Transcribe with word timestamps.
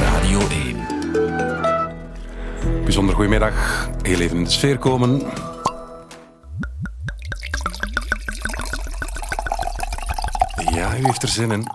Radio 0.00 0.40
1. 0.48 0.86
Bijzonder 2.84 3.14
goedemiddag. 3.14 3.88
Heel 4.02 4.20
even 4.20 4.36
in 4.36 4.44
de 4.44 4.50
sfeer 4.50 4.78
komen. 4.78 5.22
Ja, 10.70 10.98
u 10.98 11.04
heeft 11.04 11.22
er 11.22 11.28
zin 11.28 11.50
in. 11.50 11.66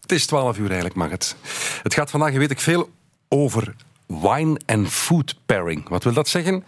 Het 0.00 0.12
is 0.12 0.26
12 0.26 0.58
uur 0.58 0.66
eigenlijk, 0.66 0.94
mag 0.94 1.10
het. 1.10 1.36
Het 1.82 1.94
gaat 1.94 2.10
vandaag, 2.10 2.32
weet 2.32 2.50
ik 2.50 2.60
veel, 2.60 2.90
over 3.28 3.74
wine 4.06 4.60
and 4.66 4.88
food 4.88 5.36
pairing. 5.46 5.88
Wat 5.88 6.04
wil 6.04 6.12
dat 6.12 6.28
zeggen? 6.28 6.64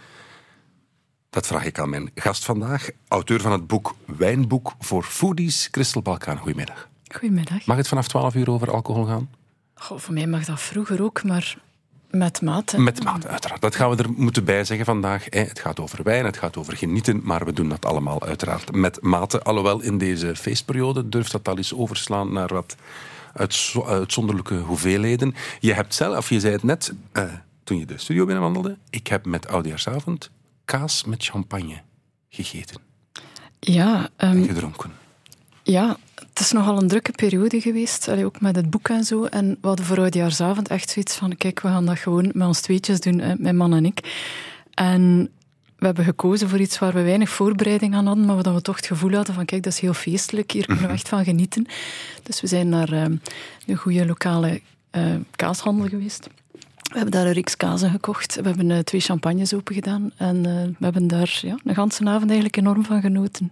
Dat 1.30 1.46
vraag 1.46 1.64
ik 1.64 1.78
aan 1.78 1.90
mijn 1.90 2.10
gast 2.14 2.44
vandaag, 2.44 2.90
auteur 3.08 3.40
van 3.40 3.52
het 3.52 3.66
boek 3.66 3.94
Wijnboek 4.04 4.72
voor 4.78 5.02
Foodies, 5.02 5.68
Christel 5.70 6.02
Balkaan. 6.02 6.38
Goedemiddag. 6.38 6.88
Goedemiddag. 7.14 7.66
Mag 7.66 7.76
het 7.76 7.88
vanaf 7.88 8.08
12 8.08 8.34
uur 8.34 8.50
over 8.50 8.70
alcohol 8.70 9.04
gaan? 9.04 9.30
Goh, 9.82 9.98
voor 9.98 10.14
mij 10.14 10.26
mag 10.26 10.44
dat 10.44 10.60
vroeger 10.60 11.02
ook, 11.02 11.22
maar 11.24 11.56
met 12.10 12.40
mate. 12.40 12.80
Met 12.80 13.04
mate, 13.04 13.28
uiteraard. 13.28 13.60
Dat 13.60 13.74
gaan 13.74 13.90
we 13.90 14.02
er 14.02 14.10
moeten 14.12 14.44
bij 14.44 14.64
zeggen 14.64 14.86
vandaag. 14.86 15.26
Het 15.28 15.58
gaat 15.58 15.80
over 15.80 16.02
wijn, 16.02 16.24
het 16.24 16.36
gaat 16.36 16.56
over 16.56 16.76
genieten, 16.76 17.20
maar 17.22 17.44
we 17.44 17.52
doen 17.52 17.68
dat 17.68 17.84
allemaal 17.84 18.22
uiteraard 18.22 18.74
met 18.74 19.02
mate. 19.02 19.42
Alhoewel 19.42 19.80
in 19.80 19.98
deze 19.98 20.36
feestperiode 20.36 21.08
durft 21.08 21.32
dat 21.32 21.48
al 21.48 21.56
eens 21.56 21.74
overslaan 21.74 22.32
naar 22.32 22.48
wat 22.48 22.76
uitzonderlijke 23.86 24.54
hoeveelheden. 24.54 25.34
Je 25.60 25.72
hebt 25.72 25.94
zelf, 25.94 26.16
of 26.16 26.28
je 26.28 26.40
zei 26.40 26.52
het 26.52 26.62
net 26.62 26.92
uh, 27.12 27.32
toen 27.64 27.78
je 27.78 27.86
de 27.86 27.98
studio 27.98 28.24
binnenwandelde, 28.24 28.76
ik 28.90 29.06
heb 29.06 29.26
met 29.26 29.48
oudejaarsavond 29.48 30.30
kaas 30.64 31.04
met 31.04 31.24
champagne 31.24 31.82
gegeten. 32.28 32.80
Ja. 33.60 33.98
Um, 34.02 34.30
en 34.30 34.44
gedronken. 34.44 34.92
Ja, 35.62 35.96
het 36.40 36.48
is 36.48 36.54
nogal 36.54 36.82
een 36.82 36.88
drukke 36.88 37.12
periode 37.12 37.60
geweest, 37.60 38.08
allee, 38.08 38.24
ook 38.24 38.40
met 38.40 38.56
het 38.56 38.70
boek 38.70 38.88
en 38.88 39.04
zo. 39.04 39.24
En 39.24 39.58
we 39.60 39.66
hadden 39.66 39.86
voor 39.86 39.98
oudejaarsavond 39.98 40.68
echt 40.68 40.90
zoiets 40.90 41.16
van, 41.16 41.36
kijk, 41.36 41.60
we 41.60 41.68
gaan 41.68 41.86
dat 41.86 41.98
gewoon 41.98 42.30
met 42.34 42.46
ons 42.46 42.60
tweetjes 42.60 43.00
doen, 43.00 43.22
mijn 43.38 43.56
man 43.56 43.74
en 43.74 43.84
ik. 43.84 44.00
En 44.74 45.30
we 45.78 45.86
hebben 45.86 46.04
gekozen 46.04 46.48
voor 46.48 46.58
iets 46.58 46.78
waar 46.78 46.92
we 46.92 47.02
weinig 47.02 47.28
voorbereiding 47.28 47.94
aan 47.94 48.06
hadden, 48.06 48.24
maar 48.24 48.42
waar 48.42 48.54
we 48.54 48.62
toch 48.62 48.76
het 48.76 48.86
gevoel 48.86 49.12
hadden 49.12 49.34
van, 49.34 49.44
kijk, 49.44 49.62
dat 49.62 49.72
is 49.72 49.78
heel 49.78 49.94
feestelijk, 49.94 50.50
hier 50.50 50.66
kunnen 50.66 50.86
we 50.86 50.92
echt 50.92 51.08
van 51.08 51.24
genieten. 51.24 51.66
Dus 52.22 52.40
we 52.40 52.46
zijn 52.46 52.68
naar 52.68 52.92
uh, 52.92 53.04
een 53.66 53.76
goede 53.76 54.06
lokale 54.06 54.60
uh, 54.96 55.14
kaashandel 55.30 55.88
geweest. 55.88 56.28
We 56.82 56.96
hebben 56.96 57.10
daar 57.10 57.26
een 57.26 57.32
reeks 57.32 57.56
kazen 57.56 57.90
gekocht. 57.90 58.34
We 58.34 58.48
hebben 58.48 58.70
uh, 58.70 58.78
twee 58.78 59.00
champagnes 59.00 59.54
open 59.54 59.74
gedaan. 59.74 60.12
En 60.16 60.42
we 60.78 60.84
hebben 60.84 61.06
daar 61.06 61.38
ja, 61.42 61.56
een 61.64 61.74
ganse 61.74 62.04
avond 62.04 62.24
eigenlijk 62.24 62.56
enorm 62.56 62.84
van 62.84 63.00
genoten. 63.00 63.50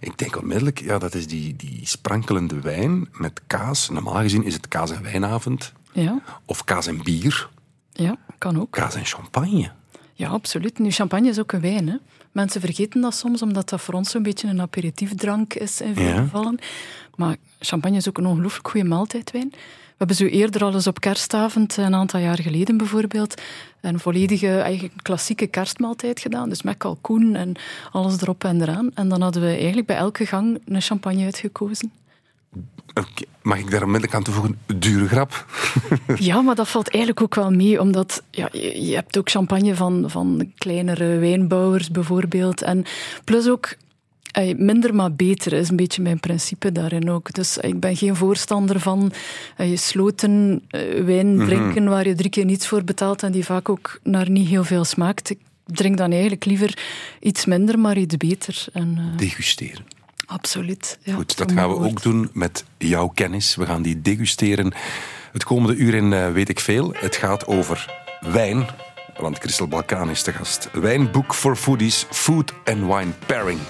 Ik 0.00 0.18
denk 0.18 0.36
onmiddellijk, 0.36 0.80
ja, 0.80 0.98
dat 0.98 1.14
is 1.14 1.26
die, 1.26 1.56
die 1.56 1.80
sprankelende 1.86 2.60
wijn 2.60 3.08
met 3.12 3.40
kaas. 3.46 3.88
Normaal 3.88 4.14
gezien 4.20 4.44
is 4.44 4.54
het 4.54 4.68
kaas- 4.68 4.90
en 4.90 5.02
wijnavond. 5.02 5.72
Ja. 5.92 6.20
Of 6.44 6.64
kaas 6.64 6.86
en 6.86 7.02
bier. 7.02 7.48
Ja, 7.92 8.16
kan 8.38 8.60
ook. 8.60 8.70
Kaas 8.70 8.94
en 8.94 9.04
champagne. 9.04 9.70
Ja, 10.12 10.28
absoluut. 10.28 10.78
Nu, 10.78 10.90
champagne 10.90 11.28
is 11.28 11.38
ook 11.38 11.52
een 11.52 11.60
wijn. 11.60 11.88
Hè. 11.88 11.96
Mensen 12.36 12.60
vergeten 12.60 13.00
dat 13.00 13.14
soms, 13.14 13.42
omdat 13.42 13.68
dat 13.68 13.80
voor 13.80 13.94
ons 13.94 14.10
zo'n 14.10 14.22
beetje 14.22 14.48
een 14.48 14.60
aperitiefdrank 14.60 15.54
is 15.54 15.80
in 15.80 15.94
veel 15.94 16.04
Ja. 16.04 16.16
gevallen. 16.22 16.58
Maar 17.14 17.36
champagne 17.60 17.96
is 17.96 18.08
ook 18.08 18.18
een 18.18 18.26
ongelooflijk 18.26 18.68
goede 18.68 18.86
maaltijdwijn. 18.88 19.48
We 19.50 19.94
hebben 19.98 20.16
zo 20.16 20.24
eerder 20.24 20.64
al 20.64 20.74
eens 20.74 20.86
op 20.86 21.00
kerstavond, 21.00 21.76
een 21.76 21.94
aantal 21.94 22.20
jaar 22.20 22.38
geleden 22.42 22.76
bijvoorbeeld, 22.76 23.42
een 23.80 23.98
volledige, 23.98 24.58
eigenlijk 24.60 24.94
klassieke 25.02 25.46
kerstmaaltijd 25.46 26.20
gedaan. 26.20 26.48
Dus 26.48 26.62
met 26.62 26.76
kalkoen 26.76 27.34
en 27.34 27.52
alles 27.92 28.20
erop 28.20 28.44
en 28.44 28.62
eraan. 28.62 28.90
En 28.94 29.08
dan 29.08 29.20
hadden 29.20 29.42
we 29.42 29.48
eigenlijk 29.48 29.86
bij 29.86 29.96
elke 29.96 30.26
gang 30.26 30.60
een 30.64 30.80
champagne 30.80 31.24
uitgekozen. 31.24 31.92
Mag 33.42 33.58
ik 33.58 33.70
daar 33.70 33.82
onmiddellijk 33.82 34.14
aan 34.14 34.22
toevoegen? 34.22 34.58
Dure 34.76 35.08
grap. 35.08 35.46
Ja, 36.18 36.40
maar 36.40 36.54
dat 36.54 36.68
valt 36.68 36.90
eigenlijk 36.90 37.22
ook 37.22 37.34
wel 37.34 37.50
mee, 37.50 37.80
omdat 37.80 38.22
ja, 38.30 38.48
je 38.52 38.94
hebt 38.94 39.18
ook 39.18 39.30
champagne 39.30 39.74
van, 39.74 40.04
van 40.06 40.52
kleinere 40.58 41.18
wijnbouwers 41.18 41.90
bijvoorbeeld. 41.90 42.62
En 42.62 42.84
plus 43.24 43.48
ook 43.48 43.74
eh, 44.30 44.56
minder 44.56 44.94
maar 44.94 45.12
beter 45.12 45.52
is 45.52 45.68
een 45.68 45.76
beetje 45.76 46.02
mijn 46.02 46.20
principe 46.20 46.72
daarin 46.72 47.10
ook. 47.10 47.32
Dus 47.32 47.58
ik 47.58 47.80
ben 47.80 47.96
geen 47.96 48.16
voorstander 48.16 48.80
van 48.80 49.12
eh, 49.56 49.70
je 49.70 49.76
sloten 49.76 50.62
eh, 50.68 51.04
wijn 51.04 51.38
drinken 51.38 51.88
waar 51.88 52.08
je 52.08 52.14
drie 52.14 52.30
keer 52.30 52.44
niets 52.44 52.66
voor 52.66 52.84
betaalt 52.84 53.22
en 53.22 53.32
die 53.32 53.44
vaak 53.44 53.68
ook 53.68 54.00
naar 54.02 54.30
niet 54.30 54.48
heel 54.48 54.64
veel 54.64 54.84
smaakt. 54.84 55.30
Ik 55.30 55.38
drink 55.66 55.96
dan 55.96 56.10
eigenlijk 56.10 56.44
liever 56.44 56.78
iets 57.20 57.44
minder, 57.44 57.78
maar 57.78 57.98
iets 57.98 58.16
beter. 58.16 58.64
En, 58.72 58.94
eh, 58.98 59.18
Degusteren. 59.18 59.84
Absoluut. 60.26 60.98
Ja, 61.02 61.14
Goed, 61.14 61.36
dat 61.36 61.52
gaan 61.52 61.68
we 61.68 61.78
ook 61.78 62.02
doen 62.02 62.30
met 62.32 62.64
jouw 62.78 63.08
kennis. 63.08 63.54
We 63.54 63.66
gaan 63.66 63.82
die 63.82 64.02
degusteren. 64.02 64.72
Het 65.32 65.44
komende 65.44 65.76
uur 65.76 65.94
in 65.94 66.12
eh, 66.12 66.32
weet 66.32 66.48
ik 66.48 66.60
veel. 66.60 66.94
Het 66.96 67.16
gaat 67.16 67.46
over 67.46 67.94
wijn. 68.20 68.66
Want 69.16 69.38
Christel 69.38 69.68
Balkaan 69.68 70.10
is 70.10 70.22
de 70.22 70.32
gast. 70.32 70.68
Wijnboek 70.72 71.34
voor 71.34 71.56
foodies, 71.56 72.06
food 72.10 72.52
and 72.64 72.78
wine 72.78 73.12
pairing. 73.26 73.60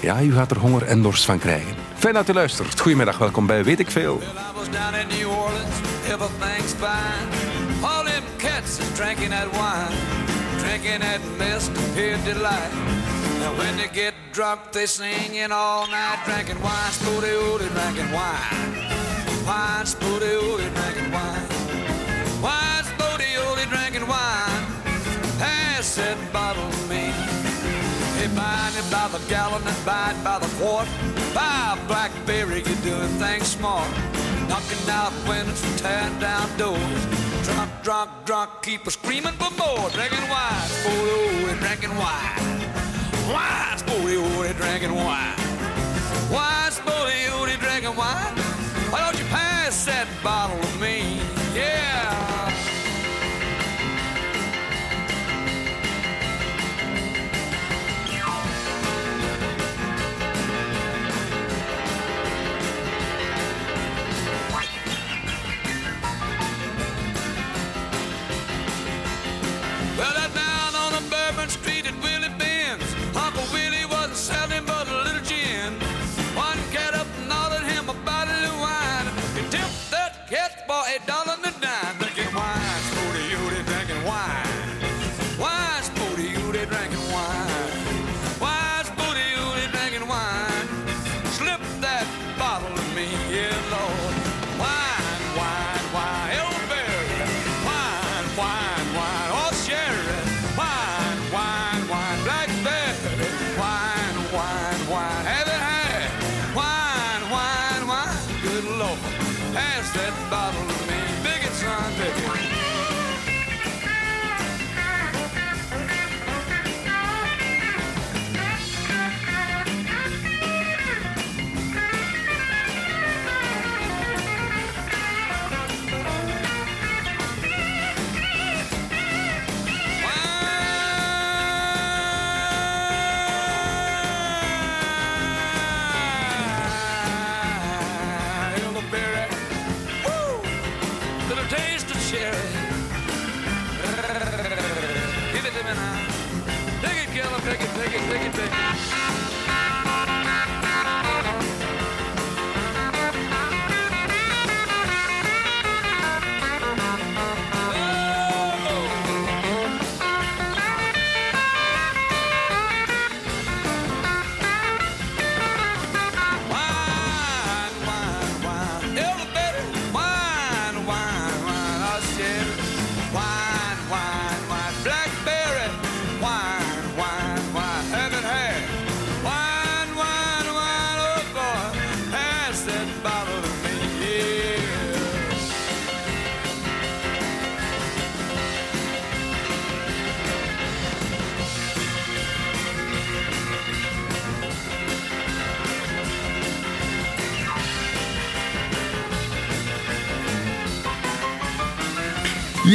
Ja, 0.00 0.22
u 0.22 0.32
gaat 0.32 0.50
er 0.50 0.58
honger 0.58 0.82
en 0.82 1.02
dorst 1.02 1.24
van 1.24 1.38
krijgen. 1.38 1.74
Fijn 1.94 2.14
dat 2.14 2.28
u 2.28 2.32
luistert. 2.32 2.80
Goedemiddag, 2.80 3.18
welkom 3.18 3.46
bij 3.46 3.64
Weet 3.64 3.80
ik 3.80 3.90
Veel. 3.90 4.18
Well, 4.18 4.28
And 13.46 13.56
when 13.58 13.76
they 13.76 13.86
get 13.86 14.12
drunk, 14.32 14.72
they 14.72 14.86
singing 14.86 15.52
all 15.52 15.86
night, 15.86 16.18
drinking 16.24 16.60
wine, 16.60 16.90
spooty 16.90 17.30
ooty, 17.30 17.68
drinking 17.70 18.10
wine. 18.10 18.74
Wine, 19.46 19.86
spooty 19.86 20.34
ooty, 20.34 20.66
drinking 20.74 21.12
wine. 21.12 21.46
Wine, 22.42 22.82
spooty 22.90 23.30
ooty, 23.38 23.64
drinking 23.70 24.08
wine. 24.08 24.66
Pass 25.38 25.94
that 25.94 26.18
bottle 26.32 26.68
to 26.68 26.82
me. 26.88 27.14
Hey, 28.18 28.26
buying 28.34 28.74
it 28.74 28.90
by 28.90 29.06
the 29.14 29.22
gallon 29.28 29.62
and 29.64 29.86
buy 29.86 30.10
it 30.10 30.24
by 30.24 30.40
the 30.40 30.50
quart. 30.58 30.88
Buy 31.32 31.78
a 31.78 31.86
blackberry, 31.86 32.64
you're 32.66 32.82
doing 32.82 33.14
things 33.22 33.46
smart. 33.46 33.88
Knocking 34.48 34.90
out 34.90 35.12
windows 35.28 35.62
and 35.62 35.78
tearing 35.78 36.18
down 36.18 36.48
doors. 36.58 37.06
Drunk, 37.44 37.70
drunk, 37.84 38.10
drunk, 38.24 38.50
keep 38.62 38.84
a 38.88 38.90
screaming 38.90 39.34
for 39.34 39.52
more. 39.54 39.88
Drinking 39.90 40.28
wine, 40.28 40.66
sporty 40.66 41.46
old, 41.46 41.58
drinking 41.60 41.96
wine. 41.96 42.85
Wine, 43.28 43.78
sporty 43.78 44.52
drinking 44.52 44.94
wine. 44.94 45.34
Wine, 46.30 46.70
sporty 46.70 47.56
drinking 47.56 47.96
wine. 47.96 48.36
Why 48.90 49.00
don't 49.00 49.18
you 49.18 49.24
pass 49.26 49.84
that 49.86 50.06
bottle 50.22 50.58
to 50.60 50.78
me? 50.78 51.15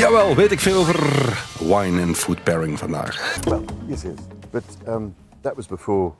Jawel, 0.01 0.35
weet 0.35 0.51
ik 0.51 0.59
veel 0.59 0.79
over 0.79 0.97
wine 1.59 2.01
en 2.01 2.15
food 2.15 2.43
pairing 2.43 2.79
vandaag. 2.79 3.39
Well, 3.43 3.61
yes, 3.87 4.01
yes. 4.01 4.13
But 4.49 4.63
um, 4.87 5.15
that 5.41 5.55
was 5.55 5.67
before 5.67 6.11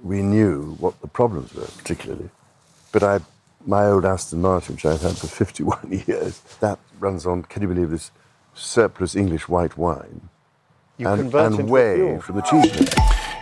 we 0.00 0.16
knew 0.16 0.76
what 0.78 0.94
the 1.00 1.08
problems 1.08 1.52
were, 1.52 1.66
particularly. 1.76 2.28
But 2.90 3.02
I, 3.02 3.18
my 3.64 3.90
old 3.90 4.04
Aston 4.04 4.40
Martin, 4.40 4.74
which 4.74 4.84
I've 4.84 5.02
had 5.02 5.18
for 5.18 5.26
51 5.26 5.78
years, 6.06 6.40
that 6.58 6.78
runs 7.00 7.26
on, 7.26 7.42
can 7.42 7.62
you 7.62 7.68
believe 7.68 7.90
this, 7.90 8.10
surplus 8.54 9.14
English 9.14 9.48
white 9.48 9.76
wine. 9.76 10.20
You 10.96 11.08
and 11.08 11.20
convert 11.20 11.58
and 11.58 11.70
whey 11.70 12.18
from 12.20 12.40
the 12.40 12.42
cheese. 12.42 12.92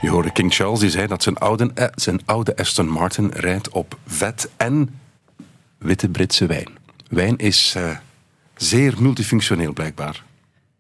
Je 0.01 0.09
hoorde 0.09 0.33
King 0.33 0.53
Charles, 0.55 0.81
die 0.81 0.91
zei 0.91 1.07
dat 1.07 1.23
zijn 1.23 1.39
oude, 1.39 1.71
eh, 1.75 1.87
zijn 1.95 2.21
oude 2.25 2.57
Aston 2.57 2.89
Martin 2.89 3.31
rijdt 3.31 3.69
op 3.69 3.99
vet 4.07 4.51
en 4.57 5.01
witte 5.79 6.09
Britse 6.09 6.47
wijn. 6.47 6.69
Wijn 7.09 7.37
is 7.37 7.75
eh, 7.77 7.97
zeer 8.61 8.95
multifunctioneel 8.99 9.73
blijkbaar. 9.73 10.25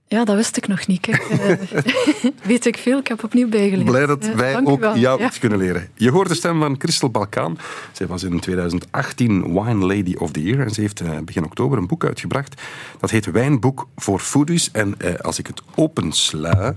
Ja, 0.08 0.24
dat 0.24 0.36
wist 0.36 0.56
ik 0.56 0.66
nog 0.68 0.86
niet. 0.86 1.00
Kijk, 1.00 1.22
eh, 1.22 1.56
weet 2.42 2.66
ik 2.66 2.76
veel. 2.76 2.98
Ik 2.98 3.06
heb 3.08 3.24
opnieuw 3.24 3.48
bijgeleerd. 3.48 3.84
Blij 3.84 4.06
dat 4.06 4.24
Ja, 4.24 4.34
wij 4.34 4.60
ook 4.64 4.80
wel. 4.80 4.96
jou 4.98 5.20
Ja. 5.20 5.26
iets 5.26 5.38
kunnen 5.38 5.58
leren. 5.58 5.88
Je 5.94 6.10
hoort 6.10 6.28
de 6.28 6.34
stem 6.34 6.60
van 6.60 6.74
Christel 6.78 7.10
Balkaan. 7.10 7.58
Zij 7.92 8.06
was 8.06 8.22
in 8.22 8.40
2018 8.40 9.42
Wine 9.52 9.86
Lady 9.86 10.14
of 10.18 10.30
the 10.30 10.42
Year. 10.42 10.60
En 10.60 10.70
ze 10.70 10.80
heeft 10.80 11.00
eh, 11.00 11.18
begin 11.24 11.44
oktober 11.44 11.78
een 11.78 11.86
boek 11.86 12.04
uitgebracht. 12.04 12.62
Dat 13.00 13.10
heet 13.10 13.26
Wijnboek 13.30 13.88
voor 13.96 14.18
Foodies. 14.20 14.70
En 14.70 14.94
eh, 15.00 15.14
als 15.14 15.38
ik 15.38 15.46
het 15.46 15.62
opensla 15.74 16.74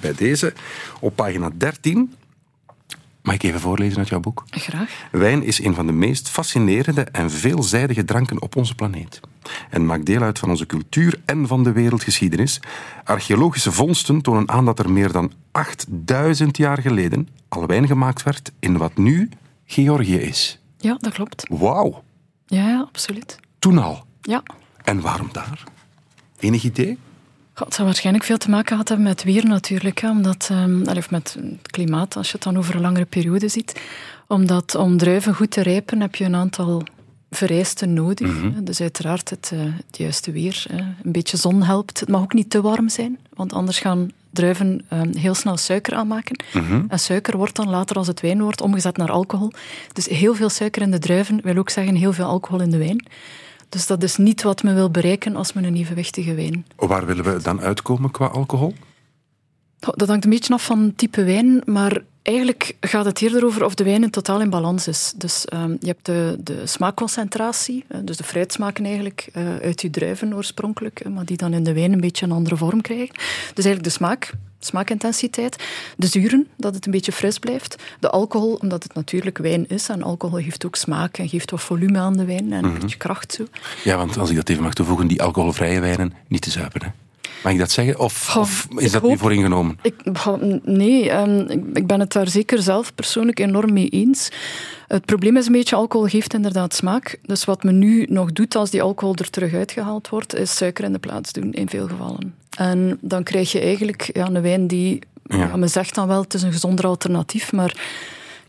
bij 0.00 0.14
deze, 0.14 0.52
op 1.00 1.16
pagina 1.16 1.50
13... 1.56 2.14
Mag 3.24 3.34
ik 3.34 3.42
even 3.42 3.60
voorlezen 3.60 3.98
uit 3.98 4.08
jouw 4.08 4.20
boek? 4.20 4.44
Graag. 4.50 5.06
Wijn 5.10 5.42
is 5.42 5.62
een 5.64 5.74
van 5.74 5.86
de 5.86 5.92
meest 5.92 6.28
fascinerende 6.28 7.02
en 7.02 7.30
veelzijdige 7.30 8.04
dranken 8.04 8.42
op 8.42 8.56
onze 8.56 8.74
planeet. 8.74 9.20
En 9.70 9.86
maakt 9.86 10.06
deel 10.06 10.22
uit 10.22 10.38
van 10.38 10.48
onze 10.50 10.66
cultuur 10.66 11.20
en 11.24 11.46
van 11.46 11.62
de 11.62 11.72
wereldgeschiedenis. 11.72 12.60
Archeologische 13.04 13.72
vondsten 13.72 14.20
tonen 14.22 14.48
aan 14.48 14.64
dat 14.64 14.78
er 14.78 14.90
meer 14.90 15.12
dan 15.12 15.32
8000 15.50 16.56
jaar 16.56 16.78
geleden 16.80 17.28
al 17.48 17.66
wijn 17.66 17.86
gemaakt 17.86 18.22
werd 18.22 18.52
in 18.58 18.76
wat 18.76 18.96
nu 18.96 19.28
Georgië 19.66 20.16
is. 20.16 20.58
Ja, 20.78 20.96
dat 21.00 21.12
klopt. 21.12 21.46
Wauw, 21.48 22.02
Ja, 22.46 22.68
ja, 22.68 22.80
absoluut. 22.80 23.38
toen 23.58 23.78
al. 23.78 24.04
Ja. 24.20 24.42
En 24.82 25.00
waarom 25.00 25.28
daar? 25.32 25.62
Enig 26.38 26.64
idee? 26.64 26.98
Het 27.54 27.74
zou 27.74 27.86
waarschijnlijk 27.86 28.24
veel 28.24 28.38
te 28.38 28.50
maken 28.50 28.68
gehad 28.68 28.88
hebben 28.88 29.06
met 29.06 29.22
weer 29.22 29.46
natuurlijk. 29.46 30.00
Hè, 30.00 30.10
omdat, 30.10 30.48
ehm, 30.50 30.82
of 30.96 31.10
met 31.10 31.36
het 31.40 31.70
klimaat, 31.70 32.16
als 32.16 32.26
je 32.26 32.32
het 32.32 32.42
dan 32.42 32.56
over 32.56 32.74
een 32.74 32.80
langere 32.80 33.04
periode 33.04 33.48
ziet. 33.48 33.80
Omdat 34.28 34.74
om 34.74 34.96
druiven 34.98 35.34
goed 35.34 35.50
te 35.50 35.62
rijpen 35.62 36.00
heb 36.00 36.14
je 36.14 36.24
een 36.24 36.34
aantal 36.34 36.82
vereisten 37.30 37.92
nodig. 37.92 38.28
hè. 38.54 38.62
Dus 38.62 38.80
uiteraard 38.80 39.30
het, 39.30 39.50
eh, 39.52 39.58
het 39.86 39.96
juiste 39.96 40.32
weer. 40.32 40.64
hè. 40.72 40.76
Een 40.78 41.12
beetje 41.12 41.36
zon 41.36 41.62
helpt. 41.62 42.00
Het 42.00 42.08
mag 42.08 42.22
ook 42.22 42.32
niet 42.32 42.50
te 42.50 42.60
warm 42.60 42.88
zijn, 42.88 43.18
want 43.34 43.52
anders 43.52 43.78
gaan 43.78 44.10
druiven 44.30 44.84
ehm, 44.88 45.16
heel 45.16 45.34
snel 45.34 45.56
suiker 45.56 45.94
aanmaken. 45.94 46.44
En 46.88 46.98
suiker 46.98 47.36
wordt 47.36 47.56
dan 47.56 47.68
later, 47.68 47.96
als 47.96 48.06
het 48.06 48.20
wijn 48.20 48.42
wordt, 48.42 48.60
omgezet 48.60 48.96
naar 48.96 49.10
alcohol. 49.10 49.52
Dus 49.92 50.06
heel 50.06 50.34
veel 50.34 50.48
suiker 50.48 50.82
in 50.82 50.90
de 50.90 50.98
druiven 50.98 51.40
wil 51.42 51.56
ook 51.56 51.70
zeggen 51.70 51.94
heel 51.94 52.12
veel 52.12 52.24
alcohol 52.24 52.60
in 52.60 52.70
de 52.70 52.78
wijn. 52.78 53.06
Dus 53.68 53.86
dat 53.86 54.02
is 54.02 54.16
niet 54.16 54.42
wat 54.42 54.62
men 54.62 54.74
wil 54.74 54.90
bereiken 54.90 55.36
als 55.36 55.52
men 55.52 55.64
een 55.64 55.76
evenwichtige 55.76 56.34
wijn 56.34 56.66
Waar 56.76 57.06
willen 57.06 57.24
we 57.24 57.42
dan 57.42 57.60
uitkomen 57.60 58.10
qua 58.10 58.26
alcohol? 58.26 58.74
Dat 59.78 60.08
hangt 60.08 60.24
een 60.24 60.30
beetje 60.30 60.54
af 60.54 60.64
van 60.64 60.82
het 60.82 60.98
type 60.98 61.24
wijn, 61.24 61.62
maar 61.64 62.02
eigenlijk 62.22 62.76
gaat 62.80 63.04
het 63.04 63.22
eerder 63.22 63.44
over 63.44 63.64
of 63.64 63.74
de 63.74 63.84
wijn 63.84 64.02
in 64.02 64.10
totaal 64.10 64.40
in 64.40 64.50
balans 64.50 64.88
is. 64.88 65.12
Dus 65.16 65.44
ehm, 65.44 65.70
je 65.80 65.86
hebt 65.86 66.06
de, 66.06 66.36
de 66.40 66.66
smaakconcentratie, 66.66 67.84
eh, 67.88 67.98
dus 68.04 68.16
de 68.16 68.24
fruitsmaken 68.24 68.84
eigenlijk 68.84 69.28
eh, 69.32 69.56
uit 69.56 69.80
je 69.80 69.90
druiven 69.90 70.34
oorspronkelijk, 70.34 71.00
eh, 71.00 71.12
maar 71.12 71.24
die 71.24 71.36
dan 71.36 71.52
in 71.52 71.64
de 71.64 71.72
wijn 71.72 71.92
een 71.92 72.00
beetje 72.00 72.26
een 72.26 72.32
andere 72.32 72.56
vorm 72.56 72.80
krijgen. 72.80 73.14
Dus 73.54 73.64
eigenlijk 73.64 73.84
de 73.84 73.90
smaak, 73.90 74.32
smaakintensiteit, 74.66 75.64
de 75.96 76.06
zuren, 76.06 76.48
dat 76.56 76.74
het 76.74 76.86
een 76.86 76.92
beetje 76.92 77.12
fris 77.12 77.38
blijft, 77.38 77.82
de 78.00 78.10
alcohol, 78.10 78.54
omdat 78.54 78.82
het 78.82 78.94
natuurlijk 78.94 79.38
wijn 79.38 79.68
is 79.68 79.88
en 79.88 80.02
alcohol 80.02 80.42
geeft 80.42 80.66
ook 80.66 80.76
smaak 80.76 81.18
en 81.18 81.28
geeft 81.28 81.50
wat 81.50 81.62
volume 81.62 81.98
aan 81.98 82.16
de 82.16 82.24
wijn 82.24 82.52
en 82.52 82.64
een 82.64 82.78
beetje 82.78 82.96
kracht 82.96 83.32
zo. 83.32 83.44
Ja, 83.84 83.96
want 83.96 84.18
als 84.18 84.30
ik 84.30 84.36
dat 84.36 84.48
even 84.48 84.62
mag 84.62 84.74
toevoegen, 84.74 85.06
die 85.06 85.22
alcoholvrije 85.22 85.80
wijnen 85.80 86.12
niet 86.28 86.42
te 86.42 86.50
zuipen. 86.50 86.82
Hè? 86.82 86.88
Mag 87.42 87.52
ik 87.52 87.58
dat 87.58 87.70
zeggen? 87.70 87.98
Of, 87.98 88.36
ik 88.70 88.80
is 88.80 88.92
dat 88.92 89.02
nu 89.02 89.08
hoop- 89.08 89.18
voor 89.18 89.32
ingenomen? 89.32 89.78
Ik, 89.82 89.94
nee, 90.64 91.10
ehm, 91.10 91.38
ik, 91.40 91.62
ik 91.72 91.86
ben 91.86 92.00
het 92.00 92.12
daar 92.12 92.28
zeker 92.28 92.62
zelf 92.62 92.94
persoonlijk 92.94 93.38
enorm 93.40 93.72
mee 93.72 93.88
eens. 93.88 94.28
Het 94.88 95.04
probleem 95.04 95.36
is 95.36 95.46
een 95.46 95.52
beetje, 95.52 95.76
alcohol 95.76 96.06
geeft 96.06 96.34
inderdaad 96.34 96.74
smaak. 96.74 97.18
Dus 97.22 97.44
wat 97.44 97.62
men 97.62 97.78
nu 97.78 98.06
nog 98.08 98.32
doet 98.32 98.54
als 98.56 98.70
die 98.70 98.82
alcohol 98.82 99.14
er 99.14 99.30
terug 99.30 99.54
uitgehaald 99.54 100.08
wordt, 100.08 100.34
is 100.34 100.56
suiker 100.56 100.84
in 100.84 100.92
de 100.92 100.98
plaats 100.98 101.32
doen, 101.32 101.52
in 101.52 101.68
veel 101.68 101.88
gevallen. 101.88 102.34
En 102.56 102.98
dan 103.00 103.22
krijg 103.22 103.52
je 103.52 103.60
eigenlijk 103.60 104.10
ja, 104.12 104.26
een 104.26 104.42
wijn 104.42 104.66
die, 104.66 104.98
Ja. 105.26 105.36
ja. 105.36 105.56
men 105.56 105.68
zegt 105.70 105.94
dan 105.94 106.08
wel, 106.08 106.20
het 106.20 106.34
is 106.34 106.42
een 106.42 106.52
gezonder 106.52 106.86
alternatief, 106.86 107.52
maar 107.52 107.74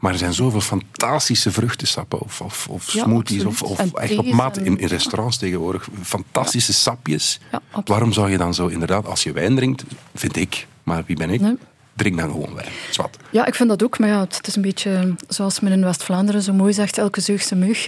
Maar 0.06 0.14
er 0.14 0.20
zijn 0.20 0.34
zoveel 0.34 0.62
fantastische 0.62 1.52
vruchtensappen 1.52 2.20
of, 2.20 2.42
of, 2.42 2.68
of 2.70 2.92
Ja, 2.94 3.04
smoothies 3.04 3.46
of, 3.46 3.64
absoluut. 3.64 3.94
of 3.94 4.00
echt 4.00 4.18
op 4.18 4.26
maat 4.32 4.58
in, 4.58 4.78
in 4.80 4.88
restaurants 4.88 5.38
tegenwoordig. 5.38 5.88
Fantastische 6.04 6.74
sapjes. 6.74 7.40
Waarom 7.86 8.14
zou 8.14 8.32
je 8.32 8.38
dan 8.38 8.54
zo 8.54 8.68
inderdaad, 8.68 9.06
als 9.06 9.24
je 9.24 9.32
wijn 9.32 9.56
drinkt, 9.56 9.84
vind 10.16 10.36
ik, 10.36 10.68
maar 10.84 11.04
wie 11.06 11.16
ben 11.16 11.30
ik? 11.30 11.42
Nee. 11.42 11.58
Drink 11.96 12.18
dan 12.18 12.32
gewoon 12.32 12.54
wijn. 12.56 12.72
Zwat. 12.92 13.18
Ja, 13.32 13.46
ik 13.46 13.56
vind 13.56 13.70
dat 13.70 13.84
ook. 13.84 14.00
Maar 14.00 14.10
ja, 14.10 14.20
het, 14.20 14.48
is 14.48 14.56
een 14.56 14.62
beetje 14.62 15.16
zoals 15.28 15.60
men 15.60 15.72
in 15.72 15.84
West-Vlaanderen 15.84 16.42
zo 16.42 16.54
mooi 16.54 16.74
zegt, 16.74 16.98
elke 16.98 17.22
zeugse 17.22 17.56
mug. 17.56 17.88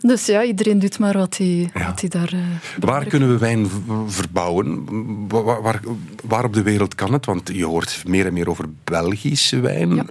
dus 0.00 0.26
ja, 0.26 0.42
iedereen 0.44 0.78
doet 0.78 0.98
maar 0.98 1.16
wat 1.18 1.36
hij, 1.36 1.70
Ja. 1.74 1.86
wat 1.86 2.00
hij 2.00 2.08
daar... 2.08 2.32
eh, 2.32 2.38
Waar 2.80 3.04
kunnen 3.04 3.28
we 3.28 3.38
wijn 3.38 3.70
verbouwen? 4.06 4.84
Waar, 5.28 5.62
waar, 5.62 5.80
waar 6.24 6.44
op 6.44 6.52
de 6.54 6.62
wereld 6.62 6.94
kan 6.94 7.12
het? 7.12 7.26
Want 7.26 7.50
je 7.52 7.64
hoort 7.64 8.02
meer 8.06 8.26
en 8.26 8.32
meer 8.32 8.48
over 8.50 8.64
Belgische 8.84 9.60
wijn. 9.60 9.94
Ja, 9.94 10.04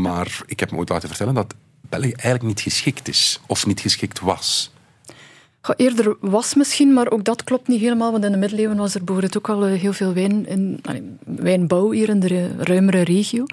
maar 0.00 0.40
ik 0.46 0.60
heb 0.60 0.70
me 0.70 0.76
ooit 0.78 0.88
laten 0.88 1.08
vertellen 1.08 1.34
dat 1.34 1.54
België 1.88 2.12
eigenlijk 2.12 2.42
niet 2.42 2.60
geschikt 2.60 3.08
is. 3.08 3.40
Of 3.46 3.66
niet 3.66 3.80
geschikt 3.80 4.20
was. 4.20 4.72
Eerder 5.76 6.16
was 6.20 6.54
misschien, 6.54 6.92
maar 6.92 7.10
ook 7.10 7.24
dat 7.24 7.44
klopt 7.44 7.68
niet 7.68 7.80
helemaal. 7.80 8.12
Want 8.12 8.24
in 8.24 8.32
de 8.32 8.38
middeleeuwen 8.38 8.76
was 8.76 8.94
er 8.94 9.04
bijvoorbeeld 9.04 9.36
ook 9.36 9.48
al 9.48 9.64
eh, 9.66 9.80
heel 9.80 9.92
veel 9.92 10.12
wijn 10.12 10.46
in, 10.46 10.80
wijnbouw 11.24 11.90
hier 11.90 12.08
in 12.08 12.20
de 12.20 12.26
re- 12.26 12.50
ruimere 12.58 13.02
regio. 13.02 13.44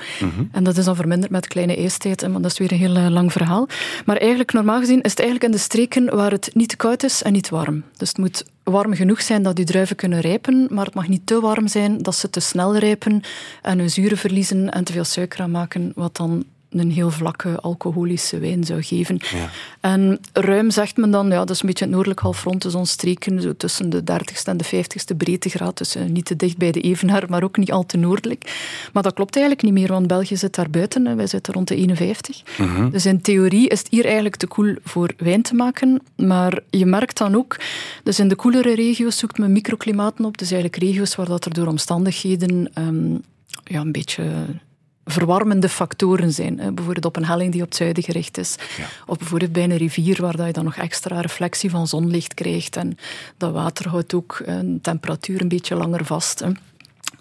En 0.52 0.64
dat 0.64 0.78
is 0.78 0.86
dan 0.86 0.96
verminderd 0.96 1.32
met 1.32 1.48
kleine 1.48 1.76
ijstijd, 1.76 2.22
hè, 2.22 2.30
maar 2.30 2.42
dat 2.42 2.52
is 2.52 2.58
weer 2.58 2.72
een 2.72 2.78
heel 2.78 2.96
eh, 2.96 3.10
lang 3.10 3.32
verhaal. 3.32 3.68
Maar 4.06 4.18
eigenlijk, 4.18 4.54
normaal 4.54 4.80
gezien, 4.80 5.02
is 5.02 5.10
het 5.10 5.20
eigenlijk 5.20 5.50
in 5.50 5.58
de 5.58 5.64
streken 5.64 6.16
waar 6.16 6.32
het 6.32 6.50
niet 6.54 6.76
koud 6.76 7.04
is 7.04 7.24
en 7.24 7.34
niet 7.34 7.50
warm. 7.50 7.84
Dus 7.98 8.08
het 8.08 8.18
moet 8.18 8.46
warm 8.64 8.94
genoeg 8.94 9.22
zijn 9.22 9.44
dat 9.44 9.56
die 9.56 9.66
druiven 9.66 9.96
kunnen 9.96 10.20
rijpen, 10.20 10.68
maar 10.70 10.86
het 10.86 10.94
mag 10.94 11.08
niet 11.08 11.26
te 11.26 11.40
warm 11.40 11.68
zijn 11.68 11.98
dat 11.98 12.16
ze 12.16 12.30
te 12.30 12.40
snel 12.40 12.78
rijpen 12.78 13.22
en 13.62 13.80
hun 13.80 13.90
zuren 13.90 14.18
verliezen 14.18 14.72
en 14.72 14.84
te 14.84 14.94
veel 14.94 15.04
suiker 15.04 15.42
aanmaken, 15.42 15.92
wat 15.96 16.16
dan 16.18 16.44
een 16.72 16.92
heel 16.92 17.12
vlakke 17.12 17.60
alcoholische 17.60 18.40
wijn 18.40 18.64
zou 18.64 18.82
geven. 18.82 19.20
En 19.80 20.20
ruim 20.34 20.72
zegt 20.72 20.98
men 20.98 21.12
dan, 21.12 21.28
ja, 21.28 21.40
dat 21.40 21.50
is 21.50 21.62
een 21.62 21.68
beetje 21.68 21.86
het 21.86 21.94
noordelijk 21.94 22.20
halfrond, 22.20 22.62
dus 22.62 22.76
ons 22.76 22.92
streken, 22.92 23.42
zo 23.42 23.56
tussen 23.58 23.90
de 23.90 24.02
30ste 24.02 24.44
en 24.44 24.58
de 24.58 24.66
50ste 24.66 25.18
breedtegraad, 25.18 25.78
dus 25.78 25.96
eh, 25.96 26.04
niet 26.04 26.26
te 26.26 26.36
dicht 26.36 26.58
bij 26.58 26.72
de 26.72 26.82
Evenaar, 26.82 27.26
maar 27.30 27.44
ook 27.44 27.58
niet 27.58 27.72
al 27.72 27.86
te 27.86 27.98
noordelijk. 27.98 28.60
Maar 28.94 29.04
dat 29.04 29.14
klopt 29.14 29.36
eigenlijk 29.36 29.66
niet 29.66 29.74
meer, 29.74 29.88
want 29.88 30.08
België 30.08 30.38
zit 30.38 30.56
daar 30.56 30.70
buiten, 30.70 31.08
en 31.08 31.16
wij 31.16 31.28
zitten 31.28 31.54
rond 31.54 31.68
de 31.68 31.76
51. 31.76 32.44
Dus 32.92 33.06
in 33.06 33.22
theorie 33.22 33.70
is 33.70 33.80
het 33.80 33.88
hier 33.90 34.06
eigenlijk 34.06 34.36
te 34.36 34.48
koel 34.48 34.76
voor 34.84 35.14
wijn 35.18 35.42
te 35.42 35.56
maken, 35.56 36.02
maar 36.16 36.60
je 36.70 36.86
merkt 36.86 37.18
dan 37.18 37.36
ook, 37.36 37.60
dus 38.04 38.20
in 38.20 38.28
de 38.28 38.36
koelere 38.36 38.76
regio's 38.76 39.18
zoekt 39.18 39.38
men 39.38 39.52
microklimaten 39.52 40.26
op, 40.26 40.38
dus 40.38 40.52
eigenlijk 40.52 40.84
regio's 40.84 41.16
waar 41.16 41.28
dat 41.28 41.46
er 41.46 41.54
door 41.54 41.68
omstandigheden 41.68 42.70
ehm, 42.74 43.14
ja, 43.64 43.80
een 43.80 43.92
beetje 43.92 44.24
verwarmende 45.06 45.70
factoren 45.70 46.32
zijn. 46.32 46.56
Bijvoorbeeld 46.56 47.06
op 47.06 47.16
een 47.16 47.26
helling 47.26 47.52
die 47.52 47.62
op 47.62 47.68
het 47.68 47.78
zuiden 47.78 48.04
gericht 48.04 48.38
is. 48.38 48.56
Of 49.06 49.18
bijvoorbeeld 49.18 49.52
bij 49.52 49.64
een 49.64 49.78
rivier 49.78 50.22
waar 50.22 50.46
je 50.46 50.54
dan 50.54 50.64
nog 50.64 50.76
extra 50.76 51.22
reflectie 51.22 51.70
van 51.70 51.88
zonlicht 51.88 52.34
krijgt. 52.34 52.76
En 52.76 52.98
dat 53.38 53.52
water 53.54 53.90
houdt 53.90 54.14
ook 54.14 54.42
een 54.46 54.80
temperatuur 54.82 55.42
een 55.42 55.48
beetje 55.48 55.76
langer 55.76 56.06
vast. 56.06 56.44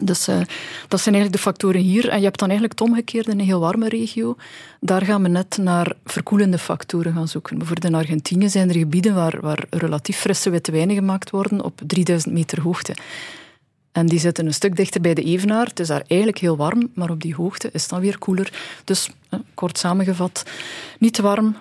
Dus 0.02 0.28
uh, 0.28 0.40
dat 0.88 1.00
zijn 1.00 1.14
eigenlijk 1.14 1.32
de 1.32 1.50
factoren 1.50 1.80
hier. 1.80 2.08
En 2.08 2.18
je 2.18 2.24
hebt 2.24 2.38
dan 2.38 2.48
eigenlijk 2.48 2.80
het 2.80 2.88
omgekeerde 2.88 3.30
in 3.30 3.38
een 3.38 3.44
heel 3.44 3.60
warme 3.60 3.88
regio. 3.88 4.36
Daar 4.80 5.04
gaan 5.04 5.22
we 5.22 5.28
net 5.28 5.56
naar 5.56 5.92
verkoelende 6.04 6.58
factoren 6.58 7.12
gaan 7.12 7.28
zoeken. 7.28 7.58
Bijvoorbeeld 7.58 7.92
in 7.92 7.98
Argentinië 7.98 8.48
zijn 8.48 8.68
er 8.68 8.76
gebieden 8.76 9.14
waar, 9.14 9.40
waar 9.40 9.64
relatief 9.70 10.16
frisse 10.16 10.50
witte 10.50 10.72
wijnen 10.72 10.94
gemaakt 10.94 11.30
worden 11.30 11.64
op 11.64 11.80
3000 11.86 12.34
meter 12.34 12.60
hoogte. 12.60 12.94
En 13.92 14.06
die 14.06 14.18
zitten 14.18 14.46
een 14.46 14.54
stuk 14.54 14.76
dichter 14.76 15.00
bij 15.00 15.14
de 15.14 15.22
Evenaar. 15.22 15.66
Het 15.66 15.80
is 15.80 15.86
daar 15.86 16.04
eigenlijk 16.06 16.40
heel 16.40 16.56
warm, 16.56 16.90
maar 16.94 17.10
op 17.10 17.20
die 17.22 17.34
hoogte 17.34 17.70
is 17.72 17.80
het 17.80 17.90
dan 17.90 18.00
weer 18.00 18.18
koeler. 18.18 18.52
Dus, 18.84 19.10
eh, 19.28 19.40
kort 19.54 19.78
samengevat, 19.78 20.42
niet 20.98 21.14
te 21.14 21.22
warm, 21.22 21.56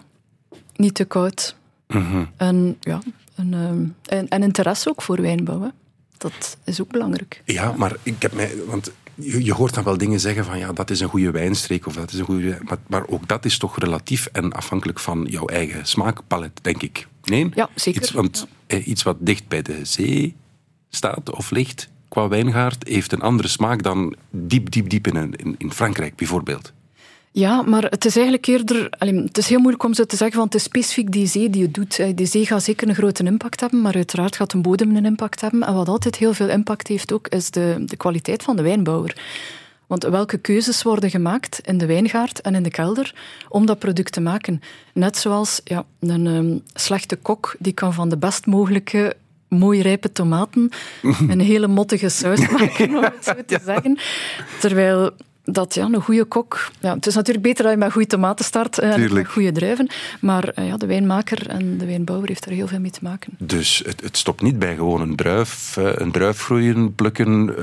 niet 0.75 0.95
te 0.95 1.05
koud. 1.05 1.55
Mhm. 1.87 2.25
En, 2.37 2.77
ja, 2.79 3.01
en, 3.35 3.53
uh, 3.53 4.17
en, 4.17 4.27
en, 4.27 4.43
interesse 4.43 4.89
ook 4.89 5.01
voor 5.01 5.21
wijnbouw. 5.21 5.61
Hè. 5.61 5.69
Dat 6.17 6.57
is 6.63 6.81
ook 6.81 6.91
belangrijk. 6.91 7.41
Ja, 7.45 7.73
maar 7.77 7.95
ik 8.03 8.21
heb 8.21 8.33
mij... 8.33 8.51
Want 8.65 8.91
je, 9.15 9.43
je, 9.43 9.53
hoort 9.53 9.73
dan 9.73 9.83
wel 9.83 9.97
dingen 9.97 10.19
zeggen 10.19 10.45
van 10.45 10.57
ja, 10.57 10.73
dat 10.73 10.89
is 10.89 10.99
een 10.99 11.09
goede 11.09 11.31
wijnstreek 11.31 11.85
of 11.85 11.93
dat 11.93 12.11
is 12.11 12.19
een 12.19 12.25
goede... 12.25 12.57
Maar, 12.63 12.77
maar 12.87 13.07
ook 13.07 13.27
dat 13.27 13.45
is 13.45 13.57
toch 13.57 13.79
relatief 13.79 14.25
en 14.25 14.51
afhankelijk 14.53 14.99
van 14.99 15.25
jouw 15.29 15.45
eigen 15.45 15.85
smaakpalet, 15.85 16.59
denk 16.61 16.81
ik. 16.81 17.07
Nee? 17.23 17.49
Ja, 17.53 17.69
zeker. 17.75 18.01
Iets, 18.01 18.11
want 18.11 18.47
ja. 18.67 18.77
Eh, 18.77 18.87
iets 18.87 19.03
wat 19.03 19.17
dicht 19.19 19.47
bij 19.47 19.61
de 19.61 19.85
zee 19.85 20.35
staat 20.89 21.31
of 21.31 21.51
ligt 21.51 21.89
qua 22.09 22.27
wijngaard 22.27 22.87
heeft 22.87 23.11
een 23.11 23.21
andere 23.21 23.47
smaak 23.47 23.83
dan 23.83 24.15
diep, 24.29 24.71
diep, 24.71 24.89
diep 24.89 25.07
in, 25.07 25.33
in, 25.35 25.55
in 25.57 25.71
Frankrijk 25.71 26.15
bijvoorbeeld. 26.15 26.73
Ja, 27.31 27.61
maar 27.61 27.83
het 27.83 28.05
is 28.05 28.15
eigenlijk 28.15 28.47
eerder... 28.47 28.87
Het 28.99 29.37
is 29.37 29.49
heel 29.49 29.59
moeilijk 29.59 29.83
om 29.83 29.93
zo 29.93 30.03
te 30.05 30.15
zeggen, 30.15 30.37
want 30.37 30.53
het 30.53 30.61
is 30.61 30.67
specifiek 30.67 31.11
die 31.11 31.27
zee 31.27 31.49
die 31.49 31.63
het 31.63 31.73
doet. 31.73 32.17
Die 32.17 32.25
zee 32.25 32.45
gaat 32.45 32.63
zeker 32.63 32.87
een 32.87 32.95
grote 32.95 33.23
impact 33.23 33.59
hebben, 33.59 33.81
maar 33.81 33.95
uiteraard 33.95 34.35
gaat 34.35 34.53
een 34.53 34.61
bodem 34.61 34.95
een 34.95 35.05
impact 35.05 35.41
hebben. 35.41 35.63
En 35.63 35.73
wat 35.73 35.87
altijd 35.87 36.15
heel 36.15 36.33
veel 36.33 36.49
impact 36.49 36.87
heeft 36.87 37.11
ook, 37.11 37.27
is 37.27 37.51
de, 37.51 37.83
de 37.85 37.97
kwaliteit 37.97 38.43
van 38.43 38.55
de 38.55 38.61
wijnbouwer. 38.61 39.15
Want 39.87 40.03
welke 40.03 40.37
keuzes 40.37 40.83
worden 40.83 41.09
gemaakt 41.09 41.59
in 41.59 41.77
de 41.77 41.85
wijngaard 41.85 42.41
en 42.41 42.55
in 42.55 42.63
de 42.63 42.69
kelder 42.69 43.13
om 43.49 43.65
dat 43.65 43.79
product 43.79 44.11
te 44.11 44.21
maken? 44.21 44.61
Net 44.93 45.17
zoals 45.17 45.61
ja, 45.63 45.85
een 45.99 46.25
um, 46.25 46.61
slechte 46.73 47.15
kok, 47.15 47.55
die 47.59 47.73
kan 47.73 47.93
van 47.93 48.09
de 48.09 48.17
best 48.17 48.45
mogelijke 48.45 49.15
mooi 49.49 49.81
rijpe 49.81 50.11
tomaten 50.11 50.69
een 51.29 51.39
hele 51.39 51.67
mottige 51.67 52.09
saus 52.09 52.49
maken, 52.49 52.95
om 52.95 53.03
het 53.03 53.25
zo 53.25 53.33
te 53.45 53.59
zeggen. 53.65 53.97
Terwijl 54.59 55.11
dat 55.51 55.73
ja, 55.73 55.85
een 55.85 56.01
goede 56.01 56.23
kok. 56.23 56.71
Ja, 56.79 56.93
het 56.93 57.05
is 57.05 57.15
natuurlijk 57.15 57.45
beter 57.45 57.63
dat 57.63 57.73
je 57.73 57.77
met 57.77 57.91
goede 57.91 58.07
tomaten 58.07 58.45
start 58.45 58.77
en 58.77 59.13
met 59.13 59.27
goede 59.27 59.51
druiven. 59.51 59.89
Maar 60.21 60.63
ja, 60.63 60.77
de 60.77 60.85
wijnmaker 60.85 61.47
en 61.47 61.77
de 61.77 61.85
wijnbouwer 61.85 62.27
heeft 62.27 62.45
er 62.45 62.51
heel 62.51 62.67
veel 62.67 62.79
mee 62.79 62.91
te 62.91 62.99
maken. 63.01 63.33
Dus 63.37 63.81
het, 63.85 64.01
het 64.01 64.17
stopt 64.17 64.41
niet 64.41 64.59
bij 64.59 64.75
gewoon 64.75 65.01
een 65.01 65.15
druif, 65.15 65.75
een 65.75 66.11
druif 66.11 66.41
groeien, 66.41 66.95
plukken, 66.95 67.55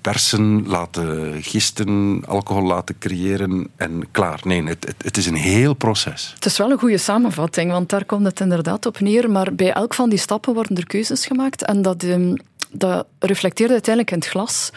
persen, 0.00 0.66
laten 0.66 1.42
gisten, 1.42 2.22
alcohol 2.26 2.62
laten 2.62 2.98
creëren 2.98 3.68
en 3.76 4.08
klaar. 4.10 4.40
Nee, 4.42 4.62
het, 4.64 4.84
het, 4.84 5.02
het 5.04 5.16
is 5.16 5.26
een 5.26 5.34
heel 5.34 5.74
proces. 5.74 6.32
Het 6.34 6.44
is 6.44 6.58
wel 6.58 6.70
een 6.70 6.78
goede 6.78 6.98
samenvatting, 6.98 7.70
want 7.70 7.88
daar 7.88 8.04
komt 8.04 8.24
het 8.24 8.40
inderdaad 8.40 8.86
op 8.86 9.00
neer. 9.00 9.30
Maar 9.30 9.54
bij 9.54 9.72
elk 9.72 9.94
van 9.94 10.08
die 10.08 10.18
stappen 10.18 10.54
worden 10.54 10.76
er 10.76 10.86
keuzes 10.86 11.26
gemaakt 11.26 11.64
en 11.64 11.82
dat, 11.82 12.04
dat 12.70 13.06
reflecteert 13.18 13.70
uiteindelijk 13.70 14.14
in 14.14 14.18
het 14.18 14.28
glas. 14.28 14.70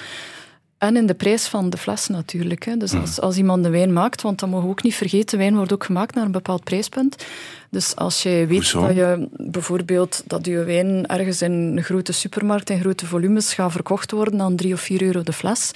En 0.81 0.95
in 0.95 1.05
de 1.05 1.13
prijs 1.13 1.47
van 1.47 1.69
de 1.69 1.77
fles 1.77 2.07
natuurlijk. 2.07 2.65
Hè. 2.65 2.77
Dus 2.77 2.93
als, 2.93 3.19
als 3.19 3.37
iemand 3.37 3.63
de 3.63 3.69
wijn 3.69 3.93
maakt, 3.93 4.21
want 4.21 4.39
dat 4.39 4.49
mogen 4.49 4.65
we 4.65 4.71
ook 4.71 4.83
niet 4.83 4.95
vergeten, 4.95 5.37
wijn 5.37 5.55
wordt 5.55 5.73
ook 5.73 5.83
gemaakt 5.83 6.15
naar 6.15 6.25
een 6.25 6.31
bepaald 6.31 6.63
prijspunt. 6.63 7.25
Dus 7.69 7.95
als 7.95 8.23
je 8.23 8.29
weet 8.29 8.49
Hoezo? 8.49 8.87
dat 8.87 8.95
je 8.95 9.27
bijvoorbeeld 9.31 10.23
dat 10.27 10.45
je 10.45 10.63
wijn 10.63 11.07
ergens 11.07 11.41
in 11.41 11.51
een 11.51 11.83
grote 11.83 12.11
supermarkt 12.11 12.69
in 12.69 12.79
grote 12.79 13.05
volumes 13.05 13.53
gaat 13.53 13.71
verkocht 13.71 14.11
worden 14.11 14.41
aan 14.41 14.55
3 14.55 14.73
of 14.73 14.81
4 14.81 15.01
euro 15.01 15.23
de 15.23 15.33
fles, 15.33 15.71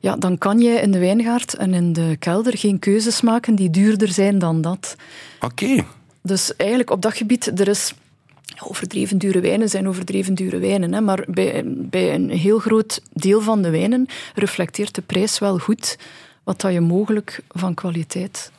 ja, 0.00 0.16
dan 0.16 0.38
kan 0.38 0.58
je 0.58 0.80
in 0.80 0.90
de 0.90 0.98
wijngaard 0.98 1.54
en 1.54 1.74
in 1.74 1.92
de 1.92 2.16
kelder 2.18 2.58
geen 2.58 2.78
keuzes 2.78 3.20
maken 3.20 3.54
die 3.54 3.70
duurder 3.70 4.08
zijn 4.08 4.38
dan 4.38 4.60
dat. 4.60 4.96
Oké. 5.40 5.64
Okay. 5.64 5.86
Dus 6.22 6.56
eigenlijk 6.56 6.90
op 6.90 7.02
dat 7.02 7.14
gebied, 7.14 7.60
er 7.60 7.68
is 7.68 7.94
overdreven 8.64 9.18
dure 9.18 9.40
wijnen 9.40 9.68
zijn 9.68 9.88
overdreven 9.88 10.34
dure 10.34 10.58
wijnen. 10.58 10.92
Hè, 10.92 11.00
maar 11.00 11.24
bij, 11.28 11.62
bij 11.66 12.14
een 12.14 12.30
heel 12.30 12.58
groot 12.58 13.02
deel 13.12 13.40
van 13.40 13.62
de 13.62 13.70
wijnen 13.70 14.06
reflecteert 14.34 14.94
de 14.94 15.02
prijs 15.02 15.38
wel 15.38 15.58
goed 15.58 15.98
wat 16.44 16.60
dat 16.60 16.72
je 16.72 16.80
mogelijk 16.80 17.40
van 17.48 17.74
kwaliteit 17.74 18.50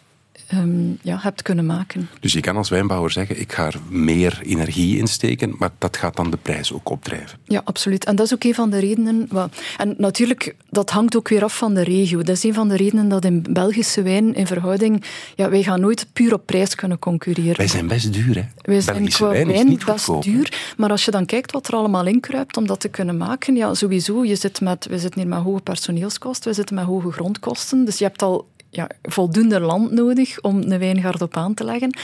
um, 0.53 0.97
ja, 1.01 1.17
hebt 1.21 1.41
kunnen 1.41 1.65
maken. 1.65 2.09
Dus 2.19 2.33
je 2.33 2.39
kan 2.39 2.57
als 2.57 2.69
wijnbouwer 2.69 3.11
zeggen, 3.11 3.39
ik 3.39 3.53
ga 3.53 3.65
er 3.65 3.79
meer 3.89 4.39
energie 4.43 4.97
in 4.97 5.07
steken, 5.07 5.55
maar 5.57 5.69
dat 5.77 5.97
gaat 5.97 6.15
dan 6.15 6.31
de 6.31 6.37
prijs 6.37 6.73
ook 6.73 6.89
opdrijven. 6.89 7.39
Ja, 7.43 7.61
absoluut. 7.63 8.05
En 8.05 8.15
dat 8.15 8.25
is 8.25 8.33
ook 8.33 8.43
een 8.43 8.55
van 8.55 8.69
de 8.69 8.79
redenen... 8.79 9.29
En 9.77 9.95
natuurlijk, 9.97 10.55
dat 10.69 10.89
hangt 10.89 11.15
ook 11.15 11.29
weer 11.29 11.43
af 11.43 11.57
van 11.57 11.73
de 11.73 11.83
regio. 11.83 12.21
Dat 12.21 12.35
is 12.35 12.43
een 12.43 12.53
van 12.53 12.67
de 12.67 12.75
redenen 12.75 13.09
dat 13.09 13.25
in 13.25 13.45
Belgische 13.49 14.01
wijn 14.01 14.33
in 14.33 14.47
verhouding... 14.47 15.03
Ja, 15.35 15.49
wij 15.49 15.63
gaan 15.63 15.79
nooit 15.79 16.07
puur 16.13 16.33
op 16.33 16.45
prijs 16.45 16.75
kunnen 16.75 16.99
concurreren. 16.99 17.57
Wij 17.57 17.67
zijn 17.67 17.87
best 17.87 18.13
duur, 18.13 18.35
hè? 18.35 18.43
Wij 18.61 18.81
zijn 18.81 18.95
Belgische 18.95 19.23
qua 19.23 19.31
wijn, 19.31 19.49
is 19.49 19.63
niet 19.63 19.85
best 19.85 20.05
goedkoop, 20.05 20.23
duur. 20.23 20.73
Maar 20.77 20.89
als 20.89 21.05
je 21.05 21.11
dan 21.11 21.25
kijkt 21.25 21.51
wat 21.51 21.67
er 21.67 21.73
allemaal 21.73 22.05
inkruipt 22.05 22.57
om 22.57 22.67
dat 22.67 22.79
te 22.79 22.89
kunnen 22.89 23.17
maken, 23.17 23.55
ja, 23.55 23.73
sowieso, 23.73 24.25
je 24.25 24.35
zit 24.35 24.61
met, 24.61 24.85
we 24.89 24.99
zitten 24.99 25.21
hier 25.21 25.29
met 25.29 25.39
hoge 25.39 25.61
personeelskosten, 25.61 26.49
we 26.49 26.55
zitten 26.55 26.75
met 26.75 26.85
hoge 26.85 27.11
grondkosten. 27.11 27.85
Dus 27.85 27.97
je 27.97 28.03
hebt 28.03 28.21
al 28.21 28.47
ja, 28.71 28.87
voldoende 29.03 29.59
land 29.59 29.91
nodig 29.91 30.41
om 30.41 30.57
een 30.61 30.79
wijngaard 30.79 31.21
op 31.21 31.37
aan 31.37 31.53
te 31.53 31.63
leggen. 31.63 31.97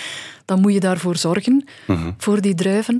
Dan 0.45 0.59
moet 0.62 0.74
je 0.74 0.79
daarvoor 0.79 1.15
zorgen, 1.15 1.67
Mhm. 1.88 2.12
voor 2.17 2.41
die 2.41 2.55
druiven. 2.55 3.00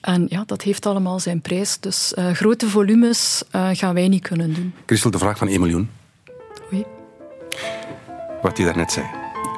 En 0.00 0.26
ja, 0.28 0.42
dat 0.46 0.62
heeft 0.62 0.86
allemaal 0.86 1.20
zijn 1.20 1.40
prijs. 1.40 1.80
Dus 1.80 2.12
uh, 2.18 2.30
grote 2.30 2.68
volumes 2.68 3.42
uh, 3.56 3.68
gaan 3.72 3.94
wij 3.94 4.08
niet 4.08 4.22
kunnen 4.22 4.54
doen. 4.54 4.74
Christel, 4.86 5.10
de 5.10 5.18
vraag 5.18 5.38
van 5.38 5.48
1 5.48 5.60
miljoen. 5.60 5.90
Oei. 6.72 6.84
Wat 8.42 8.56
je 8.58 8.64
daarnet 8.64 8.92
zei. 8.92 9.06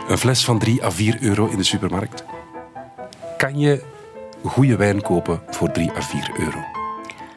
Een 0.09 0.18
fles 0.18 0.44
van 0.44 0.59
3 0.59 0.85
à 0.85 0.90
4 0.90 1.16
euro 1.23 1.47
in 1.47 1.56
de 1.56 1.62
supermarkt. 1.64 2.25
Kan 3.37 3.59
je 3.59 3.82
goede 4.44 4.76
wijn 4.76 5.02
kopen 5.02 5.40
voor 5.50 5.70
3 5.70 5.90
à 5.90 6.00
4 6.00 6.30
euro? 6.38 6.59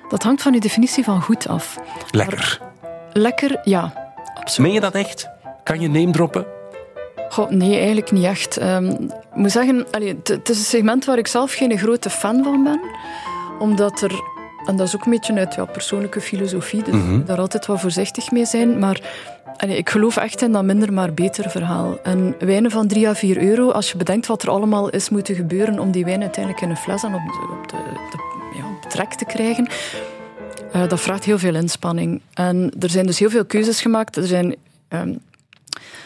Dat 0.10 0.24
hangt 0.24 0.42
van 0.42 0.54
je 0.54 0.60
definitie 0.60 1.04
van 1.04 1.22
goed 1.22 1.48
af. 1.48 1.80
Lekker. 2.12 2.60
Maar, 2.62 2.90
lekker, 3.14 3.60
ja. 3.64 4.12
Absoluut. 4.34 4.58
Meen 4.72 4.74
je 4.74 4.80
dat 4.92 4.94
echt? 4.96 5.28
Kan 5.64 5.80
je 5.80 5.90
name 5.90 6.12
droppen? 6.12 6.46
Goh, 7.30 7.50
nee, 7.50 7.76
eigenlijk 7.78 8.12
niet 8.12 8.24
echt. 8.24 8.62
Um, 8.62 8.90
ik 9.12 9.36
moet 9.36 9.52
zeggen, 9.52 9.86
allee, 9.92 10.16
het 10.24 10.50
is 10.50 10.58
een 10.58 10.64
segment 10.66 11.06
waar 11.06 11.18
ik 11.18 11.28
zelf 11.28 11.54
geen 11.54 11.78
grote 11.78 12.10
fan 12.10 12.44
van 12.44 12.64
ben. 12.64 12.80
Omdat 13.60 14.02
er, 14.02 14.12
en 14.66 14.76
dat 14.76 14.88
is 14.88 14.96
ook 14.96 15.06
een 15.06 15.12
beetje 15.12 15.34
uit 15.34 15.56
ja, 15.56 15.66
persoonlijke 15.66 16.22
filosofie, 16.22 16.84
dus 16.84 16.94
Mhm. 16.94 17.04
mm 17.04 17.10
-hmm. 17.10 17.26
daar 17.26 17.40
altijd 17.40 17.66
wat 17.66 17.80
voorzichtig 17.80 18.32
mee 18.32 18.46
zijn. 18.46 18.80
Maar 18.80 19.02
allee, 19.58 19.78
ik 19.78 19.90
geloof 19.90 20.18
echt 20.18 20.42
in 20.42 20.52
dat 20.52 20.64
minder 20.64 20.94
maar 20.94 21.14
beter 21.14 21.50
verhaal. 21.50 22.00
En 22.04 22.36
wijnen 22.40 22.72
van 22.72 22.88
3 22.88 23.08
à 23.08 23.14
4 23.14 23.42
euro, 23.42 23.72
als 23.72 23.92
je 23.92 23.98
bedenkt 23.98 24.26
wat 24.26 24.44
er 24.44 24.50
allemaal 24.50 24.90
is 24.90 25.10
moeten 25.10 25.36
gebeuren 25.36 25.80
om 25.80 25.92
die 25.92 26.06
wijn 26.06 26.22
uiteindelijk 26.22 26.64
in 26.64 26.70
een 26.70 26.78
fles 26.78 27.04
en 27.04 27.14
op 27.14 27.22
de, 27.22 27.58
op 27.62 27.70
de, 27.70 27.78
de 28.12 28.58
ja, 28.58 28.64
op 28.84 28.90
trek 28.90 29.14
te 29.14 29.26
krijgen, 29.26 29.68
uh, 30.76 30.88
dat 30.88 31.02
vraagt 31.02 31.24
heel 31.24 31.40
veel 31.40 31.56
inspanning. 31.56 32.22
En 32.34 32.72
er 32.80 32.90
zijn 32.90 33.06
dus 33.06 33.20
heel 33.20 33.30
veel 33.30 33.46
keuzes 33.46 33.82
gemaakt. 33.82 34.18
Er 34.18 34.28
zijn... 34.28 34.56
Um, 34.90 35.20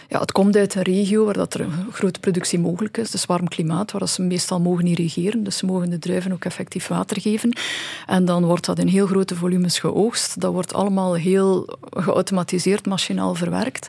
ja, 0.08 0.20
het 0.20 0.32
komt 0.32 0.56
uit 0.56 0.76
een 0.76 0.82
regio 0.82 1.26
waar 1.26 1.34
dat 1.34 1.54
er 1.54 1.62
een 1.62 1.72
grote 1.92 2.20
productie 2.20 2.60
mogelijk 2.60 2.98
is, 2.98 3.12
dus 3.12 3.26
warm 3.26 3.48
klimaat, 3.48 3.92
waar 3.92 4.08
ze 4.08 4.22
meestal 4.22 4.60
mogen 4.60 4.88
irrigeren. 4.88 5.44
Dus 5.44 5.58
ze 5.58 5.66
mogen 5.66 5.90
de 5.90 6.00
druiven 6.00 6.32
ook 6.32 6.46
effectief 6.46 6.88
water 6.88 7.22
geven. 7.22 7.58
En 8.06 8.26
dan 8.26 8.46
wordt 8.46 8.66
dat 8.66 8.80
in 8.80 8.88
heel 8.88 9.08
grote 9.08 9.36
volumes 9.36 9.80
geoogst. 9.80 10.42
Dat 10.42 10.54
wordt 10.54 10.74
allemaal 10.74 11.14
heel 11.16 11.78
geautomatiseerd, 11.90 12.86
machinaal 12.86 13.36
verwerkt. 13.36 13.88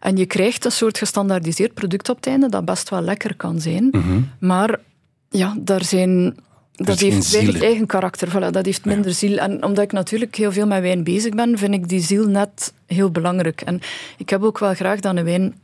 En 0.00 0.16
je 0.16 0.26
krijgt 0.26 0.64
een 0.64 0.72
soort 0.72 0.98
gestandaardiseerd 0.98 1.74
product 1.74 2.08
op 2.08 2.16
het 2.16 2.26
einde 2.26 2.48
dat 2.48 2.64
best 2.64 2.90
wel 2.90 3.00
lekker 3.00 3.36
kan 3.36 3.60
zijn. 3.60 3.88
Mm 3.90 4.02
-hmm. 4.02 4.30
Maar 4.38 4.80
ja, 5.28 5.56
daar 5.58 5.84
zijn 5.84 6.36
dat 6.84 7.00
heeft 7.00 7.30
weinig 7.30 7.62
eigen 7.62 7.86
karakter. 7.86 8.28
Voilà, 8.28 8.50
dat 8.50 8.64
heeft 8.64 8.84
minder 8.84 9.10
ja. 9.10 9.16
ziel. 9.16 9.38
En 9.38 9.64
omdat 9.64 9.84
ik 9.84 9.92
natuurlijk 9.92 10.34
heel 10.34 10.52
veel 10.52 10.66
met 10.66 10.82
wijn 10.82 11.04
bezig 11.04 11.34
ben, 11.34 11.58
vind 11.58 11.74
ik 11.74 11.88
die 11.88 12.00
ziel 12.00 12.26
net 12.26 12.72
heel 12.86 13.10
belangrijk. 13.10 13.60
En 13.60 13.80
ik 14.16 14.30
heb 14.30 14.42
ook 14.42 14.58
wel 14.58 14.74
graag 14.74 15.00
dat 15.00 15.16
een 15.16 15.24
wijn 15.24 15.54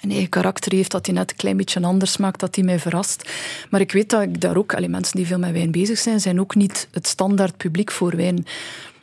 een 0.00 0.10
eigen 0.10 0.28
karakter 0.28 0.72
heeft, 0.72 0.90
dat 0.90 1.06
hij 1.06 1.14
net 1.14 1.30
een 1.30 1.36
klein 1.36 1.56
beetje 1.56 1.82
anders 1.82 2.16
maakt, 2.16 2.40
dat 2.40 2.54
hij 2.54 2.64
mij 2.64 2.78
verrast. 2.78 3.30
Maar 3.70 3.80
ik 3.80 3.92
weet 3.92 4.10
dat 4.10 4.22
ik 4.22 4.40
daar 4.40 4.56
ook, 4.56 4.74
allee, 4.74 4.88
mensen 4.88 5.16
die 5.16 5.26
veel 5.26 5.38
met 5.38 5.52
wijn 5.52 5.70
bezig 5.70 5.98
zijn, 5.98 6.20
zijn 6.20 6.40
ook 6.40 6.54
niet 6.54 6.88
het 6.90 7.06
standaard 7.06 7.56
publiek 7.56 7.90
voor 7.90 8.16
wijn. 8.16 8.46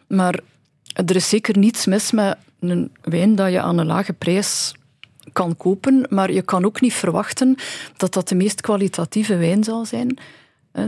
Maar 0.07 0.39
er 0.93 1.15
is 1.15 1.29
zeker 1.29 1.57
niets 1.57 1.85
mis 1.85 2.11
met 2.11 2.37
een 2.59 2.91
wijn 3.01 3.35
dat 3.35 3.51
je 3.51 3.61
aan 3.61 3.77
een 3.77 3.85
lage 3.85 4.13
prijs 4.13 4.73
kan 5.33 5.57
kopen, 5.57 6.05
maar 6.09 6.31
je 6.31 6.41
kan 6.41 6.65
ook 6.65 6.81
niet 6.81 6.93
verwachten 6.93 7.55
dat 7.97 8.13
dat 8.13 8.27
de 8.27 8.35
meest 8.35 8.61
kwalitatieve 8.61 9.35
wijn 9.35 9.63
zal 9.63 9.85
zijn 9.85 10.17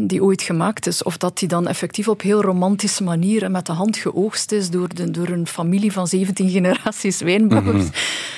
die 0.01 0.23
ooit 0.23 0.41
gemaakt 0.41 0.87
is. 0.87 1.03
Of 1.03 1.17
dat 1.17 1.37
die 1.39 1.47
dan 1.47 1.67
effectief 1.67 2.07
op 2.07 2.21
heel 2.21 2.41
romantische 2.41 3.03
manier 3.03 3.51
met 3.51 3.65
de 3.65 3.71
hand 3.71 3.97
geoogst 3.97 4.51
is 4.51 4.69
door, 4.69 4.95
de, 4.95 5.11
door 5.11 5.27
een 5.27 5.47
familie 5.47 5.91
van 5.91 6.07
17 6.07 6.49
generaties 6.49 7.21
wijnbouwers. 7.21 7.83
Mhm. 7.83 7.93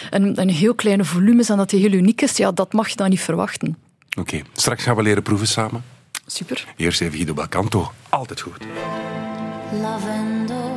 en, 0.09 0.35
en 0.35 0.49
heel 0.49 0.75
kleine 0.75 1.05
volumes 1.05 1.49
en 1.49 1.57
dat 1.57 1.69
die 1.69 1.79
heel 1.79 1.91
uniek 1.91 2.21
is, 2.21 2.37
ja, 2.37 2.51
dat 2.51 2.73
mag 2.73 2.89
je 2.89 2.95
dan 2.95 3.09
niet 3.09 3.21
verwachten. 3.21 3.77
Oké, 4.19 4.41
straks 4.53 4.83
gaan 4.83 4.95
we 4.95 5.01
leren 5.01 5.23
proeven 5.23 5.47
samen. 5.47 5.83
Super. 6.25 6.65
Eerst 6.77 7.01
even 7.01 7.13
Guido 7.13 7.33
Belcanto. 7.33 7.91
Altijd 8.09 8.41
goed. 8.41 8.65
Lavendel, 9.81 10.74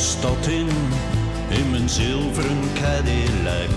stad 0.00 0.46
in, 0.46 0.68
in 1.48 1.70
mijn 1.70 1.88
zilveren 1.88 2.60
Cadillac. 2.74 3.70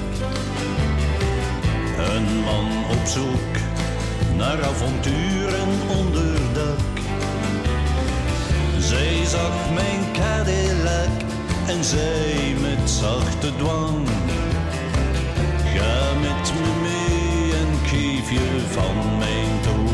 Een 1.98 2.40
man 2.44 2.68
op 2.90 3.06
zoek 3.06 3.56
naar 4.36 4.64
avonturen 4.64 5.68
onder 5.98 6.54
dak. 6.54 6.96
Zij 8.80 9.26
zag 9.26 9.74
mijn 9.74 10.12
Cadillac 10.12 11.22
en 11.68 11.84
zei 11.84 12.56
met 12.62 12.90
zachte 12.90 13.56
dwang: 13.58 14.08
Ga 15.76 16.14
met 16.22 16.54
me 16.62 16.72
mee 16.82 17.54
en 17.60 17.88
geef 17.88 18.32
je 18.32 18.60
van 18.72 19.18
mijn 19.18 19.62
toverdrank. 19.62 19.93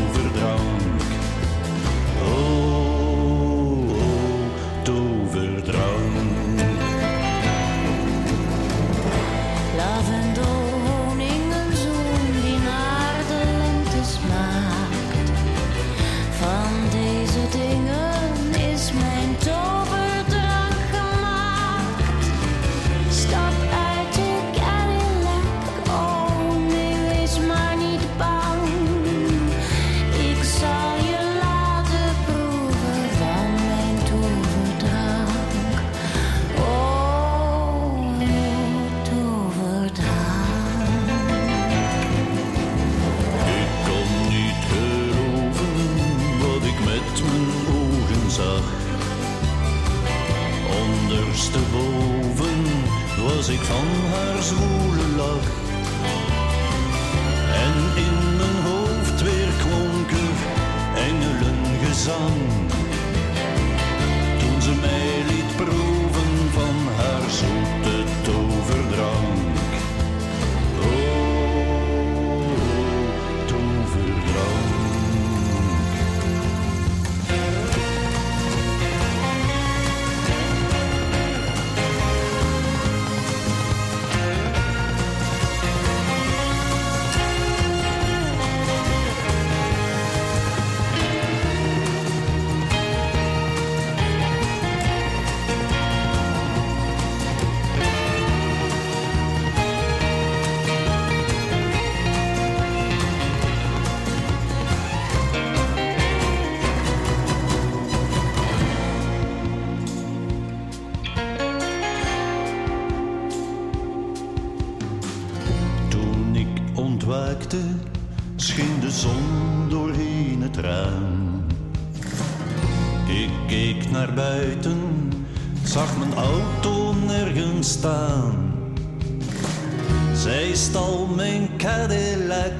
Zij 130.14 130.54
stal 130.54 131.06
mijn 131.06 131.48
Cadillac, 131.56 132.52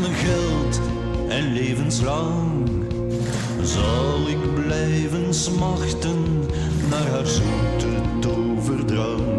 mijn 0.00 0.14
geld 0.14 0.80
en 1.28 1.52
levenslang. 1.52 2.68
Zal 3.62 4.28
ik 4.28 4.54
blijven 4.54 5.34
smachten 5.34 6.46
naar 6.90 7.06
haar 7.06 7.26
zoete 7.26 8.00
toverdrank? 8.20 9.31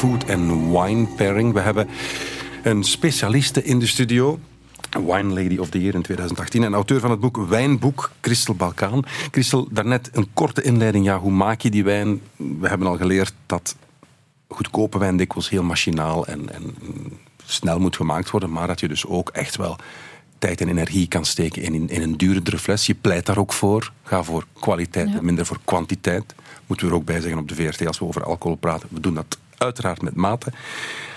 Food 0.00 0.30
and 0.30 0.50
wine 0.72 1.06
pairing. 1.16 1.52
We 1.52 1.60
hebben 1.60 1.88
een 2.62 2.84
specialiste 2.84 3.62
in 3.64 3.78
de 3.78 3.86
studio. 3.86 4.38
Wine 4.90 5.22
Lady 5.42 5.56
of 5.58 5.68
the 5.68 5.80
Year 5.80 5.94
in 5.94 6.02
2018 6.02 6.62
en 6.64 6.74
auteur 6.74 7.00
van 7.00 7.10
het 7.10 7.20
boek 7.20 7.36
Wijnboek, 7.36 8.10
Christel 8.20 8.54
Balkaan. 8.54 9.02
Christel, 9.30 9.68
daarnet 9.70 10.10
een 10.12 10.28
korte 10.34 10.62
inleiding. 10.62 11.04
Ja, 11.04 11.18
hoe 11.18 11.30
maak 11.32 11.60
je 11.60 11.70
die 11.70 11.84
wijn? 11.84 12.20
We 12.36 12.68
hebben 12.68 12.86
al 12.86 12.96
geleerd 12.96 13.32
dat 13.46 13.76
goedkope 14.48 14.98
wijn 14.98 15.16
dikwijls 15.16 15.48
heel 15.50 15.62
machinaal 15.62 16.26
en, 16.26 16.54
en 16.54 16.74
snel 17.44 17.78
moet 17.78 17.96
gemaakt 17.96 18.30
worden, 18.30 18.50
maar 18.52 18.66
dat 18.66 18.80
je 18.80 18.88
dus 18.88 19.06
ook 19.06 19.28
echt 19.28 19.56
wel 19.56 19.76
tijd 20.38 20.60
en 20.60 20.68
energie 20.68 21.08
kan 21.08 21.24
steken 21.24 21.62
in, 21.62 21.88
in 21.88 22.02
een 22.02 22.16
duurdere 22.16 22.58
fles. 22.58 22.86
Je 22.86 22.94
pleit 22.94 23.26
daar 23.26 23.38
ook 23.38 23.52
voor. 23.52 23.92
Ga 24.02 24.22
voor 24.22 24.46
kwaliteit 24.60 25.08
Ja. 25.08 25.16
en 25.18 25.24
minder 25.24 25.46
voor 25.46 25.58
kwantiteit. 25.64 26.34
Moeten 26.66 26.86
we 26.86 26.92
er 26.92 26.98
ook 26.98 27.04
bij 27.06 27.20
zeggen 27.20 27.38
op 27.40 27.48
de 27.48 27.54
VRT 27.54 27.86
als 27.86 27.98
we 27.98 28.04
over 28.04 28.24
alcohol 28.24 28.56
praten. 28.56 28.88
We 28.92 29.00
doen 29.00 29.14
dat 29.14 29.38
uiteraard 29.62 30.02
met 30.02 30.14
mate. 30.14 30.52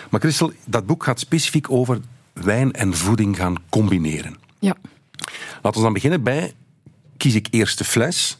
Maar 0.09 0.19
Christel, 0.19 0.51
dat 0.65 0.85
boek 0.85 1.03
gaat 1.03 1.19
specifiek 1.19 1.71
over 1.71 1.99
wijn 2.33 2.71
en 2.71 2.93
voeding 2.93 3.37
gaan 3.37 3.55
combineren. 3.69 4.35
Ja. 4.59 4.75
Laten 5.61 5.79
we 5.79 5.85
dan 5.85 5.93
beginnen 5.93 6.23
bij, 6.23 6.53
kies 7.17 7.35
ik 7.35 7.47
eerst 7.49 7.77
de 7.77 7.83
fles 7.83 8.37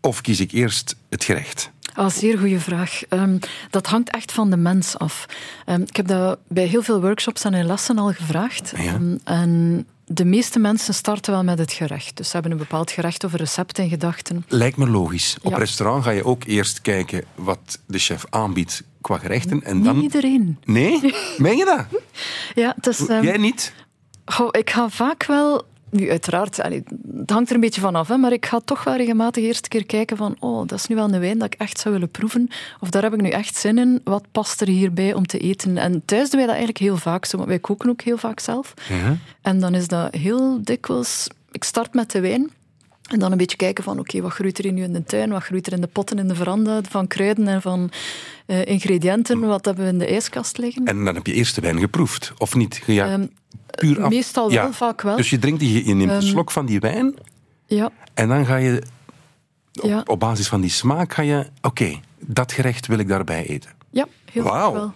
of 0.00 0.20
kies 0.20 0.40
ik 0.40 0.52
eerst 0.52 0.96
het 1.08 1.24
gerecht? 1.24 1.70
Ah, 1.94 2.10
zeer 2.10 2.38
goede 2.38 2.60
vraag. 2.60 3.02
Ehm, 3.08 3.38
dat 3.70 3.86
hangt 3.86 4.10
echt 4.10 4.32
van 4.32 4.50
de 4.50 4.56
mens 4.56 4.98
af. 4.98 5.26
Ehm, 5.64 5.82
ik 5.82 5.96
heb 5.96 6.06
dat 6.06 6.38
bij 6.48 6.64
heel 6.64 6.82
veel 6.82 7.00
workshops 7.00 7.44
en 7.44 7.54
in 7.54 7.66
lessen 7.66 7.98
al 7.98 8.12
gevraagd. 8.12 8.72
Ja. 8.76 8.82
Ehm, 8.82 9.16
en 9.24 9.86
de 10.08 10.24
meeste 10.24 10.58
mensen 10.58 10.94
starten 10.94 11.32
wel 11.32 11.44
met 11.44 11.58
het 11.58 11.72
gerecht. 11.72 12.16
Dus 12.16 12.26
ze 12.26 12.32
hebben 12.32 12.52
een 12.52 12.58
bepaald 12.58 12.90
gerecht 12.90 13.24
of 13.24 13.32
een 13.32 13.38
recept 13.38 13.78
in 13.78 13.88
gedachten. 13.88 14.44
Lijkt 14.48 14.76
me 14.76 14.88
logisch. 14.88 15.36
Op 15.42 15.52
Ja. 15.52 15.58
restaurant 15.58 16.04
ga 16.04 16.10
je 16.10 16.24
ook 16.24 16.44
eerst 16.44 16.80
kijken 16.80 17.24
wat 17.34 17.78
de 17.86 17.98
chef 17.98 18.24
aanbiedt 18.30 18.82
qua 19.00 19.18
gerechten. 19.18 19.62
En 19.62 19.76
Niet 19.76 19.84
dan... 19.84 20.00
iedereen. 20.00 20.58
Nee? 20.64 21.00
Meen 21.38 21.56
je 21.56 21.64
dat? 21.64 22.00
Ja, 22.54 22.72
het 22.76 22.86
is, 22.86 23.06
ehm, 23.06 23.24
Jij 23.24 23.36
niet? 23.36 23.72
goh, 24.24 24.48
ik 24.50 24.70
ga 24.70 24.88
vaak 24.88 25.24
wel... 25.26 25.66
Nu, 25.90 26.10
uiteraard, 26.10 26.60
allee, 26.60 26.82
het 27.16 27.30
hangt 27.30 27.48
er 27.48 27.54
een 27.54 27.60
beetje 27.60 27.80
van 27.80 27.94
af, 27.94 28.08
hè, 28.08 28.16
maar 28.16 28.32
ik 28.32 28.46
ga 28.46 28.60
toch 28.64 28.84
wel 28.84 28.96
regelmatig 28.96 29.44
eerst 29.44 29.64
een 29.64 29.68
keer 29.68 29.86
kijken 29.86 30.16
van 30.16 30.36
oh, 30.38 30.66
dat 30.66 30.78
is 30.78 30.86
nu 30.86 30.94
wel 30.94 31.12
een 31.12 31.20
wijn 31.20 31.38
dat 31.38 31.52
ik 31.52 31.60
echt 31.60 31.78
zou 31.80 31.94
willen 31.94 32.10
proeven. 32.10 32.48
Of 32.80 32.90
daar 32.90 33.02
heb 33.02 33.14
ik 33.14 33.20
nu 33.20 33.28
echt 33.28 33.56
zin 33.56 33.78
in. 33.78 34.00
Wat 34.04 34.24
past 34.32 34.60
er 34.60 34.68
hierbij 34.68 35.14
om 35.14 35.26
te 35.26 35.38
eten? 35.38 35.76
En 35.76 36.02
thuis 36.04 36.30
doen 36.30 36.38
wij 36.38 36.48
dat 36.48 36.56
eigenlijk 36.56 36.78
heel 36.78 36.96
vaak 36.96 37.24
zo, 37.24 37.36
want 37.36 37.48
wij 37.48 37.58
koken 37.58 37.90
ook 37.90 38.00
heel 38.00 38.18
vaak 38.18 38.40
zelf. 38.40 38.74
Ja. 38.88 39.16
En 39.42 39.60
dan 39.60 39.74
is 39.74 39.88
dat 39.88 40.14
heel 40.14 40.62
dikwijls... 40.62 41.26
Ik 41.50 41.64
start 41.64 41.94
met 41.94 42.10
de 42.10 42.20
wijn. 42.20 42.50
En 43.08 43.18
dan 43.18 43.32
een 43.32 43.38
beetje 43.38 43.56
kijken 43.56 43.84
van, 43.84 43.98
oké, 43.98 44.20
wat 44.20 44.32
groeit 44.32 44.58
er 44.64 44.72
nu 44.72 44.82
in 44.82 44.92
de 44.92 45.04
tuin? 45.04 45.30
Wat 45.30 45.42
groeit 45.42 45.66
er 45.66 45.72
in 45.72 45.80
de 45.80 45.86
potten, 45.86 46.18
in 46.18 46.28
de 46.28 46.34
veranda? 46.34 46.80
Van 46.88 47.06
kruiden 47.06 47.48
en 47.48 47.62
van 47.62 47.90
eh, 48.46 48.64
ingrediënten. 48.66 49.40
Wat 49.40 49.64
hebben 49.64 49.84
we 49.84 49.90
in 49.90 49.98
de 49.98 50.06
ijskast 50.06 50.58
liggen? 50.58 50.84
En 50.84 51.04
dan 51.04 51.14
heb 51.14 51.26
je 51.26 51.32
eerst 51.32 51.54
de 51.54 51.60
wijn 51.60 51.78
geproefd, 51.78 52.32
of 52.38 52.54
niet? 52.54 52.82
Ja, 52.86 53.06
Ehm, 53.12 53.26
puur 53.70 54.02
af. 54.02 54.10
meestal 54.10 54.50
Ja. 54.50 54.62
wel, 54.62 54.72
vaak 54.72 55.02
wel. 55.02 55.16
Dus 55.16 55.30
je, 55.30 55.38
drinkt 55.38 55.60
die, 55.60 55.86
je 55.86 55.94
neemt 55.94 56.10
een 56.10 56.16
Ehm, 56.16 56.26
slok 56.26 56.50
van 56.50 56.66
die 56.66 56.80
wijn 56.80 57.14
Ja, 57.66 57.90
en 58.14 58.28
dan 58.28 58.46
ga 58.46 58.56
je 58.56 58.82
op, 59.80 59.88
Ja. 59.88 60.02
op 60.06 60.20
basis 60.20 60.48
van 60.48 60.60
die 60.60 60.70
smaak 60.70 61.12
ga 61.14 61.22
je... 61.22 61.46
Oké, 61.62 62.00
dat 62.20 62.52
gerecht 62.52 62.86
wil 62.86 62.98
ik 62.98 63.08
daarbij 63.08 63.46
eten. 63.46 63.70
ja 63.90 64.06
heel 64.32 64.42
Wauw. 64.42 64.72
wel. 64.72 64.92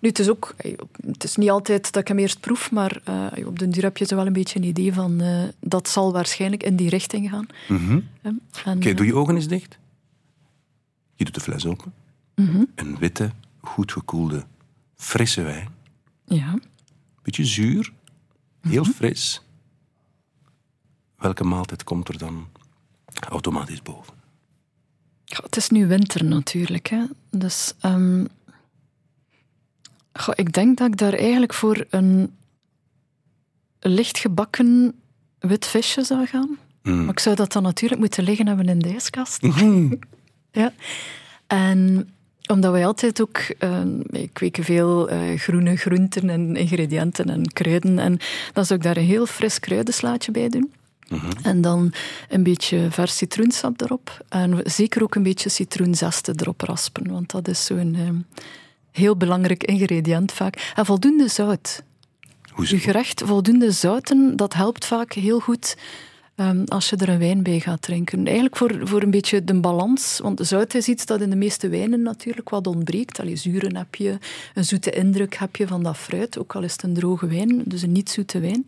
Nu, 0.00 0.08
het 0.08 0.18
is 0.18 0.28
ook... 0.28 0.54
eh, 0.56 0.78
Het 1.06 1.24
is 1.24 1.36
niet 1.36 1.50
altijd 1.50 1.92
dat 1.92 2.02
ik 2.02 2.08
hem 2.08 2.18
eerst 2.18 2.40
proef, 2.40 2.70
maar 2.70 3.00
eh, 3.04 3.46
op 3.46 3.58
den 3.58 3.70
duur 3.70 3.82
heb 3.82 3.96
je 3.96 4.04
zo 4.04 4.16
wel 4.16 4.26
een 4.26 4.32
beetje 4.32 4.58
een 4.58 4.64
idee 4.64 4.92
van... 4.92 5.20
eh, 5.20 5.42
dat 5.60 5.88
zal 5.88 6.12
waarschijnlijk 6.12 6.62
in 6.62 6.76
die 6.76 6.88
richting 6.88 7.30
gaan. 7.30 7.46
Mhm. 7.68 8.00
En, 8.22 8.40
Oké, 8.66 8.88
eh, 8.88 8.96
doe 8.96 9.06
je 9.06 9.14
ogen 9.14 9.34
eens 9.34 9.48
dicht. 9.48 9.78
Je 11.14 11.24
doet 11.24 11.34
de 11.34 11.40
fles 11.40 11.66
open. 11.66 11.92
Mhm. 12.34 12.64
Een 12.74 12.98
witte, 12.98 13.30
goed 13.60 13.92
gekoelde, 13.92 14.44
frisse 14.96 15.42
wijn. 15.42 15.68
Ja. 16.24 16.58
Beetje 17.22 17.44
zuur, 17.44 17.92
heel 18.60 18.82
Mhm. 18.82 18.90
fris. 18.92 19.42
Welke 21.16 21.44
maaltijd 21.44 21.84
komt 21.84 22.08
er 22.08 22.18
dan 22.18 22.48
automatisch 23.28 23.82
boven? 23.82 24.14
Ja, 25.24 25.38
het 25.42 25.56
is 25.56 25.68
nu 25.68 25.86
winter 25.86 26.24
natuurlijk. 26.24 26.86
Hè. 26.86 27.04
Dus 27.30 27.74
ehm, 27.80 28.24
goh, 30.18 30.34
ik 30.36 30.52
denk 30.52 30.78
dat 30.78 30.86
ik 30.86 30.96
daar 30.96 31.12
eigenlijk 31.12 31.54
voor 31.54 31.86
een 31.90 32.36
licht 33.80 34.18
gebakken 34.18 34.94
wit 35.38 35.66
visje 35.66 36.02
zou 36.04 36.26
gaan. 36.26 36.58
Mm. 36.82 37.00
Maar 37.00 37.14
ik 37.14 37.18
zou 37.18 37.36
dat 37.36 37.52
dan 37.52 37.62
natuurlijk 37.62 38.00
moeten 38.00 38.24
liggen 38.24 38.46
hebben 38.46 38.68
in 38.68 38.78
de 38.78 38.88
ijskast. 38.88 39.42
ja. 40.50 40.72
En 41.46 42.10
omdat 42.46 42.72
wij 42.72 42.86
altijd 42.86 43.20
ook, 43.20 43.36
eh, 43.36 43.82
wij 44.02 44.28
kweken 44.32 44.64
veel 44.64 45.08
eh, 45.08 45.38
groene 45.38 45.76
groenten 45.76 46.30
en 46.30 46.56
ingrediënten 46.56 47.30
en 47.30 47.52
kruiden. 47.52 47.98
En 47.98 48.18
dan 48.52 48.64
zou 48.64 48.78
ik 48.78 48.84
daar 48.84 48.96
een 48.96 49.04
heel 49.04 49.26
fris 49.26 49.60
kruidenslaatje 49.60 50.30
bij 50.30 50.48
doen. 50.48 50.72
En 51.42 51.60
dan 51.60 51.92
een 52.28 52.42
beetje 52.42 52.90
vers 52.90 53.16
citroensap 53.16 53.80
erop. 53.80 54.24
En 54.28 54.60
zeker 54.64 55.02
ook 55.02 55.14
een 55.14 55.22
beetje 55.22 55.48
citroenzesten 55.48 56.40
erop 56.40 56.60
raspen. 56.60 57.10
Want 57.10 57.30
dat 57.30 57.48
is 57.48 57.64
zo'n 57.64 57.94
eh, 57.94 58.08
heel 58.92 59.16
belangrijk 59.16 59.64
ingrediënt 59.64 60.32
vaak. 60.32 60.72
En 60.74 60.86
voldoende 60.86 61.28
zout. 61.28 61.82
Hoezo? 62.52 62.74
Je 62.74 62.80
gerecht 62.80 63.22
voldoende 63.24 63.70
zouten, 63.70 64.36
dat 64.36 64.54
helpt 64.54 64.84
vaak 64.84 65.12
heel 65.12 65.40
goed 65.40 65.76
ehm, 66.34 66.64
als 66.64 66.90
je 66.90 66.96
er 66.96 67.08
een 67.08 67.18
wijn 67.18 67.42
bij 67.42 67.60
gaat 67.60 67.82
drinken. 67.82 68.24
Eigenlijk 68.24 68.56
voor, 68.56 68.80
voor 68.82 69.02
een 69.02 69.10
beetje 69.10 69.44
de 69.44 69.60
balans, 69.60 70.18
want 70.22 70.40
zout 70.42 70.74
is 70.74 70.88
iets 70.88 71.06
dat 71.06 71.20
in 71.20 71.30
de 71.30 71.36
meeste 71.36 71.68
wijnen 71.68 72.02
natuurlijk 72.02 72.48
wat 72.48 72.66
ontbreekt. 72.66 73.20
Allee, 73.20 73.36
zuren 73.36 73.76
heb 73.76 73.94
je, 73.94 74.18
een 74.54 74.64
zoete 74.64 74.90
indruk 74.90 75.34
heb 75.34 75.56
je 75.56 75.66
van 75.66 75.82
dat 75.82 75.96
fruit, 75.96 76.38
ook 76.38 76.54
al 76.54 76.62
is 76.62 76.72
het 76.72 76.82
een 76.82 76.94
droge 76.94 77.26
wijn, 77.26 77.62
dus 77.64 77.82
een 77.82 77.92
niet-zoete 77.92 78.40
wijn. 78.40 78.64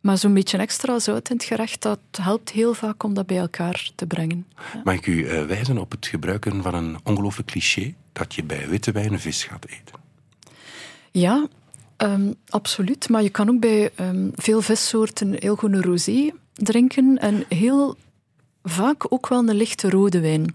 Maar 0.00 0.18
zo'n 0.18 0.34
beetje 0.34 0.58
extra 0.58 0.98
zout 0.98 1.30
in 1.30 1.36
het 1.36 1.44
gerecht, 1.44 1.82
dat 1.82 1.98
helpt 2.20 2.50
heel 2.50 2.74
vaak 2.74 3.02
om 3.02 3.14
dat 3.14 3.26
bij 3.26 3.38
elkaar 3.38 3.90
te 3.94 4.06
brengen. 4.06 4.46
Mag 4.84 4.94
ik 4.94 5.06
u 5.06 5.26
eh, 5.26 5.46
wijzen 5.46 5.78
op 5.78 5.90
het 5.90 6.06
gebruiken 6.06 6.62
van 6.62 6.74
een 6.74 6.96
ongelooflijk 7.04 7.50
cliché 7.50 7.94
dat 8.14 8.34
je 8.34 8.44
bij 8.44 8.68
witte 8.68 8.92
wijn 8.92 9.20
vis 9.20 9.44
gaat 9.44 9.66
eten? 9.66 10.00
Ja, 11.10 11.46
ehm, 11.96 12.32
absoluut. 12.48 13.08
Maar 13.08 13.22
je 13.22 13.30
kan 13.30 13.48
ook 13.48 13.60
bij 13.60 13.90
ehm, 13.94 14.28
veel 14.34 14.60
vissoorten 14.60 15.36
heel 15.38 15.56
goed 15.56 15.72
een 15.72 15.82
rosé 15.82 16.30
drinken. 16.54 17.18
En 17.18 17.44
heel 17.48 17.96
vaak 18.62 19.12
ook 19.12 19.28
wel 19.28 19.48
een 19.48 19.54
lichte 19.54 19.90
rode 19.90 20.20
wijn. 20.20 20.54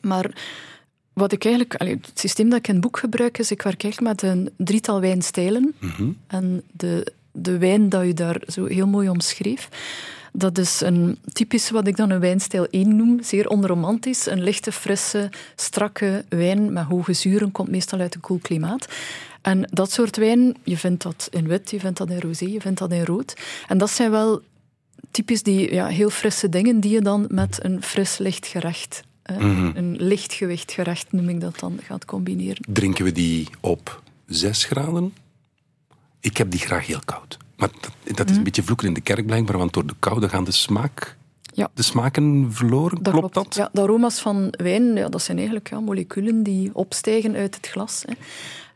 Maar 0.00 0.30
wat 1.12 1.32
ik 1.32 1.44
eigenlijk... 1.44 1.74
het 1.78 2.10
systeem 2.14 2.48
dat 2.48 2.58
ik 2.58 2.68
in 2.68 2.74
het 2.74 2.82
boek 2.82 2.98
gebruik 2.98 3.38
is... 3.38 3.50
Ik 3.50 3.62
werk 3.62 3.82
eigenlijk 3.82 4.22
met 4.22 4.30
een 4.30 4.50
drietal 4.56 5.00
wijnstijlen. 5.00 5.74
En 6.26 6.62
de, 6.72 7.12
de 7.32 7.58
wijn 7.58 7.88
dat 7.88 8.06
je 8.06 8.14
daar 8.14 8.42
zo 8.46 8.64
heel 8.64 8.86
mooi 8.86 9.08
omschreef... 9.08 9.68
Dat 10.38 10.58
is 10.58 10.80
een 10.80 11.18
typisch 11.32 11.70
wat 11.70 11.86
ik 11.86 11.96
dan 11.96 12.10
een 12.10 12.20
wijnstijl 12.20 12.66
1 12.70 12.96
noem, 12.96 13.22
zeer 13.22 13.48
onromantisch. 13.48 14.26
Een 14.26 14.42
lichte, 14.42 14.72
frisse, 14.72 15.30
strakke 15.54 16.24
wijn 16.28 16.72
met 16.72 16.84
hoge 16.84 17.12
zuren, 17.12 17.52
komt 17.52 17.70
meestal 17.70 17.98
uit 17.98 18.14
een 18.14 18.20
koel 18.20 18.38
klimaat. 18.38 18.88
En 19.42 19.68
dat 19.72 19.92
soort 19.92 20.16
wijn, 20.16 20.56
je 20.64 20.76
vindt 20.76 21.02
dat 21.02 21.28
in 21.30 21.48
wit, 21.48 21.70
je 21.70 21.80
vindt 21.80 21.98
dat 21.98 22.10
in 22.10 22.20
rosé, 22.20 22.44
je 22.44 22.60
vindt 22.60 22.78
dat 22.78 22.92
in 22.92 23.04
rood. 23.04 23.36
En 23.68 23.78
dat 23.78 23.90
zijn 23.90 24.10
wel 24.10 24.42
typisch 25.10 25.42
die 25.42 25.74
ja, 25.74 25.86
heel 25.86 26.10
frisse 26.10 26.48
dingen 26.48 26.80
die 26.80 26.90
je 26.90 27.00
dan 27.00 27.26
met 27.28 27.64
een 27.64 27.82
fris 27.82 28.18
licht 28.18 28.46
gerecht, 28.46 29.02
eh, 29.22 29.36
een 29.74 29.96
lichtgewicht 29.98 30.72
gerecht 30.72 31.12
noem 31.12 31.28
ik 31.28 31.40
dat 31.40 31.58
dan, 31.58 31.78
gaat 31.82 32.04
combineren. 32.04 32.64
Drinken 32.68 33.04
we 33.04 33.12
die 33.12 33.48
op 33.60 34.02
6 34.26 34.64
graden? 34.64 35.14
Ik 36.20 36.36
heb 36.36 36.50
die 36.50 36.60
graag 36.60 36.86
heel 36.86 37.02
koud. 37.04 37.38
Maar 37.56 37.68
dat, 37.80 38.16
dat 38.16 38.30
is 38.30 38.36
een 38.36 38.42
beetje 38.42 38.62
vloeken 38.62 38.86
in 38.86 38.94
de 38.94 39.00
kerk 39.00 39.26
blijkbaar, 39.26 39.58
want 39.58 39.72
door 39.72 39.86
de 39.86 39.94
koude 39.98 40.28
gaan 40.28 40.44
de 40.44 40.52
smaak... 40.52 41.16
Ja. 41.52 41.70
De 41.74 41.82
smaken 41.82 42.52
verloren, 42.52 43.02
Dat 43.02 43.12
klopt, 43.12 43.34
dat? 43.34 43.54
Ja, 43.54 43.68
de 43.72 43.80
aroma's 43.80 44.20
van 44.20 44.48
wijn, 44.50 44.96
ja, 44.96 45.08
dat 45.08 45.22
zijn 45.22 45.36
eigenlijk 45.36 45.70
ja, 45.70 45.80
moleculen 45.80 46.42
die 46.42 46.70
opstijgen 46.72 47.34
uit 47.34 47.54
het 47.54 47.66
glas. 47.66 48.02
Hè. 48.06 48.14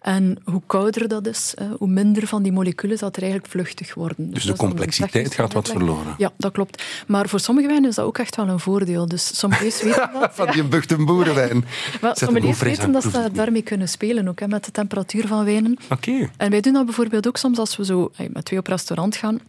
En 0.01 0.39
hoe 0.45 0.63
kouder 0.67 1.09
dat 1.09 1.27
is, 1.27 1.55
eh, 1.57 1.67
hoe 1.79 1.89
minder 1.89 2.27
van 2.27 2.43
die 2.43 2.53
moleculen 2.53 2.99
dat 2.99 3.17
er 3.17 3.23
eigenlijk 3.23 3.53
vluchtig 3.53 3.95
worden. 3.95 4.31
Dus 4.31 4.43
de 4.43 4.49
dat 4.49 4.59
complexiteit 4.59 5.35
gaat 5.35 5.53
wat 5.53 5.69
verloren. 5.69 6.15
Ja, 6.19 6.33
dat 6.37 6.53
klopt. 6.53 6.83
Maar 7.07 7.29
voor 7.29 7.41
sommige 7.41 7.67
wijnen 7.67 7.89
is 7.89 7.95
dat 7.95 8.05
ook 8.07 8.19
echt 8.19 8.37
wel 8.37 8.49
een 8.49 8.61
voordeel. 8.61 9.09
Dus 9.09 9.39
sommige 9.39 9.65
weten 9.83 10.11
dat. 10.13 10.31
Van 10.33 10.51
die 10.51 10.65
buchtenboerenwijn. 10.65 11.65
Maar 12.01 12.17
weten 12.61 12.93
dat 12.93 13.03
ze 13.03 13.31
daarmee 13.33 13.63
kunnen 13.63 13.89
spelen, 13.89 14.29
ook, 14.29 14.41
hè, 14.41 14.49
met 14.49 14.65
de 14.65 14.71
temperatuur 14.71 15.27
van 15.27 15.45
wijnen. 15.45 15.77
Oké. 15.91 16.31
En 16.37 16.51
wij 16.51 16.61
doen 16.61 16.73
dat 16.73 16.85
bijvoorbeeld 16.85 17.27
ook 17.27 17.37
soms 17.37 17.59
als 17.59 17.77
we 17.77 17.85
zo 17.85 18.11
eh, 18.17 18.27
met 18.33 18.45
twee 18.45 18.59
op 18.59 18.67
restaurant 18.67 19.17
gaan. 19.17 19.41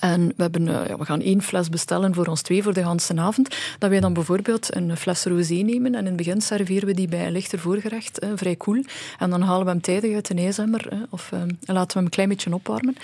En 0.00 0.26
we, 0.26 0.42
hebben, 0.42 0.68
eh, 0.68 0.96
we 0.96 1.04
gaan 1.04 1.20
één 1.20 1.42
fles 1.42 1.68
bestellen 1.68 2.14
voor 2.14 2.26
ons 2.26 2.42
twee 2.42 2.62
voor 2.62 2.72
de 2.74 2.86
hele 2.86 3.20
avond. 3.20 3.56
Dat 3.78 3.90
wij 3.90 4.00
dan 4.00 4.12
bijvoorbeeld 4.12 4.74
een 4.74 4.96
fles 4.96 5.24
rosé 5.24 5.54
nemen. 5.54 5.94
En 5.94 6.00
in 6.00 6.06
het 6.06 6.16
begin 6.16 6.40
serveren 6.40 6.86
we 6.86 6.94
die 6.94 7.08
bij 7.08 7.26
een 7.26 7.32
lichter 7.32 7.58
voorgerecht, 7.58 8.18
eh, 8.18 8.28
vrij 8.34 8.56
koel. 8.56 8.84
En 9.18 9.30
dan 9.30 9.42
halen 9.42 9.64
we 9.64 9.70
hem 9.70 9.80
tijdig 9.80 10.14
uit 10.14 10.26
de 10.26 10.34
ijzemmer. 10.34 10.88
eh, 10.88 10.98
of 11.10 11.32
eh, 11.32 11.40
laten 11.60 11.86
we 11.86 11.92
hem 11.92 12.04
een 12.04 12.10
klein 12.10 12.28
beetje 12.28 12.54
opwarmen. 12.54 12.96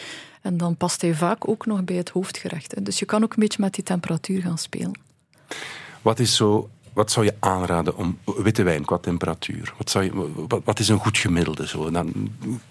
En 0.43 0.57
dan 0.57 0.77
past 0.77 1.01
hij 1.01 1.15
vaak 1.15 1.49
ook 1.49 1.67
nog 1.67 1.85
bij 1.85 1.97
het 1.97 2.09
hoofdgerecht. 2.09 2.85
Dus 2.85 2.99
je 2.99 3.05
kan 3.05 3.23
ook 3.23 3.33
een 3.33 3.41
beetje 3.43 3.63
met 3.63 3.75
die 3.75 3.85
temperatuur 3.85 4.43
gaan 4.43 4.59
spelen. 4.59 4.93
Wat 6.03 6.19
is 6.19 6.37
zo 6.37 6.71
wat 6.95 7.11
zou 7.13 7.25
je 7.27 7.35
aanraden 7.41 7.97
om 7.97 8.19
witte 8.25 8.63
wijn 8.63 8.85
qua 8.85 8.99
temperatuur? 8.99 9.75
Wat, 9.79 9.91
zou 9.91 10.05
je, 10.05 10.11
wat, 10.49 10.61
wat 10.65 10.79
is 10.79 10.89
een 10.89 10.99
goed 10.99 11.19
gemiddelde? 11.19 11.67
Zo? 11.69 11.91
Dan, 11.91 12.31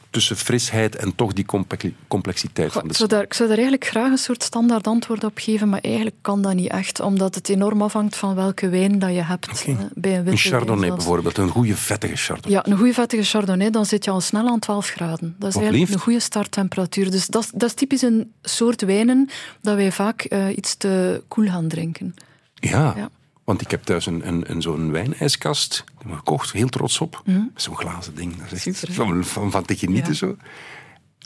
tussen 0.10 0.36
frisheid 0.38 0.96
en 0.96 1.16
toch 1.16 1.34
die 1.34 1.46
comple- 1.46 1.94
complexiteit 2.08 2.72
van 2.72 2.82
Ik 2.84 2.88
de 2.90 2.94
zou, 2.96 3.10
daar, 3.10 3.24
ik 3.24 3.34
zou 3.34 3.48
daar 3.50 3.58
eigenlijk 3.58 3.88
graag 3.90 4.12
een 4.12 4.18
soort 4.18 4.44
standaard 4.44 4.88
antwoord 4.88 5.24
op 5.24 5.38
geven, 5.38 5.70
maar 5.70 5.80
eigenlijk 5.82 6.16
kan 6.22 6.42
dat 6.42 6.54
niet 6.54 6.70
echt, 6.72 7.00
omdat 7.00 7.36
het 7.36 7.50
enorm 7.50 7.82
afhangt 7.82 8.16
van 8.16 8.36
welke 8.36 8.70
wijn 8.70 9.00
dat 9.00 9.14
je 9.14 9.22
hebt. 9.24 9.48
Eh, 9.48 9.76
Bij 9.76 9.76
een 9.76 9.84
Een 9.86 9.92
witte 9.94 10.24
wijn 10.24 10.38
chardonnay 10.38 10.90
bijvoorbeeld, 10.90 11.38
een 11.38 11.50
goede 11.50 11.76
vettige 11.76 12.16
chardonnay. 12.16 12.52
Ja, 12.66 12.72
een 12.72 12.78
goede 12.78 12.94
vettige 12.94 13.24
chardonnay, 13.24 13.70
dan 13.70 13.86
zit 13.86 14.06
je 14.06 14.12
al 14.12 14.22
snel 14.22 14.48
aan 14.48 14.60
12 14.60 14.88
graden. 14.90 15.36
Dat 15.40 15.50
is 15.50 15.54
Wat 15.56 15.64
eigenlijk 15.64 15.76
lief. 15.86 15.94
een 15.94 16.00
goede 16.02 16.20
starttemperatuur. 16.20 17.12
Dus 17.12 17.28
dat, 17.28 17.44
is- 17.44 17.52
dat 17.54 17.70
is 17.70 17.76
typisch 17.76 18.02
een 18.02 18.32
soort 18.42 18.82
wijnen 18.82 19.30
dat 19.62 19.76
wij 19.76 19.92
vaak 19.92 20.22
eh, 20.22 20.58
iets 20.58 20.76
te 20.76 21.24
koel 21.28 21.46
gaan 21.48 21.68
drinken. 21.68 22.14
Ja, 22.54 22.94
Ja. 22.98 23.10
Want 23.44 23.62
ik 23.62 23.72
heb 23.72 23.84
thuis 23.84 24.06
een, 24.06 24.28
een, 24.28 24.52
een 24.52 24.62
zo'n 24.62 24.92
wijnijskast. 24.92 25.84
Gekocht, 26.10 26.52
heel 26.52 26.70
trots 26.70 27.00
op. 27.00 27.24
Zo'n 27.56 27.76
glazen 27.78 28.16
ding. 28.16 28.36
Dat 28.38 28.52
is 28.52 28.68
echt 28.68 28.86
van, 28.90 29.24
van, 29.26 29.52
van 29.52 29.66
te 29.66 29.76
genieten 29.78 30.12
Ja. 30.12 30.18
zo. 30.18 30.38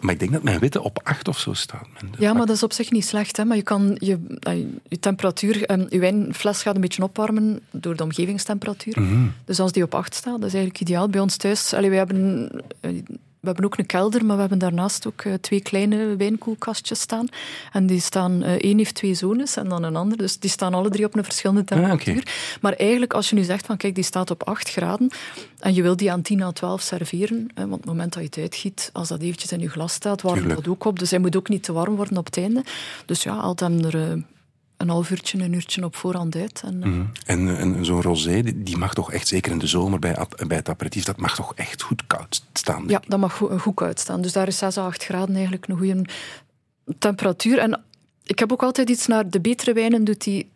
Maar 0.02 0.14
ik 0.14 0.20
denk 0.20 0.32
dat 0.32 0.44
mijn 0.44 0.60
witte 0.60 0.82
op 0.84 1.00
8 1.04 1.28
of 1.28 1.40
zo 1.40 1.54
staat. 1.54 1.88
Ja, 2.18 2.34
maar 2.34 2.46
dat 2.46 2.56
is 2.56 2.64
op 2.64 2.74
zich 2.74 2.92
niet 2.92 3.06
slecht. 3.06 3.38
Hè? 3.38 3.46
Maar 3.46 3.58
je 3.58 3.64
kan 3.64 3.98
je, 4.00 4.38
eh, 4.40 4.54
je 4.88 5.00
temperatuur, 5.00 5.66
eh, 5.66 5.86
je 5.90 6.00
wijnfles 6.00 6.62
gaat 6.62 6.76
een 6.76 6.82
beetje 6.82 7.04
opwarmen 7.04 7.60
door 7.72 7.96
de 7.96 8.04
omgevingstemperatuur. 8.04 8.98
Dus 9.46 9.60
als 9.60 9.72
die 9.72 9.84
op 9.84 9.96
8 9.96 10.14
staat, 10.16 10.40
dat 10.40 10.48
is 10.48 10.54
eigenlijk 10.54 10.80
ideaal. 10.82 11.10
Bij 11.10 11.22
ons 11.22 11.36
thuis, 11.38 11.74
allee, 11.74 11.90
wij 11.90 11.98
hebben, 11.98 12.50
eh, 12.80 12.92
we 13.48 13.54
hebben 13.54 13.72
ook 13.72 13.78
een 13.78 14.00
kelder, 14.00 14.26
maar 14.26 14.36
we 14.36 14.42
hebben 14.42 14.60
daarnaast 14.60 15.08
ook 15.08 15.22
eh, 15.22 15.34
twee 15.34 15.62
kleine 15.62 16.16
wijnkoelkastjes 16.16 17.00
staan. 17.00 17.28
En 17.72 17.88
die 17.88 18.02
staan, 18.02 18.44
eh, 18.44 18.52
één 18.52 18.78
heeft 18.78 18.96
twee 18.96 19.14
zones 19.14 19.56
en 19.56 19.70
dan 19.70 19.84
een 19.84 19.96
ander. 19.96 20.18
Dus 20.18 20.40
die 20.40 20.50
staan 20.50 20.74
alle 20.74 20.90
drie 20.90 21.06
op 21.06 21.16
een 21.16 21.24
verschillende 21.24 21.62
Ah, 21.62 21.68
temperatuur. 21.68 22.58
Maar 22.62 22.74
eigenlijk, 22.74 23.14
als 23.14 23.30
je 23.30 23.36
nu 23.36 23.44
zegt 23.44 23.66
van 23.66 23.78
kijk, 23.78 23.96
die 23.96 24.04
staat 24.04 24.32
op 24.32 24.44
8 24.44 24.70
graden 24.70 25.10
en 25.60 25.74
je 25.74 25.82
wil 25.82 25.96
die 25.96 26.12
aan 26.12 26.22
10 26.22 26.42
à 26.42 26.52
12 26.52 26.82
serveren, 26.82 27.48
hè, 27.54 27.62
want 27.62 27.74
op 27.74 27.80
het 27.80 27.86
moment 27.86 28.14
dat 28.14 28.22
je 28.22 28.30
het 28.30 28.38
uitgiet, 28.38 28.90
als 28.94 29.08
dat 29.08 29.22
eventjes 29.22 29.52
in 29.52 29.60
je 29.60 29.70
glas 29.70 29.94
staat, 29.94 30.22
warmt 30.22 30.50
dat 30.50 30.68
ook 30.68 30.86
op. 30.86 31.00
Dus 31.00 31.10
hij 31.10 31.20
moet 31.20 31.36
ook 31.36 31.50
niet 31.50 31.64
te 31.64 31.74
warm 31.74 31.96
worden 31.96 32.18
op 32.18 32.26
het 32.26 32.38
einde. 32.38 32.64
Dus 33.06 33.24
ja, 33.24 33.40
haalt 33.40 33.60
hem 33.60 33.84
er 33.84 33.96
eh, 33.96 34.18
een 34.78 34.90
half 34.90 35.10
uurtje, 35.12 35.44
een 35.44 35.54
uurtje 35.54 35.84
op 35.84 35.96
voorhand 35.96 36.36
uit. 36.36 36.62
En, 36.66 36.84
eh, 36.84 37.34
En, 37.36 37.58
en 37.58 37.86
zo'n 37.86 38.02
rosé, 38.02 38.42
die- 38.56 38.78
mag 38.78 38.94
toch 38.94 39.12
echt, 39.12 39.28
zeker 39.28 39.52
in 39.52 39.58
de 39.60 39.68
zomer 39.68 40.00
bij, 40.00 40.18
bij 40.48 40.58
het 40.58 40.70
aperitief, 40.70 41.04
dat 41.04 41.18
mag 41.18 41.36
toch 41.36 41.54
echt 41.56 41.82
goed 41.82 42.04
koud 42.08 42.44
staan. 42.54 42.84
Ja, 42.88 43.02
dat 43.08 43.20
mag 43.20 43.34
goed, 43.34 43.62
goed 43.62 43.82
uitstaan. 43.82 44.22
Dus 44.22 44.34
daar 44.34 44.48
is 44.48 44.58
6 44.58 44.78
à 44.78 44.86
8 44.86 45.04
graden 45.04 45.34
eigenlijk 45.36 45.68
een 45.68 45.78
goede 45.78 46.06
temperatuur. 47.00 47.58
En 47.58 47.82
ik 48.24 48.40
heb 48.40 48.52
ook 48.52 48.64
altijd 48.64 48.90
iets 48.90 49.08
naar 49.08 49.30
de 49.30 49.40
betere 49.40 49.74
wijnen, 49.74 50.04
doet 50.04 50.24
die 50.24 50.50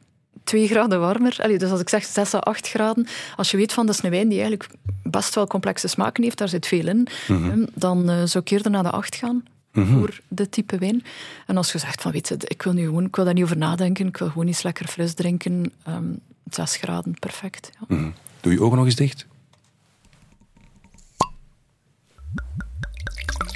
2 0.43 0.67
graden 0.67 0.99
warmer. 0.99 1.35
Allee, 1.41 1.57
dus 1.57 1.71
als 1.71 1.79
ik 1.79 1.89
zeg 1.89 2.03
6 2.03 2.33
à 2.33 2.37
8 2.37 2.67
graden, 2.69 3.07
als 3.35 3.51
je 3.51 3.57
weet 3.57 3.73
van 3.73 3.85
dat 3.85 3.95
is 3.95 4.03
een 4.03 4.09
wijn 4.09 4.29
die 4.29 4.39
eigenlijk 4.39 4.69
best 5.03 5.35
wel 5.35 5.47
complexe 5.47 5.87
smaken 5.87 6.23
heeft, 6.23 6.37
daar 6.37 6.49
zit 6.49 6.67
veel 6.67 6.87
in, 6.87 7.07
hè, 7.27 7.63
dan 7.73 8.09
eh, 8.09 8.21
zou 8.25 8.43
ik 8.43 8.49
eerder 8.51 8.71
naar 8.71 8.83
de 8.83 8.89
8 8.91 9.15
gaan. 9.15 9.43
Voor 9.73 10.19
dit 10.27 10.51
type 10.51 10.77
wijn. 10.77 11.03
En 11.47 11.57
als 11.57 11.71
je 11.71 11.77
zegt 11.77 12.01
van 12.01 12.11
weet 12.11 12.27
je, 12.27 12.35
ik 12.39 12.61
wil 12.61 12.73
nu 12.73 12.85
gewoon, 12.85 13.05
ik 13.05 13.15
wil 13.15 13.25
daar 13.25 13.33
niet 13.33 13.43
over 13.43 13.57
nadenken, 13.57 14.07
ik 14.07 14.17
wil 14.17 14.27
gewoon 14.27 14.47
iets 14.47 14.61
lekker 14.61 14.87
fris 14.87 15.13
drinken, 15.13 15.73
ehm 15.83 16.13
6 16.49 16.75
graden, 16.75 17.13
perfect. 17.19 17.71
Ja. 17.79 17.95
Mhm. 17.95 18.09
Doe 18.39 18.53
je 18.53 18.61
ogen 18.61 18.77
nog 18.77 18.85
eens 18.85 18.95
dicht. 18.95 19.27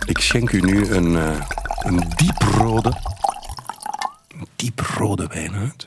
Ik 0.08 0.18
schenk 0.18 0.52
u 0.52 0.60
nu 0.60 0.88
een, 0.88 1.16
eh, 1.16 1.46
een 1.80 2.04
dieprode, 2.16 2.90
een 4.28 4.48
dieprode 4.56 5.28
wijn 5.28 5.54
uit. 5.54 5.86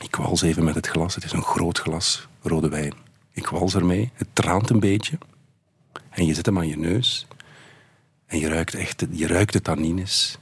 Ik 0.00 0.16
wals 0.16 0.42
even 0.42 0.64
met 0.64 0.74
het 0.74 0.86
glas. 0.86 1.14
Het 1.14 1.24
is 1.24 1.32
een 1.32 1.42
groot 1.42 1.78
glas 1.78 2.28
rode 2.42 2.68
wijn. 2.68 2.94
Ik 3.32 3.46
wals 3.46 3.74
ermee. 3.74 4.10
Het 4.14 4.28
traant 4.32 4.70
een 4.70 4.80
beetje. 4.80 5.18
En 6.10 6.26
je 6.26 6.34
zet 6.34 6.46
hem 6.46 6.58
aan 6.58 6.68
je 6.68 6.78
neus. 6.78 7.26
En 8.26 8.38
je 8.38 8.48
ruikt 8.48 8.74
echt 8.74 9.04
je 9.10 9.26
ruikt 9.26 9.52
de 9.52 9.60
tannines. 9.62 10.38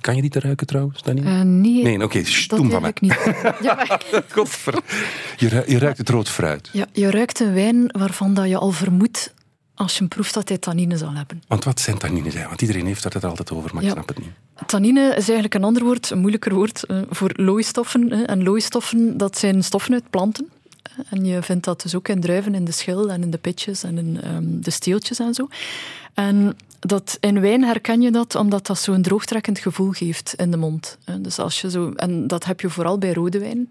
Kan 0.00 0.14
je 0.16 0.20
die 0.20 0.30
te 0.30 0.40
ruiken 0.40 0.66
trouwens, 0.66 1.02
Tannine? 1.02 1.30
Eh, 1.30 1.40
nee, 1.40 1.82
Nee, 1.82 2.02
oké, 2.02 2.24
stoem 2.24 2.70
van 2.70 2.80
mij. 2.82 2.92
eigenlijk 2.92 3.00
niet. 3.00 3.44
Ja, 3.66 3.74
maar- 3.74 4.02
Godver. 4.34 4.74
Je, 5.36 5.48
ru- 5.48 5.62
je 5.66 5.78
ruikt 5.78 5.98
het 5.98 6.08
rood 6.08 6.28
fruit. 6.28 6.68
Ja, 6.72 6.86
je 6.92 7.10
ruikt 7.10 7.40
een 7.40 7.52
wijn 7.54 7.88
waarvan 7.98 8.34
dat 8.34 8.48
je 8.48 8.56
al 8.58 8.70
vermoedt 8.70 9.34
als 9.74 9.92
je 9.92 9.98
hem 9.98 10.08
proeft 10.08 10.34
dat 10.34 10.48
hij 10.48 10.58
tannine 10.58 10.96
zal 10.96 11.12
hebben. 11.12 11.42
Want 11.48 11.64
wat 11.64 11.80
zijn 11.80 11.98
tannines? 11.98 12.34
Want 12.34 12.60
iedereen 12.60 12.86
heeft 12.86 13.04
het 13.04 13.14
er 13.14 13.26
altijd 13.26 13.52
over, 13.52 13.70
maar 13.74 13.82
ik 13.82 13.88
Ja. 13.88 13.94
snap 13.94 14.08
het 14.08 14.18
niet. 14.18 14.30
Tannine 14.66 15.00
is 15.08 15.14
eigenlijk 15.14 15.54
een 15.54 15.64
ander 15.64 15.84
woord, 15.84 16.10
een 16.10 16.18
moeilijker 16.18 16.54
woord, 16.54 16.84
eh, 16.84 16.98
voor 17.10 17.30
looistoffen. 17.34 18.26
En 18.26 18.42
looistoffen, 18.42 19.16
dat 19.18 19.38
zijn 19.38 19.64
stoffen 19.64 19.92
uit 19.94 20.10
planten. 20.10 20.48
En 21.10 21.24
je 21.24 21.42
vindt 21.42 21.64
dat 21.64 21.82
dus 21.82 21.94
ook 21.94 22.08
in 22.08 22.20
druiven, 22.20 22.54
in 22.54 22.64
de 22.64 22.72
schil 22.72 23.10
en 23.10 23.22
in 23.22 23.30
de 23.30 23.38
pitjes 23.38 23.82
en 23.82 23.98
in 23.98 24.20
ehm, 24.22 24.44
de 24.46 24.70
steeltjes 24.70 25.18
en 25.18 25.34
zo. 25.34 25.48
En 26.14 26.56
dat, 26.80 27.16
in 27.20 27.40
wijn 27.40 27.64
herken 27.64 28.00
je 28.00 28.10
dat 28.10 28.34
omdat 28.34 28.66
dat 28.66 28.78
zo'n 28.78 29.02
droogtrekkend 29.02 29.58
gevoel 29.58 29.90
geeft 29.90 30.34
in 30.34 30.50
de 30.50 30.56
mond. 30.56 30.98
hè. 31.04 31.20
Dus 31.20 31.38
als 31.38 31.60
je 31.60 31.70
zo, 31.70 31.90
en 31.90 32.26
dat 32.26 32.44
heb 32.44 32.60
je 32.60 32.70
vooral 32.70 32.98
bij 32.98 33.12
rode 33.12 33.38
wijn. 33.38 33.68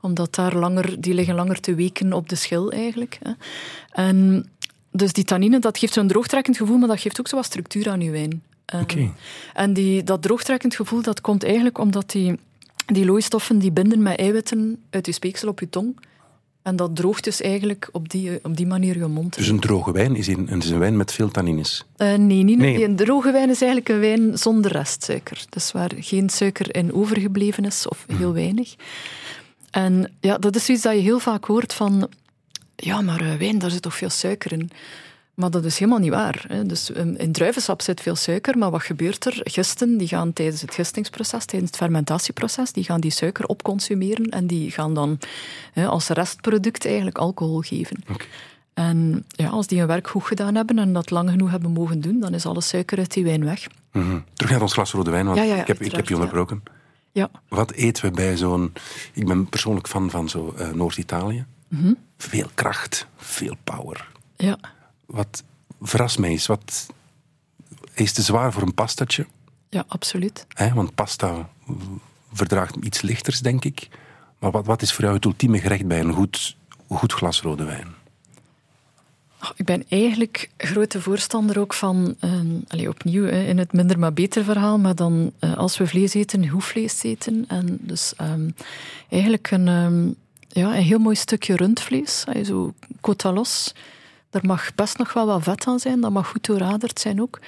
Omdat 0.00 0.34
daar 0.34 0.56
langer, 0.56 1.00
die 1.00 1.14
liggen 1.14 1.34
langer 1.34 1.60
te 1.60 1.74
weken 1.74 2.12
op 2.12 2.28
de 2.28 2.34
schil 2.34 2.72
eigenlijk. 2.72 3.18
En 3.92 4.48
dus 4.90 5.12
die 5.12 5.24
tannine, 5.24 5.58
dat 5.58 5.78
geeft 5.78 5.92
zo'n 5.92 6.06
droogtrekkend 6.06 6.56
gevoel, 6.56 6.78
maar 6.78 6.88
dat 6.88 7.00
geeft 7.00 7.20
ook 7.20 7.28
zo 7.28 7.36
wat 7.36 7.44
structuur 7.44 7.88
aan 7.90 8.00
je 8.00 8.10
wijn. 8.10 8.42
En, 8.66 8.80
Oké. 8.80 9.12
en 9.54 9.72
die, 9.72 10.02
dat 10.02 10.22
droogtrekkend 10.22 10.74
gevoel, 10.74 11.02
dat 11.02 11.20
komt 11.20 11.44
eigenlijk 11.44 11.78
omdat 11.78 12.10
die, 12.10 12.38
die 12.86 13.04
looistoffen 13.04 13.58
die 13.58 13.70
binden 13.70 14.02
met 14.02 14.18
eiwitten 14.18 14.82
uit 14.90 15.06
je 15.06 15.12
speeksel 15.12 15.48
op 15.48 15.60
je 15.60 15.68
tong. 15.68 15.96
En 16.66 16.76
dat 16.76 16.96
droogt 16.96 17.24
dus 17.24 17.40
eigenlijk 17.40 17.88
op 17.92 18.08
die, 18.08 18.38
op 18.42 18.56
die 18.56 18.66
manier 18.66 18.98
je 18.98 19.06
mond. 19.06 19.36
Dus 19.36 19.48
een 19.48 19.60
droge 19.60 19.92
wijn 19.92 20.16
is 20.16 20.26
een, 20.26 20.48
is 20.48 20.70
een 20.70 20.78
wijn 20.78 20.96
met 20.96 21.12
veel 21.12 21.28
tannines. 21.28 21.84
Eh, 21.96 22.14
nee, 22.14 22.42
niet 22.42 22.58
Nee. 22.58 22.84
een 22.84 22.96
droge 22.96 23.32
wijn 23.32 23.50
is 23.50 23.60
eigenlijk 23.60 23.88
een 23.90 24.00
wijn 24.00 24.38
zonder 24.38 24.72
restsuiker. 24.72 25.44
Dus 25.48 25.72
waar 25.72 25.90
geen 25.96 26.30
suiker 26.30 26.74
in 26.74 26.92
overgebleven 26.92 27.64
is, 27.64 27.88
of 27.88 28.04
heel 28.12 28.32
weinig. 28.32 28.74
En 29.70 30.12
ja, 30.20 30.38
dat 30.38 30.56
is 30.56 30.64
zoiets 30.64 30.84
dat 30.84 30.94
je 30.94 31.00
heel 31.00 31.18
vaak 31.18 31.44
hoort 31.44 31.72
van... 31.72 32.08
Ja, 32.76 33.00
maar 33.00 33.20
eh, 33.20 33.34
wijn, 33.34 33.58
daar 33.58 33.70
zit 33.70 33.82
toch 33.82 33.96
veel 33.96 34.10
suiker 34.10 34.52
in? 34.52 34.70
Maar 35.36 35.50
dat 35.50 35.64
is 35.64 35.78
helemaal 35.78 36.00
niet 36.00 36.10
waar. 36.10 36.44
Hè. 36.48 36.66
Dus 36.66 36.90
in, 36.90 37.18
in 37.18 37.32
druivensap 37.32 37.82
zit 37.82 38.00
veel 38.00 38.16
suiker, 38.16 38.58
maar 38.58 38.70
wat 38.70 38.82
gebeurt 38.82 39.24
er? 39.24 39.40
Gisten 39.42 39.96
die 39.98 40.08
gaan 40.08 40.32
tijdens 40.32 40.60
het 40.60 40.74
gistingsproces, 40.74 41.44
tijdens 41.44 41.70
het 41.70 41.80
fermentatieproces, 41.80 42.72
die 42.72 42.84
gaan 42.84 43.00
die 43.00 43.10
suiker 43.10 43.46
opconsumeren 43.46 44.28
en 44.28 44.46
die 44.46 44.70
gaan 44.70 44.94
dan 44.94 45.18
hè, 45.72 45.86
als 45.86 46.08
restproduct 46.08 46.86
eigenlijk 46.86 47.18
alcohol 47.18 47.60
geven. 47.60 47.96
Oké. 48.10 48.24
En 48.74 49.24
ja, 49.28 49.48
als 49.48 49.66
die 49.66 49.78
hun 49.78 49.86
werk 49.86 50.08
goed 50.08 50.24
gedaan 50.24 50.54
hebben 50.54 50.78
en 50.78 50.92
dat 50.92 51.10
lang 51.10 51.30
genoeg 51.30 51.50
hebben 51.50 51.70
mogen 51.70 52.00
doen, 52.00 52.20
dan 52.20 52.34
is 52.34 52.46
alle 52.46 52.60
suiker 52.60 52.98
uit 52.98 53.12
die 53.12 53.24
wijn 53.24 53.44
weg. 53.44 53.66
Mhm. 53.92 54.18
Terug 54.34 54.50
naar 54.50 54.62
ons 54.62 54.72
glas 54.72 54.92
rode 54.92 55.10
wijn, 55.10 55.26
want 55.26 55.38
Ja, 55.38 55.44
ja, 55.44 55.54
ja, 55.54 55.60
ik, 55.60 55.66
heb, 55.66 55.82
ik 55.82 55.92
heb 55.92 56.08
je 56.08 56.14
onderbroken. 56.14 56.62
Ja, 57.12 57.30
Wat 57.48 57.72
eten 57.72 58.04
we 58.04 58.10
bij 58.10 58.36
zo'n... 58.36 58.72
Ik 59.12 59.26
ben 59.26 59.48
persoonlijk 59.48 59.88
fan 59.88 60.10
van 60.10 60.28
zo 60.28 60.54
eh, 60.58 60.68
Noord-Italië. 60.68 61.44
Mhm. 61.68 61.92
Veel 62.16 62.48
kracht, 62.54 63.06
veel 63.16 63.56
power. 63.64 64.08
ja. 64.36 64.58
Wat 65.06 65.42
verrast 65.80 66.18
mij 66.18 66.32
is, 66.32 66.46
wat 66.46 66.86
is 67.94 68.12
te 68.12 68.22
zwaar 68.22 68.52
voor 68.52 68.62
een 68.62 68.74
pastatje? 68.74 69.26
ja 69.70 69.84
absoluut. 69.88 70.46
Want 70.74 70.94
pasta 70.94 71.48
verdraagt 72.32 72.76
iets 72.80 73.00
lichters, 73.00 73.40
denk 73.40 73.64
ik. 73.64 73.88
Maar 74.38 74.50
wat, 74.50 74.66
wat 74.66 74.82
is 74.82 74.92
voor 74.92 75.04
jou 75.04 75.16
het 75.16 75.24
ultieme 75.24 75.58
gerecht 75.58 75.86
bij 75.86 76.00
een 76.00 76.12
goed, 76.12 76.56
goed 76.88 77.12
glas 77.12 77.40
rode 77.40 77.64
wijn? 77.64 77.94
Ik 79.56 79.64
ben 79.64 79.84
eigenlijk 79.88 80.50
grote 80.56 81.00
voorstander 81.00 81.58
ook 81.58 81.74
van, 81.74 82.16
eh, 82.20 82.30
allee, 82.68 82.88
opnieuw 82.88 83.24
hè, 83.24 83.44
in 83.44 83.58
het 83.58 83.72
minder 83.72 83.98
maar 83.98 84.12
beter 84.12 84.44
verhaal, 84.44 84.78
maar 84.78 84.94
dan 84.94 85.32
eh, 85.38 85.56
als 85.56 85.78
we 85.78 85.86
vlees 85.86 86.14
eten, 86.14 86.48
hoefvlees 86.48 87.02
eten. 87.02 87.44
En 87.48 87.78
dus 87.80 88.14
ehm, 88.16 88.50
eigenlijk 89.08 89.50
een, 89.50 89.68
ehm, 89.68 90.06
ja, 90.48 90.76
een 90.76 90.82
heel 90.82 90.98
mooi 90.98 91.16
stukje 91.16 91.56
rundvlees, 91.56 92.24
zo 92.44 92.74
l'os. 93.22 93.74
Er 94.36 94.46
mag 94.46 94.74
best 94.74 94.98
nog 94.98 95.12
wel 95.12 95.26
wat 95.26 95.42
vet 95.42 95.66
aan 95.66 95.78
zijn, 95.78 96.00
dat 96.00 96.10
mag 96.10 96.28
goed 96.28 96.46
doorraderd 96.46 97.00
zijn 97.00 97.22
ook. 97.22 97.40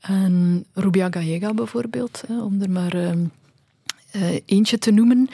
En 0.00 0.64
rubia 0.72 1.08
gallega 1.10 1.54
bijvoorbeeld, 1.54 2.22
om 2.28 2.62
er 2.62 2.70
maar 2.70 2.94
ehm, 2.94 3.24
eh, 4.10 4.40
eentje 4.46 4.78
te 4.78 4.90
noemen. 4.90 5.28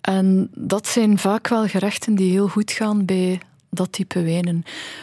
En 0.00 0.50
dat 0.54 0.86
zijn 0.86 1.18
vaak 1.18 1.48
wel 1.48 1.66
gerechten 1.66 2.14
die 2.14 2.30
heel 2.30 2.48
goed 2.48 2.70
gaan 2.70 3.04
bij 3.04 3.40
dat 3.70 3.92
type 3.92 4.22
wijnen. 4.22 4.62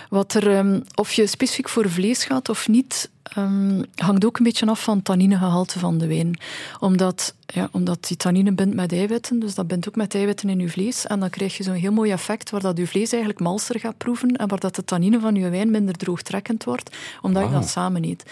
Wat 0.10 0.34
er, 0.34 0.52
ehm, 0.52 0.80
of 0.96 1.14
je 1.14 1.28
specifiek 1.28 1.70
voor 1.70 1.90
vlees 1.90 2.24
gaat 2.24 2.50
of 2.50 2.68
niet, 2.68 3.10
ehm, 3.34 3.84
hangt 3.96 4.26
ook 4.26 4.38
een 4.38 4.44
beetje 4.44 4.66
af 4.66 4.84
van 4.84 4.96
het 4.96 5.06
tanninegehalte 5.06 5.80
van 5.80 5.98
de 5.98 6.08
wijn. 6.08 6.40
Omdat, 6.80 7.34
ja, 7.46 7.70
omdat 7.72 8.08
die 8.08 8.18
tannine 8.18 8.52
bindt 8.52 8.76
met 8.76 8.92
eiwitten, 8.92 9.40
dus 9.40 9.56
dat 9.56 9.68
bindt 9.68 9.88
ook 9.88 9.96
met 9.96 10.16
eiwitten 10.16 10.50
in 10.50 10.60
je 10.60 10.70
vlees. 10.70 11.08
En 11.08 11.20
dan 11.20 11.30
krijg 11.30 11.58
je 11.58 11.64
zo'n 11.64 11.74
heel 11.74 11.92
mooi 11.92 12.12
effect 12.12 12.50
waar 12.50 12.62
dat 12.62 12.78
je 12.78 12.88
vlees 12.88 13.12
eigenlijk 13.12 13.42
malser 13.42 13.80
gaat 13.80 13.98
proeven 13.98 14.32
en 14.32 14.48
waar 14.48 14.60
dat 14.60 14.76
de 14.76 14.86
tannine 14.86 15.20
van 15.20 15.36
je 15.36 15.50
wijn 15.50 15.72
minder 15.72 15.96
droogtrekkend 15.96 16.64
wordt, 16.64 16.98
omdat 17.22 17.44
je 17.44 17.52
dat 17.52 17.70
samen 17.70 18.04
eet. 18.04 18.24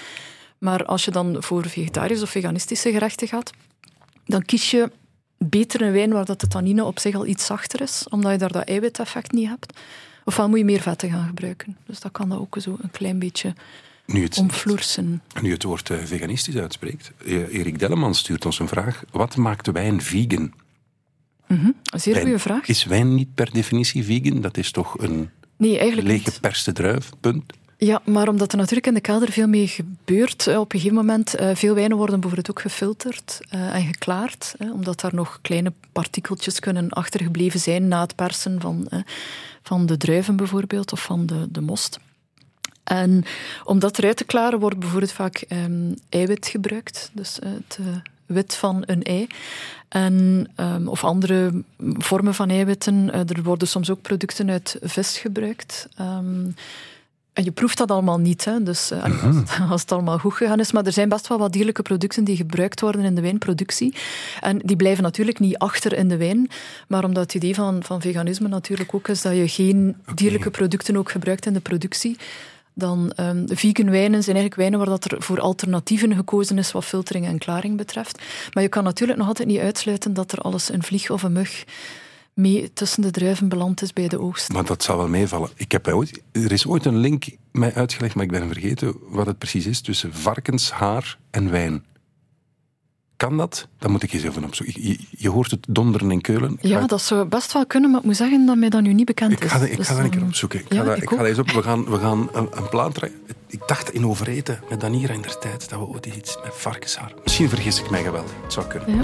Maar 0.57 0.85
als 0.85 1.05
je 1.05 1.11
dan 1.11 1.35
voor 1.39 1.69
vegetarisch 1.69 2.21
of 2.21 2.29
veganistische 2.29 2.91
gerechten 2.91 3.27
gaat, 3.27 3.51
dan 4.25 4.45
kies 4.45 4.71
je 4.71 4.91
beter 5.37 5.81
een 5.81 5.91
wijn 5.91 6.11
waar 6.11 6.25
dat 6.25 6.39
de 6.39 6.47
tannine 6.47 6.83
op 6.83 6.99
zich 6.99 7.15
al 7.15 7.25
iets 7.25 7.45
zachter 7.45 7.81
is, 7.81 8.05
omdat 8.09 8.31
je 8.31 8.37
daar 8.37 8.51
dat 8.51 8.67
eiwiteffect 8.67 9.31
niet 9.31 9.47
hebt. 9.47 9.79
Ofwel 10.25 10.49
moet 10.49 10.57
je 10.57 10.65
meer 10.65 10.81
vetten 10.81 11.09
gaan 11.09 11.27
gebruiken. 11.27 11.77
Dus 11.85 11.99
dat 11.99 12.11
kan 12.11 12.29
dat 12.29 12.39
ook 12.39 12.57
zo 12.59 12.77
een 12.81 12.91
klein 12.91 13.19
beetje 13.19 13.53
Nu 14.05 14.23
het, 14.23 14.41
nu 15.41 15.51
het 15.51 15.63
woord 15.63 15.89
eh, 15.89 15.97
veganistisch 16.03 16.57
uitspreekt. 16.57 17.11
Eh, 17.25 17.53
Erik 17.53 17.79
Delleman 17.79 18.15
stuurt 18.15 18.45
ons 18.45 18.59
een 18.59 18.67
vraag. 18.67 19.03
Wat 19.11 19.35
maakt 19.35 19.71
wijn 19.71 20.01
vegan? 20.01 20.53
Een 21.47 21.75
zeer 21.95 22.15
goede 22.15 22.39
vraag. 22.39 22.67
Is 22.67 22.85
wijn 22.85 23.15
niet 23.15 23.33
per 23.33 23.51
definitie 23.51 24.03
vegan? 24.03 24.41
Dat 24.41 24.57
is 24.57 24.71
toch 24.71 24.99
een 24.99 25.29
Nee, 25.57 25.77
eigenlijk 25.77 26.07
leeggeperste 26.07 26.71
druif? 26.71 27.09
Punt. 27.19 27.53
Ja, 27.77 28.01
maar 28.05 28.27
omdat 28.27 28.51
er 28.51 28.57
natuurlijk 28.57 28.87
in 28.87 28.93
de 28.93 29.01
kelder 29.01 29.31
veel 29.31 29.47
mee 29.47 29.67
gebeurt, 29.67 30.47
eh, 30.47 30.59
op 30.59 30.73
een 30.73 30.79
gegeven 30.79 31.05
moment, 31.05 31.35
veel 31.53 31.75
wijnen 31.75 31.97
worden 31.97 32.19
bijvoorbeeld 32.19 32.49
ook 32.49 32.61
gefilterd 32.61 33.39
en 33.49 33.85
geklaard, 33.85 34.55
omdat 34.73 34.99
daar 34.99 35.15
nog 35.15 35.39
kleine 35.41 35.73
partikeltjes 35.91 36.59
kunnen 36.59 36.89
achtergebleven 36.89 37.59
zijn 37.59 37.87
na 37.87 38.01
het 38.01 38.15
persen 38.15 38.61
van, 38.61 38.89
van 39.63 39.85
de 39.85 39.97
druiven 39.97 40.35
bijvoorbeeld, 40.35 40.91
of 40.91 41.03
van 41.03 41.25
de, 41.25 41.47
de 41.51 41.61
most. 41.61 41.99
En 42.83 43.23
om 43.63 43.79
dat 43.79 43.97
eruit 43.97 44.17
te 44.17 44.23
klaren 44.23 44.59
wordt 44.59 44.79
bijvoorbeeld 44.79 45.11
vaak 45.11 45.43
ehm, 45.47 45.93
eiwit 46.09 46.47
gebruikt, 46.47 47.09
dus 47.13 47.39
eh, 47.39 47.49
het 47.51 47.77
eh, 47.79 47.85
wit 48.25 48.55
van 48.55 48.83
een 48.85 49.03
ei. 49.03 49.27
En, 49.89 50.47
ehm, 50.55 50.87
of 50.87 51.03
andere 51.03 51.63
vormen 51.77 52.33
van 52.33 52.49
eiwitten. 52.49 53.11
Eh, 53.11 53.19
er 53.19 53.43
worden 53.43 53.67
soms 53.67 53.89
ook 53.89 54.01
producten 54.01 54.49
uit 54.49 54.77
vis 54.81 55.17
gebruikt. 55.17 55.87
Ehm, 55.95 56.45
en 57.33 57.43
je 57.43 57.51
proeft 57.51 57.77
dat 57.77 57.91
allemaal 57.91 58.19
niet, 58.19 58.45
hè? 58.45 58.63
dus 58.63 58.91
als, 59.03 59.35
het, 59.35 59.57
als 59.69 59.81
het 59.81 59.91
allemaal 59.91 60.19
goed 60.19 60.33
gegaan 60.33 60.59
is. 60.59 60.71
Maar 60.71 60.85
er 60.85 60.91
zijn 60.91 61.09
best 61.09 61.27
wel 61.27 61.37
wat 61.37 61.53
dierlijke 61.53 61.81
producten 61.81 62.23
die 62.23 62.35
gebruikt 62.35 62.81
worden 62.81 63.03
in 63.03 63.15
de 63.15 63.21
wijnproductie. 63.21 63.95
En 64.39 64.57
die 64.57 64.75
blijven 64.75 65.03
natuurlijk 65.03 65.39
niet 65.39 65.57
achter 65.57 65.93
in 65.93 66.07
de 66.07 66.17
wijn. 66.17 66.49
Maar 66.87 67.03
omdat 67.03 67.23
het 67.23 67.33
idee 67.33 67.55
van, 67.55 67.83
van 67.83 68.01
veganisme 68.01 68.47
natuurlijk 68.47 68.93
ook 68.93 69.07
is 69.07 69.21
dat 69.21 69.35
je 69.35 69.47
geen 69.47 69.95
dierlijke 70.15 70.49
producten 70.49 70.97
ook 70.97 71.11
gebruikt 71.11 71.45
in 71.45 71.53
de 71.53 71.59
productie, 71.59 72.17
dan 72.73 73.11
ehm 73.15 73.45
vegan 73.47 73.89
wijnen 73.89 74.23
zijn 74.23 74.35
eigenlijk 74.35 74.55
wijnen 74.55 74.79
waar 74.79 74.99
dat 74.99 75.11
er 75.11 75.21
voor 75.21 75.39
alternatieven 75.39 76.15
gekozen 76.15 76.57
is 76.57 76.71
wat 76.71 76.85
filtering 76.85 77.25
en 77.25 77.37
klaring 77.37 77.77
betreft. 77.77 78.21
Maar 78.53 78.63
je 78.63 78.69
kan 78.69 78.83
natuurlijk 78.83 79.19
nog 79.19 79.27
altijd 79.27 79.47
niet 79.47 79.59
uitsluiten 79.59 80.13
dat 80.13 80.31
er 80.31 80.39
alles 80.39 80.71
een 80.71 80.83
vlieg 80.83 81.09
of 81.09 81.23
een 81.23 81.31
mug 81.31 81.63
mee 82.33 82.73
tussen 82.73 83.01
de 83.01 83.11
druiven 83.11 83.49
beland 83.49 83.81
is 83.81 83.93
bij 83.93 84.07
de 84.07 84.19
oogst. 84.19 84.53
Maar 84.53 84.65
dat 84.65 84.83
zal 84.83 84.97
wel 84.97 85.07
meevallen. 85.07 85.49
Ik 85.55 85.71
heb 85.71 85.87
er 85.87 86.51
is 86.51 86.67
ooit 86.67 86.85
een 86.85 86.97
link 86.97 87.25
mij 87.51 87.73
uitgelegd, 87.73 88.15
maar 88.15 88.23
ik 88.23 88.31
ben 88.31 88.47
vergeten 88.47 88.95
wat 89.07 89.25
het 89.25 89.37
precies 89.37 89.65
is, 89.65 89.81
tussen 89.81 90.13
varkenshaar 90.13 91.17
en 91.31 91.51
wijn. 91.51 91.83
Kan 93.27 93.37
dat? 93.37 93.67
Dan 93.79 93.91
moet 93.91 94.03
ik 94.03 94.13
eens 94.13 94.23
even 94.23 94.43
opzoeken. 94.43 94.87
Je, 94.87 94.97
je 95.09 95.29
hoort 95.29 95.51
het 95.51 95.65
donderen 95.69 96.11
in 96.11 96.21
Keulen. 96.21 96.51
Ik 96.51 96.67
Ja, 96.67 96.79
ga- 96.79 96.85
dat 96.87 97.01
zou 97.01 97.25
best 97.25 97.53
wel 97.53 97.65
kunnen, 97.65 97.89
maar 97.91 97.99
ik 97.99 98.05
moet 98.05 98.15
zeggen 98.15 98.45
dat 98.45 98.55
mij 98.57 98.69
dat 98.69 98.81
nu 98.81 98.93
niet 98.93 99.05
bekend 99.05 99.31
Ik 99.31 99.43
is. 99.43 99.51
ga, 99.51 99.59
dat- 99.59 99.69
ik 99.69 99.77
Dus 99.77 99.87
ga 99.87 99.93
dat 99.95 100.03
een 100.03 100.09
keer 100.09 100.19
dan- 100.19 100.27
opzoeken. 100.27 100.59
Ik 100.59 100.73
Ja, 100.73 100.77
ga, 100.79 100.83
dat, 100.85 100.97
ik 100.97 101.03
ik 101.03 101.09
ga 101.17 101.25
eens 101.25 101.39
op. 101.39 101.51
We 101.51 101.61
gaan, 101.61 101.85
we 101.85 101.97
gaan 101.99 102.29
een, 102.33 102.47
een 102.51 102.69
plan 102.69 102.91
trekken. 102.91 103.19
Ik 103.47 103.61
dacht 103.67 103.93
in 103.93 104.05
Overeten, 104.07 104.59
met 104.69 104.79
Danira 104.81 105.13
in 105.13 105.21
der 105.21 105.37
tijd, 105.39 105.69
dat 105.69 105.79
we 105.79 105.85
ooit 105.85 106.05
iets 106.05 106.37
met 106.43 106.53
varkenshaar... 106.55 107.11
Misschien 107.23 107.49
vergis 107.49 107.79
ik 107.81 107.89
mij 107.89 108.03
geweldig. 108.03 108.31
Het 108.43 108.53
zou 108.53 108.65
kunnen. 108.67 108.95
Ja. 108.95 109.01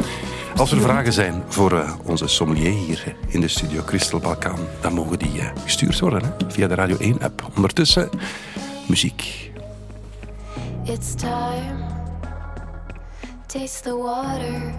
Als 0.56 0.72
er 0.72 0.82
vragen 0.82 1.14
zijn 1.14 1.44
voor 1.48 1.80
eh, 1.80 1.94
onze 2.06 2.28
sommelier 2.28 2.72
hier 2.72 3.04
eh, 3.06 3.34
in 3.34 3.42
de 3.42 3.48
studio 3.48 3.84
Crystal 3.84 4.20
Balkan, 4.20 4.60
dan 4.82 4.94
mogen 4.94 5.20
die 5.20 5.40
eh, 5.40 5.52
gestuurd 5.64 6.00
worden 6.00 6.22
hè, 6.24 6.52
via 6.52 6.68
de 6.68 6.76
Radio 6.76 6.98
1-app. 6.98 7.50
Ondertussen, 7.56 8.10
muziek. 8.88 9.52
It's 10.86 11.14
time. 11.16 11.88
Taste 13.50 13.84
the 13.84 13.98
water. 13.98 14.74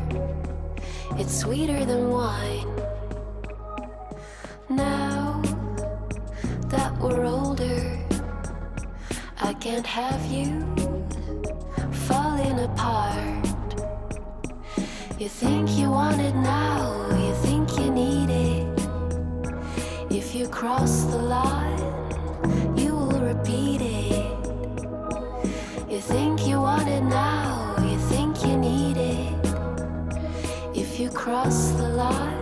It's 1.19 1.41
sweeter 1.41 1.85
than 1.85 2.09
wine. 2.09 2.69
Now 4.69 5.43
that 6.69 6.97
we're 7.01 7.25
older, 7.25 7.99
I 9.41 9.55
can't 9.55 9.85
have 9.85 10.25
you 10.27 10.65
falling 12.07 12.61
apart. 12.61 13.49
You 15.19 15.29
think 15.29 15.71
you 15.71 15.91
want 15.91 16.21
it 16.21 16.37
now, 16.37 17.09
you 17.27 17.35
think 17.43 17.77
you 17.77 17.91
need 17.91 18.31
it. 18.31 18.87
If 20.15 20.33
you 20.33 20.47
cross 20.47 21.07
the 21.07 21.19
line, 21.19 22.79
you 22.79 22.95
will 22.95 23.21
repeat 23.21 23.81
it. 23.81 24.31
You 25.91 26.01
think 26.01 26.47
you 26.47 26.61
want 26.61 26.89
it 26.89 27.03
now, 27.03 27.60
you 31.01 31.09
cross 31.09 31.71
the 31.79 31.89
line, 31.89 32.40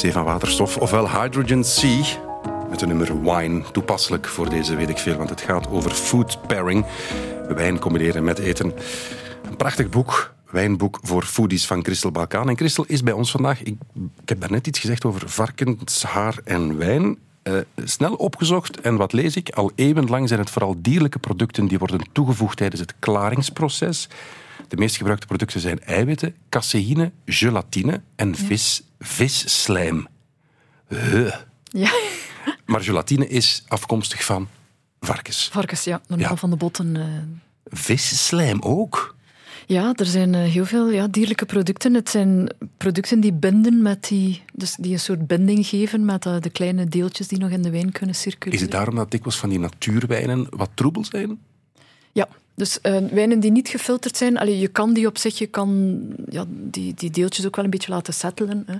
Zee 0.00 0.12
van 0.12 0.24
waterstof, 0.24 0.76
ofwel 0.76 1.10
Hydrogen 1.10 1.64
Sea. 1.64 2.02
Met 2.70 2.80
het 2.80 2.88
nummer 2.88 3.22
Wine. 3.22 3.62
Toepasselijk 3.72 4.26
voor 4.26 4.48
deze 4.48 4.76
weet 4.76 4.88
ik 4.88 4.98
veel, 4.98 5.16
want 5.16 5.30
het 5.30 5.40
gaat 5.40 5.68
over 5.68 5.90
food 5.90 6.46
pairing. 6.46 6.86
Wijn 7.48 7.78
combineren 7.78 8.24
met 8.24 8.38
eten. 8.38 8.72
Een 9.42 9.56
prachtig 9.56 9.88
boek. 9.88 10.34
Wijnboek 10.50 10.98
voor 11.02 11.22
foodies 11.22 11.66
van 11.66 11.84
Christel 11.84 12.10
Balkaan. 12.10 12.48
En 12.48 12.56
Christel 12.56 12.84
is 12.86 13.02
bij 13.02 13.12
ons 13.12 13.30
vandaag. 13.30 13.62
Ik, 13.62 13.76
ik 14.22 14.28
heb 14.28 14.40
daarnet 14.40 14.66
iets 14.66 14.78
gezegd 14.78 15.04
over 15.04 15.28
varkenshaar 15.28 16.38
en 16.44 16.78
wijn. 16.78 17.18
Eh, 17.42 17.54
snel 17.84 18.14
opgezocht 18.14 18.80
en 18.80 18.96
wat 18.96 19.12
lees 19.12 19.36
ik? 19.36 19.48
Al 19.48 19.72
eeuwenlang 19.74 20.28
zijn 20.28 20.40
het 20.40 20.50
vooral 20.50 20.76
dierlijke 20.78 21.18
producten 21.18 21.66
die 21.66 21.78
worden 21.78 22.00
toegevoegd 22.12 22.56
tijdens 22.56 22.80
het 22.80 22.94
klaringsproces. 22.98 24.08
De 24.70 24.76
meest 24.76 24.96
gebruikte 24.96 25.26
producten 25.26 25.60
zijn 25.60 25.80
eiwitten, 25.80 26.34
caseïne, 26.48 27.12
gelatine 27.24 28.00
en 28.16 28.34
vis, 28.34 28.82
visslijm. 28.98 30.06
Huh. 30.88 31.34
Ja, 31.64 31.90
Maar 32.66 32.80
gelatine 32.80 33.28
is 33.28 33.64
afkomstig 33.68 34.24
van 34.24 34.48
varkens. 35.00 35.48
varkens, 35.52 35.84
ja. 35.84 36.00
Normaal 36.06 36.28
Ja. 36.30 36.36
van 36.36 36.50
de 36.50 36.56
botten. 36.56 36.96
eh. 36.96 37.04
Visslijm 37.64 38.60
ook. 38.62 39.16
Ja, 39.66 39.92
er 39.94 40.06
zijn 40.06 40.34
eh, 40.34 40.42
heel 40.42 40.64
veel 40.64 40.90
ja, 40.90 41.06
dierlijke 41.08 41.46
producten. 41.46 41.94
Het 41.94 42.08
zijn 42.10 42.54
producten 42.76 43.20
die 43.20 43.32
binden 43.32 43.82
met 43.82 44.08
die... 44.08 44.42
Dus 44.54 44.74
die 44.76 44.92
een 44.92 45.00
soort 45.00 45.26
binding 45.26 45.66
geven 45.66 46.04
met 46.04 46.26
eh, 46.26 46.40
de 46.40 46.50
kleine 46.50 46.84
deeltjes 46.86 47.28
die 47.28 47.38
nog 47.38 47.50
in 47.50 47.62
de 47.62 47.70
wijn 47.70 47.92
kunnen 47.92 48.14
circuleren. 48.14 48.54
Is 48.54 48.60
het 48.60 48.70
daarom 48.70 48.94
dat 48.94 49.10
dikwijls 49.10 49.38
van 49.38 49.48
die 49.48 49.58
natuurwijnen 49.58 50.46
wat 50.50 50.70
troebel 50.74 51.04
zijn? 51.04 51.38
Ja, 52.12 52.28
dus 52.54 52.80
eh, 52.80 52.96
wijnen 53.10 53.40
die 53.40 53.50
niet 53.50 53.68
gefilterd 53.68 54.16
zijn, 54.16 54.38
allee, 54.38 54.58
je 54.58 54.68
kan 54.68 54.92
die 54.92 55.06
op 55.06 55.18
zich, 55.18 55.38
je 55.38 55.46
kan 55.46 56.00
ja, 56.28 56.44
die, 56.48 56.94
die 56.94 57.10
deeltjes 57.10 57.46
ook 57.46 57.56
wel 57.56 57.64
een 57.64 57.70
beetje 57.70 57.92
laten 57.92 58.14
settelen. 58.14 58.64
Hè. 58.66 58.76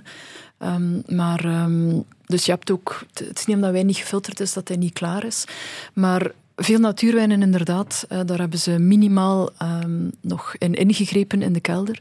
Ehm, 0.57 1.15
maar, 1.15 1.45
ehm, 1.45 1.99
dus 2.25 2.45
je 2.45 2.51
hebt 2.51 2.71
ook, 2.71 3.03
het 3.13 3.39
is 3.39 3.45
niet 3.45 3.55
omdat 3.55 3.71
wijn 3.71 3.85
niet 3.85 3.97
gefilterd 3.97 4.39
is 4.39 4.53
dat 4.53 4.67
hij 4.67 4.77
niet 4.77 4.93
klaar 4.93 5.25
is. 5.25 5.45
Maar 5.93 6.31
veel 6.63 6.79
natuurwijnen 6.79 7.41
inderdaad, 7.41 8.05
eh, 8.09 8.19
daar 8.25 8.39
hebben 8.39 8.59
ze 8.59 8.79
minimaal 8.79 9.49
ehm, 9.57 10.09
nog 10.21 10.55
in 10.57 10.73
ingegrepen 10.73 11.41
in 11.41 11.53
de 11.53 11.59
kelder. 11.59 11.99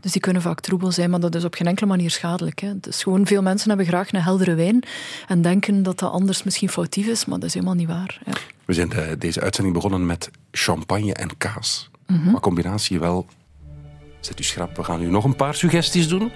Dus 0.00 0.12
die 0.12 0.20
kunnen 0.20 0.42
vaak 0.42 0.60
troebel 0.60 0.92
zijn, 0.92 1.10
maar 1.10 1.20
dat 1.20 1.34
is 1.34 1.44
op 1.44 1.54
geen 1.54 1.66
enkele 1.66 1.86
manier 1.86 2.10
schadelijk. 2.10 2.60
Hè. 2.60 2.80
Dus 2.80 3.02
gewoon 3.02 3.26
veel 3.26 3.42
mensen 3.42 3.68
hebben 3.68 3.86
graag 3.86 4.12
een 4.12 4.20
heldere 4.20 4.54
wijn 4.54 4.82
en 5.28 5.42
denken 5.42 5.82
dat 5.82 5.98
dat 5.98 6.12
anders 6.12 6.42
misschien 6.42 6.68
foutief 6.68 7.06
is, 7.06 7.24
maar 7.24 7.38
dat 7.38 7.48
is 7.48 7.54
helemaal 7.54 7.74
niet 7.74 7.88
waar. 7.88 8.20
Ja. 8.26 8.32
We 8.64 8.72
zijn 8.72 8.92
deze 9.18 9.40
uitzending 9.40 9.74
begonnen 9.74 10.06
met 10.06 10.30
champagne 10.50 11.14
en 11.14 11.36
kaas. 11.36 11.90
Mhm. 12.06 12.30
Maar 12.30 12.40
combinatie 12.40 13.00
wel... 13.00 13.26
Zet 14.20 14.40
u 14.40 14.42
schrap, 14.42 14.76
we 14.76 14.84
gaan 14.84 15.02
u 15.02 15.10
nog 15.10 15.24
een 15.24 15.36
paar 15.36 15.54
suggesties 15.54 16.08
doen. 16.08 16.30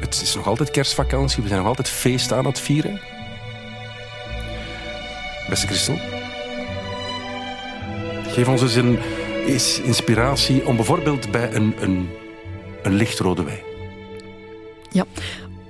Het 0.00 0.20
is 0.22 0.34
nog 0.34 0.46
altijd 0.46 0.70
kerstvakantie, 0.70 1.42
we 1.42 1.48
zijn 1.48 1.60
nog 1.60 1.68
altijd 1.68 1.88
feest 1.88 2.32
aan 2.32 2.46
het 2.46 2.60
vieren. 2.60 3.00
Beste 5.48 5.66
Christel. 5.66 5.98
Geef 8.38 8.48
ons 8.48 8.62
eens 8.62 8.74
een 8.74 8.98
eens 9.46 9.80
inspiratie 9.80 10.66
om 10.66 10.76
bijvoorbeeld 10.76 11.30
bij 11.30 11.54
een, 11.54 11.74
een, 11.80 12.08
een 12.82 12.94
lichtrode 12.94 13.44
wijn. 13.44 13.60
Ja, 14.90 15.04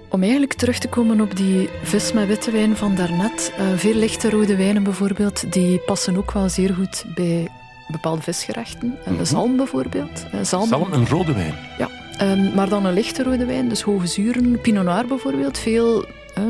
om 0.08 0.20
eigenlijk 0.22 0.52
terug 0.52 0.78
te 0.78 0.88
komen 0.88 1.20
op 1.20 1.36
die 1.36 1.68
vis 1.82 2.12
met 2.12 2.26
witte 2.26 2.50
wijn 2.50 2.76
van 2.76 2.94
daarnet. 2.94 3.52
eh 3.56 3.66
veel 3.76 3.94
lichte 3.94 4.30
rode 4.30 4.56
wijnen 4.56 4.82
bijvoorbeeld, 4.82 5.52
die 5.52 5.78
passen 5.78 6.16
ook 6.16 6.32
wel 6.32 6.48
zeer 6.48 6.74
goed 6.74 7.04
bij 7.14 7.48
bepaalde 7.86 8.22
visgerechten. 8.22 8.98
Mhm. 9.06 9.24
Zalm 9.24 9.56
bijvoorbeeld. 9.56 10.26
Eh, 10.32 10.40
zalm, 10.42 10.68
Zalm, 10.68 10.92
een 10.92 11.08
rode 11.08 11.32
wijn. 11.32 11.54
Ja, 11.78 11.88
ehm, 12.18 12.54
maar 12.54 12.68
dan 12.68 12.84
een 12.84 12.94
lichte 12.94 13.22
rode 13.22 13.44
wijn, 13.44 13.68
dus 13.68 13.82
hoge 13.82 14.06
zuren. 14.06 14.60
Pinot 14.60 14.84
Noir 14.84 15.06
bijvoorbeeld, 15.06 15.58
veel 15.58 16.04
eh, 16.34 16.42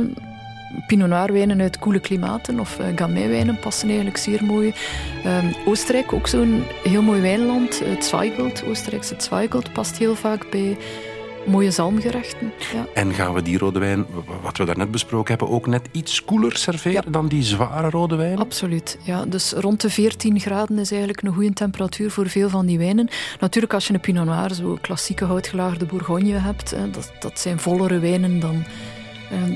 Pinot 0.88 1.08
Noir 1.08 1.32
wijnen 1.32 1.60
uit 1.60 1.78
koele 1.78 2.00
klimaten 2.00 2.60
of 2.60 2.78
eh 2.78 2.86
Gamay 2.96 3.28
wijnen 3.28 3.58
passen 3.58 3.88
eigenlijk 3.88 4.18
zeer 4.18 4.44
mooi. 4.44 4.74
Ehm, 5.24 5.46
Oostenrijk, 5.64 6.12
ook 6.12 6.26
zo'n 6.26 6.62
heel 6.82 7.02
mooi 7.02 7.20
wijnland. 7.20 7.80
Het 7.84 8.04
Zweigelt, 8.04 8.64
Oostenrijkse 8.64 9.14
Zweigelt, 9.18 9.72
past 9.72 9.98
heel 9.98 10.14
vaak 10.14 10.50
bij 10.50 10.76
mooie 11.46 11.70
zalmgerechten. 11.70 12.52
Ja. 12.72 12.86
En 12.94 13.12
gaan 13.14 13.34
we 13.34 13.42
die 13.42 13.58
rode 13.58 13.78
wijn, 13.78 14.06
wat 14.42 14.56
we 14.56 14.64
daarnet 14.64 14.90
besproken 14.90 15.36
hebben, 15.36 15.56
ook 15.56 15.66
net 15.66 15.88
iets 15.92 16.24
koeler 16.24 16.56
serveren 16.56 17.12
dan 17.12 17.28
die 17.28 17.42
zware 17.42 17.90
rode 17.90 18.16
wijn? 18.16 18.38
Absoluut, 18.38 18.98
ja. 19.02 19.24
Dus 19.24 19.52
rond 19.52 19.80
de 19.80 19.90
14 19.90 20.40
graden 20.40 20.78
is 20.78 20.90
eigenlijk 20.90 21.22
een 21.22 21.34
goede 21.34 21.52
temperatuur 21.52 22.10
voor 22.10 22.28
veel 22.28 22.48
van 22.48 22.66
die 22.66 22.78
wijnen. 22.78 23.08
Natuurlijk, 23.40 23.74
als 23.74 23.86
je 23.86 23.94
een 23.94 24.00
Pinot 24.00 24.24
Noir, 24.24 24.54
zo 24.54 24.78
klassieke 24.80 25.24
houtgelaagde 25.24 25.86
Bourgogne 25.86 26.38
hebt, 26.38 26.70
hè, 26.70 26.90
dat, 26.90 27.12
dat 27.20 27.40
zijn 27.40 27.58
vollere 27.58 27.98
wijnen 27.98 28.40
dan 28.40 28.64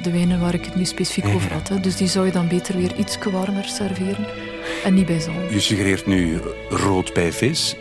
de 0.03 0.11
wijnen 0.11 0.41
waar 0.41 0.55
ik 0.55 0.65
het 0.65 0.75
nu 0.75 0.85
specifiek 0.85 1.25
Mhm. 1.25 1.35
over 1.35 1.53
had. 1.53 1.69
Hè. 1.69 1.81
Dus 1.81 1.97
die 1.97 2.09
zou 2.09 2.27
je 2.27 2.33
dan 2.33 2.49
beter 2.49 2.77
weer 2.77 2.97
iets 2.97 3.19
warmer 3.31 3.65
serveren 3.65 4.27
en 4.85 4.95
niet 4.95 5.07
bij 5.07 5.21
zalm. 5.21 5.51
Je 5.51 5.61
suggereert 5.61 6.07
nu 6.07 6.39
rood 6.71 7.13
bij 7.15 7.33
vis. 7.33 7.77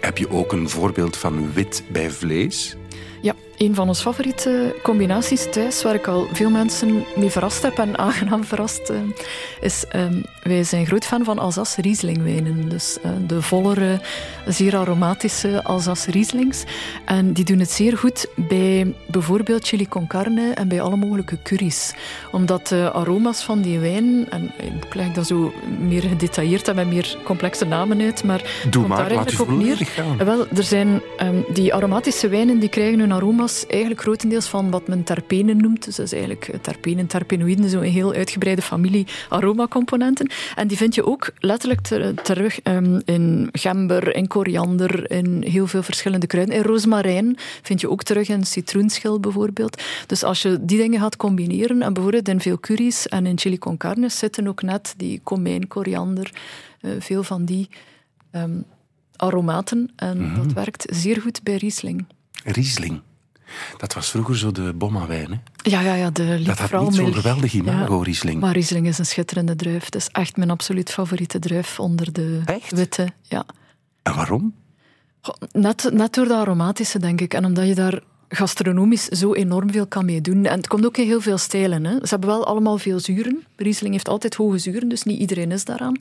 Heb 0.00 0.18
je 0.18 0.30
ook 0.30 0.52
een 0.52 0.68
voorbeeld 0.68 1.16
van 1.16 1.52
wit 1.52 1.82
bij 1.88 2.10
vlees? 2.10 2.76
Ja, 3.20 3.34
een 3.60 3.74
van 3.74 3.88
onze 3.88 4.02
favoriete 4.02 4.76
combinaties 4.82 5.50
thuis, 5.50 5.82
waar 5.82 5.94
ik 5.94 6.06
al 6.06 6.28
veel 6.32 6.50
mensen 6.50 7.04
mee 7.16 7.30
verrast 7.30 7.62
heb 7.62 7.78
en 7.78 7.98
aangenaam 7.98 8.44
verrast, 8.44 8.88
eh, 8.90 8.96
is 9.60 9.84
ehm, 9.88 10.20
wij 10.42 10.64
zijn 10.64 10.86
groot 10.86 11.04
fan 11.04 11.24
van 11.24 11.38
Alsace 11.38 11.80
Rieslingwijnen. 11.80 12.68
Dus 12.68 12.98
eh, 13.02 13.10
de 13.26 13.42
vollere, 13.42 14.00
zeer 14.46 14.76
aromatische 14.76 15.64
Alsace 15.64 16.10
Rieslings. 16.10 16.64
En 17.04 17.32
die 17.32 17.44
doen 17.44 17.58
het 17.58 17.70
zeer 17.70 17.98
goed 17.98 18.26
bij 18.34 18.94
bijvoorbeeld 19.06 19.66
chili 19.66 19.88
con 19.88 20.06
carne 20.06 20.52
en 20.54 20.68
bij 20.68 20.80
alle 20.80 20.96
mogelijke 20.96 21.38
curry's. 21.42 21.94
Omdat 22.32 22.66
de 22.68 22.92
aroma's 22.92 23.42
van 23.42 23.60
die 23.60 23.78
wijn, 23.78 24.26
en 24.30 24.50
ik 24.84 24.94
leg 24.94 25.12
dat 25.12 25.26
zo 25.26 25.52
meer 25.78 26.02
gedetailleerd 26.02 26.68
en 26.68 26.74
met 26.74 26.86
meer 26.88 27.16
complexe 27.24 27.64
namen 27.64 28.00
uit, 28.00 28.24
maar 28.24 28.42
Doe 28.62 28.72
komt 28.72 28.86
maar, 28.86 28.96
daar 28.96 29.06
eigenlijk 29.10 29.40
op 29.40 29.48
neer. 29.48 29.56
volledig 29.58 29.94
gaan. 29.94 30.20
Eh, 30.20 30.26
Wel, 30.26 30.46
er 30.56 30.62
zijn 30.62 31.00
ehm, 31.16 31.36
die 31.52 31.74
aromatische 31.74 32.28
wijnen 32.28 32.58
die 32.58 32.68
krijgen 32.68 32.98
hun 32.98 33.12
aroma's 33.12 33.48
eigenlijk 33.66 34.00
grotendeels 34.00 34.46
van 34.46 34.70
wat 34.70 34.88
men 34.88 35.04
terpenen 35.04 35.56
noemt. 35.56 35.84
Dus 35.84 35.96
dat 35.96 36.06
is 36.06 36.12
eigenlijk 36.12 36.48
eh, 36.48 36.60
terpenen, 36.60 37.06
terpenoïden, 37.06 37.70
zo'n 37.70 37.82
heel 37.82 38.12
uitgebreide 38.12 38.62
familie 38.62 39.06
aromacomponenten. 39.28 40.30
En 40.54 40.68
die 40.68 40.76
vind 40.76 40.94
je 40.94 41.06
ook 41.06 41.30
letterlijk 41.38 41.80
ter- 41.80 42.14
terug 42.22 42.60
ehm, 42.60 43.00
in 43.04 43.48
gember, 43.52 44.16
in 44.16 44.26
koriander, 44.26 45.10
in 45.10 45.42
heel 45.42 45.66
veel 45.66 45.82
verschillende 45.82 46.26
kruiden. 46.26 46.54
In 46.54 46.62
rozemarijn 46.62 47.36
vind 47.62 47.80
je 47.80 47.90
ook 47.90 48.02
terug 48.02 48.28
in 48.28 48.46
citroenschil 48.46 49.20
bijvoorbeeld. 49.20 49.82
Dus 50.06 50.22
als 50.22 50.42
je 50.42 50.58
die 50.60 50.78
dingen 50.78 51.00
gaat 51.00 51.16
combineren, 51.16 51.82
en 51.82 51.92
bijvoorbeeld 51.92 52.28
in 52.28 52.40
veel 52.40 52.60
curry's 52.60 53.08
en 53.08 53.26
in 53.26 53.38
chili 53.38 53.58
con 53.58 53.76
carne 53.76 54.08
zitten 54.08 54.48
ook 54.48 54.62
net 54.62 54.94
die 54.96 55.20
komijn, 55.22 55.68
koriander, 55.68 56.30
eh, 56.80 56.90
veel 56.98 57.22
van 57.22 57.44
die 57.44 57.68
ehm, 58.30 58.60
aromaten. 59.16 59.90
En 59.96 60.34
dat 60.34 60.52
werkt 60.52 60.86
zeer 60.90 61.20
goed 61.20 61.42
bij 61.42 61.56
Riesling. 61.56 62.06
Riesling. 62.44 63.00
Dat 63.76 63.94
was 63.94 64.10
vroeger 64.10 64.38
zo 64.38 64.52
de 64.52 64.72
bomma-wijn. 64.74 65.30
Hè? 65.30 65.70
Ja, 65.70 65.80
ja, 65.80 65.94
ja, 65.94 66.10
de 66.10 66.42
Dat 66.42 66.58
had 66.58 66.80
niet 66.80 66.94
zo'n 66.94 67.14
geweldig 67.14 67.52
imago, 67.52 67.96
Ja. 67.96 68.02
Riesling. 68.04 68.40
Maar 68.40 68.52
Riesling 68.52 68.86
is 68.86 68.98
een 68.98 69.06
schitterende 69.06 69.56
druif. 69.56 69.84
Het 69.84 69.94
is 69.94 70.08
echt 70.08 70.36
mijn 70.36 70.50
absoluut 70.50 70.90
favoriete 70.90 71.38
druif 71.38 71.80
onder 71.80 72.12
de 72.12 72.40
Echt? 72.44 72.72
witte. 72.72 73.08
Ja. 73.22 73.44
En 74.02 74.14
waarom? 74.14 74.54
Net, 75.52 75.90
net 75.92 76.14
door 76.14 76.26
de 76.26 76.34
aromatische, 76.34 76.98
denk 76.98 77.20
ik. 77.20 77.34
En 77.34 77.44
omdat 77.44 77.66
je 77.66 77.74
daar 77.74 78.00
gastronomisch 78.32 79.04
zo 79.04 79.34
enorm 79.34 79.70
veel 79.70 79.86
kan 79.86 80.04
mee 80.04 80.20
doen. 80.20 80.44
En 80.44 80.56
het 80.56 80.68
komt 80.68 80.86
ook 80.86 80.96
in 80.96 81.06
heel 81.06 81.20
veel 81.20 81.38
stijlen. 81.38 81.84
Hè. 81.84 81.92
Ze 81.92 82.08
hebben 82.08 82.28
wel 82.28 82.46
allemaal 82.46 82.78
veel 82.78 83.00
zuren. 83.00 83.42
Riesling 83.56 83.92
heeft 83.92 84.08
altijd 84.08 84.34
hoge 84.34 84.58
zuren, 84.58 84.88
dus 84.88 85.02
niet 85.02 85.20
iedereen 85.20 85.52
is 85.52 85.64
daaraan. 85.64 85.96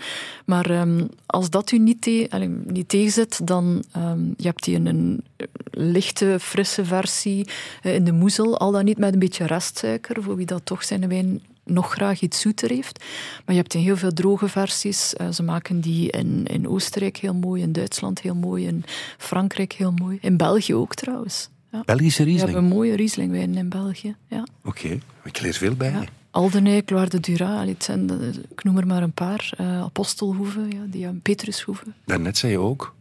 Maar 0.45 0.69
ehm, 0.69 1.05
als 1.25 1.49
dat 1.49 1.71
u 1.71 1.77
niet, 1.77 2.01
te, 2.01 2.30
niet 2.65 2.89
tegenzit, 2.89 3.47
dan 3.47 3.84
ehm, 3.91 4.23
je 4.38 4.47
hebt 4.47 4.63
die 4.63 4.75
een 4.75 5.23
lichte, 5.71 6.38
frisse 6.39 6.86
versie 6.86 7.47
eh, 7.82 7.95
in 7.95 8.03
de 8.03 8.11
moezel. 8.11 8.57
Al 8.57 8.71
dan 8.71 8.86
niet 8.86 8.97
met 8.97 9.13
een 9.13 9.19
beetje 9.19 9.45
restsuiker, 9.45 10.23
voor 10.23 10.36
wie 10.36 10.45
dat 10.45 10.65
toch 10.65 10.84
zijn 10.84 11.07
wijn 11.07 11.41
nog 11.63 11.91
graag 11.91 12.21
iets 12.21 12.39
zoeter 12.39 12.69
heeft. 12.69 13.03
Maar 13.45 13.55
je 13.55 13.61
hebt 13.61 13.73
in 13.73 13.82
heel 13.82 13.97
veel 13.97 14.13
droge 14.13 14.47
versies. 14.47 15.15
Eh, 15.15 15.30
ze 15.30 15.43
maken 15.43 15.82
die 15.82 16.11
in, 16.11 16.45
in 16.45 16.67
Oostenrijk 16.67 17.17
heel 17.17 17.34
mooi, 17.34 17.61
in 17.61 17.71
Duitsland 17.71 18.21
heel 18.21 18.36
mooi, 18.36 18.67
in 18.67 18.84
Frankrijk 19.17 19.73
heel 19.73 19.91
mooi. 19.91 20.17
In 20.21 20.38
België 20.38 20.75
ook 20.75 20.95
trouwens. 20.95 21.49
Ja. 21.72 21.82
Belgische 21.86 22.24
We 22.24 22.30
Riesling. 22.30 22.51
hebben 22.53 22.70
mooie 22.70 22.95
Rieslingwijnen 22.95 23.57
in 23.57 23.70
België. 23.70 24.15
Ja. 24.28 24.43
Oké, 24.63 24.99
ik 25.24 25.41
leer 25.41 25.53
veel 25.53 25.76
bij. 25.76 25.91
Ja. 25.91 26.03
Aldenijk, 26.32 26.89
Loire 26.89 27.09
de 27.09 27.20
Dura, 27.20 27.61
ik 27.61 28.63
noem 28.63 28.78
er 28.78 28.88
maar 28.88 29.03
een 29.03 29.11
paar. 29.11 29.51
Eh 29.57 29.82
Apostelhoeve, 29.82 30.59
ja, 30.70 30.82
die 30.88 31.03
hebben 31.03 31.22
Petrushoeve. 31.22 31.84
Daarnet 32.05 32.38
zei 32.38 32.51
je 32.51 32.59
ook, 32.59 32.95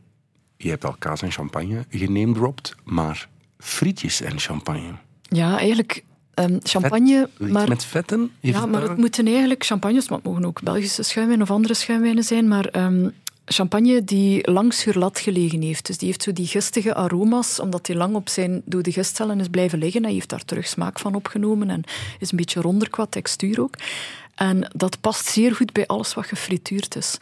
je 0.56 0.68
hebt 0.68 0.84
al 0.84 0.96
kaas 0.98 1.22
en 1.22 1.30
champagne 1.30 1.84
genamedropt, 1.90 2.74
maar 2.84 3.28
frietjes 3.58 4.20
en 4.20 4.38
champagne. 4.38 4.92
Ja, 5.22 5.58
eigenlijk 5.58 6.04
ehm, 6.34 6.58
champagne, 6.62 7.28
maar... 7.38 7.68
met 7.68 7.84
vetten? 7.84 8.30
Ja, 8.40 8.66
maar 8.66 8.82
het 8.82 8.96
moeten 8.96 9.26
eigenlijk 9.26 9.64
champagnes, 9.64 10.08
maar 10.08 10.18
het 10.18 10.26
mogen 10.26 10.44
ook 10.44 10.62
Belgische 10.62 11.02
schuimwijnen 11.02 11.46
of 11.46 11.52
andere 11.54 11.74
schuimwijnen 11.74 12.24
zijn, 12.24 12.48
maar 12.48 12.64
ehm, 12.64 13.08
champagne 13.48 14.04
die 14.04 14.50
lang 14.50 14.72
sur 14.72 14.98
lat 14.98 15.18
gelegen 15.18 15.62
heeft. 15.62 15.86
Dus 15.86 15.98
die 15.98 16.08
heeft 16.08 16.22
zo 16.22 16.32
die 16.32 16.46
gistige 16.46 16.94
aroma's, 16.94 17.60
omdat 17.60 17.86
die 17.86 17.96
lang 17.96 18.14
op 18.14 18.28
zijn 18.28 18.62
dode 18.64 18.92
gistcellen 18.92 19.40
is 19.40 19.48
blijven 19.48 19.78
liggen. 19.78 20.02
Hij 20.02 20.12
heeft 20.12 20.28
daar 20.28 20.44
terug 20.44 20.66
smaak 20.66 20.98
van 20.98 21.14
opgenomen 21.14 21.70
en 21.70 21.82
is 22.18 22.30
een 22.30 22.36
beetje 22.36 22.60
ronder 22.60 22.90
qua 22.90 23.06
textuur 23.06 23.60
ook. 23.60 23.74
En 24.34 24.70
dat 24.74 25.00
past 25.00 25.26
zeer 25.26 25.54
goed 25.54 25.72
bij 25.72 25.86
alles 25.86 26.14
wat 26.14 26.26
gefrituurd 26.26 26.96
is. 26.96 27.18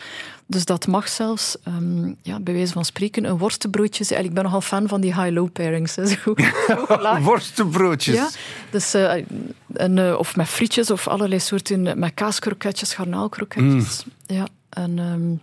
Dus 0.46 0.64
dat 0.64 0.86
mag 0.86 1.08
zelfs, 1.08 1.56
ehm, 1.62 2.12
ja, 2.22 2.40
bij 2.40 2.54
wijze 2.54 2.72
van 2.72 2.84
spreken, 2.84 3.24
een 3.24 3.38
worstenbroodje 3.38 4.04
zijn. 4.04 4.24
Ik 4.24 4.32
ben 4.32 4.44
nogal 4.44 4.60
fan 4.60 4.88
van 4.88 5.00
die 5.00 5.14
high-low 5.14 5.52
pairings. 5.52 5.96
hè, 5.96 6.06
Zo, 6.26 6.34
zo 6.36 7.00
laag. 7.00 7.18
Worstenbroodjes. 7.18 8.14
Ja, 8.14 8.28
dus, 8.70 8.94
en, 8.94 9.98
eh, 9.98 10.18
of 10.18 10.36
met 10.36 10.48
frietjes 10.48 10.90
of 10.90 11.08
allerlei 11.08 11.40
soorten, 11.40 11.98
met 11.98 12.14
kaaskroketjes, 12.14 12.94
garnaalkroketjes. 12.94 14.04
Ja, 14.26 14.46
en, 14.68 14.98
ehm, 14.98 15.34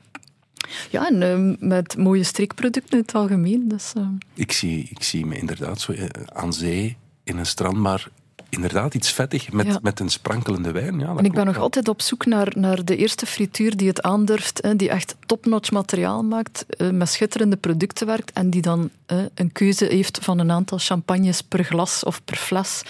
ja, 0.89 1.07
en 1.07 1.21
ehm, 1.21 1.67
met 1.69 1.97
mooie 1.97 2.23
streekproducten 2.23 2.91
in 2.97 3.03
het 3.05 3.15
algemeen. 3.15 3.67
Dus, 3.67 3.91
ehm, 3.97 4.13
Ik, 4.33 4.51
zie, 4.51 4.87
ik 4.89 5.03
zie 5.03 5.25
me 5.25 5.37
inderdaad 5.37 5.81
zo 5.81 5.91
eh, 5.91 6.05
aan 6.33 6.53
zee 6.53 6.97
in 7.23 7.37
een 7.37 7.45
strand, 7.45 7.77
maar 7.77 8.09
inderdaad 8.49 8.93
iets 8.93 9.11
vettig 9.11 9.51
met, 9.51 9.65
Ja. 9.65 9.79
met 9.81 9.99
een 9.99 10.09
sprankelende 10.09 10.71
wijn. 10.71 10.99
Ja, 10.99 11.15
en 11.17 11.25
ik 11.25 11.33
ben 11.33 11.45
nog 11.45 11.53
wel. 11.55 11.63
altijd 11.63 11.87
op 11.87 12.01
zoek 12.01 12.25
naar, 12.25 12.51
naar 12.55 12.85
de 12.85 12.95
eerste 12.95 13.25
frituur 13.25 13.77
die 13.77 13.87
het 13.87 14.01
aandurft, 14.01 14.61
hè, 14.61 14.75
die 14.75 14.89
echt 14.89 15.15
topnotch 15.25 15.71
materiaal 15.71 16.23
maakt, 16.23 16.65
eh, 16.69 16.89
met 16.89 17.09
schitterende 17.09 17.55
producten 17.57 18.07
werkt 18.07 18.31
en 18.31 18.49
die 18.49 18.61
dan 18.61 18.89
eh, 19.05 19.17
een 19.35 19.51
keuze 19.51 19.85
heeft 19.85 20.19
van 20.21 20.39
een 20.39 20.51
aantal 20.51 20.77
champagnes 20.77 21.41
per 21.41 21.63
glas 21.63 22.03
of 22.03 22.23
per 22.23 22.35
fles. 22.37 22.81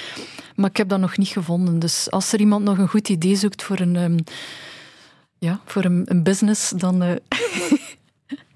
Maar 0.55 0.69
ik 0.69 0.77
heb 0.77 0.89
dat 0.89 0.99
nog 0.99 1.17
niet 1.17 1.27
gevonden. 1.27 1.79
Dus 1.79 2.11
als 2.11 2.33
er 2.33 2.39
iemand 2.39 2.63
nog 2.63 2.77
een 2.77 2.87
goed 2.89 3.09
idee 3.09 3.35
zoekt 3.35 3.63
voor 3.63 3.79
een, 3.79 3.95
ehm, 3.95 4.17
ja, 5.43 5.59
voor 5.65 5.83
een, 5.83 6.03
een 6.05 6.23
business, 6.23 6.69
dan... 6.69 7.01
eh, 7.03 7.15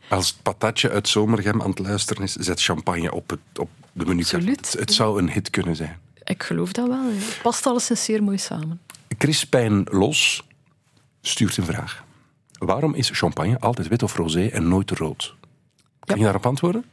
Als 0.10 0.28
het 0.30 0.42
patatje 0.42 0.90
uit 0.90 1.08
Zomergem 1.08 1.62
aan 1.62 1.70
het 1.70 1.80
luisteren 1.80 2.24
is, 2.24 2.34
zet 2.36 2.62
champagne 2.62 3.12
op, 3.14 3.30
het, 3.30 3.60
op 3.60 3.70
de 3.92 4.06
menu. 4.06 4.22
Absoluut, 4.22 4.72
Het, 4.72 4.80
het 4.80 4.94
zou 4.94 5.20
een 5.22 5.30
hit 5.32 5.50
kunnen 5.50 5.76
zijn. 5.76 6.00
ik 6.24 6.44
geloof 6.44 6.72
dat 6.72 6.88
wel. 6.88 7.04
Het 7.04 7.40
past 7.42 7.66
alleszins 7.66 8.04
zeer 8.04 8.24
mooi 8.24 8.38
samen. 8.38 8.80
Crispijn 9.18 9.84
Los 9.90 10.44
stuurt 11.22 11.58
een 11.58 11.66
vraag. 11.66 12.04
Waarom 12.60 12.94
is 12.96 13.10
champagne 13.14 13.60
altijd 13.60 13.88
wit 13.88 14.04
of 14.04 14.16
rosé 14.16 14.48
en 14.48 14.68
nooit 14.68 14.92
rood? 14.92 15.36
Kan 16.00 16.16
Ja. 16.16 16.16
je 16.16 16.24
daarop 16.24 16.46
antwoorden? 16.46 16.86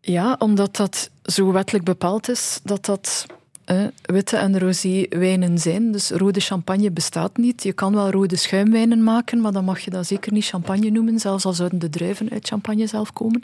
Ja, 0.00 0.36
omdat 0.38 0.76
dat 0.76 1.10
zo 1.22 1.52
wettelijk 1.52 1.84
bepaald 1.84 2.28
is 2.28 2.60
dat 2.64 2.84
dat 2.84 3.26
eh, 3.64 3.84
witte 4.02 4.36
en 4.36 4.58
rosé 4.58 5.06
wijnen 5.08 5.58
zijn. 5.58 5.92
Dus 5.92 6.10
rode 6.10 6.40
champagne 6.40 6.90
bestaat 6.90 7.36
niet. 7.36 7.62
Je 7.62 7.72
kan 7.72 7.94
wel 7.94 8.10
rode 8.10 8.36
schuimwijnen 8.36 9.04
maken, 9.04 9.40
maar 9.40 9.52
dan 9.52 9.64
mag 9.64 9.80
je 9.80 9.90
dat 9.90 10.06
zeker 10.06 10.32
niet 10.32 10.44
champagne 10.44 10.90
noemen, 10.90 11.18
zelfs 11.18 11.44
al 11.44 11.52
zouden 11.52 11.78
de 11.78 11.90
druiven 11.90 12.30
uit 12.30 12.48
champagne 12.48 12.86
zelf 12.86 13.12
komen. 13.12 13.42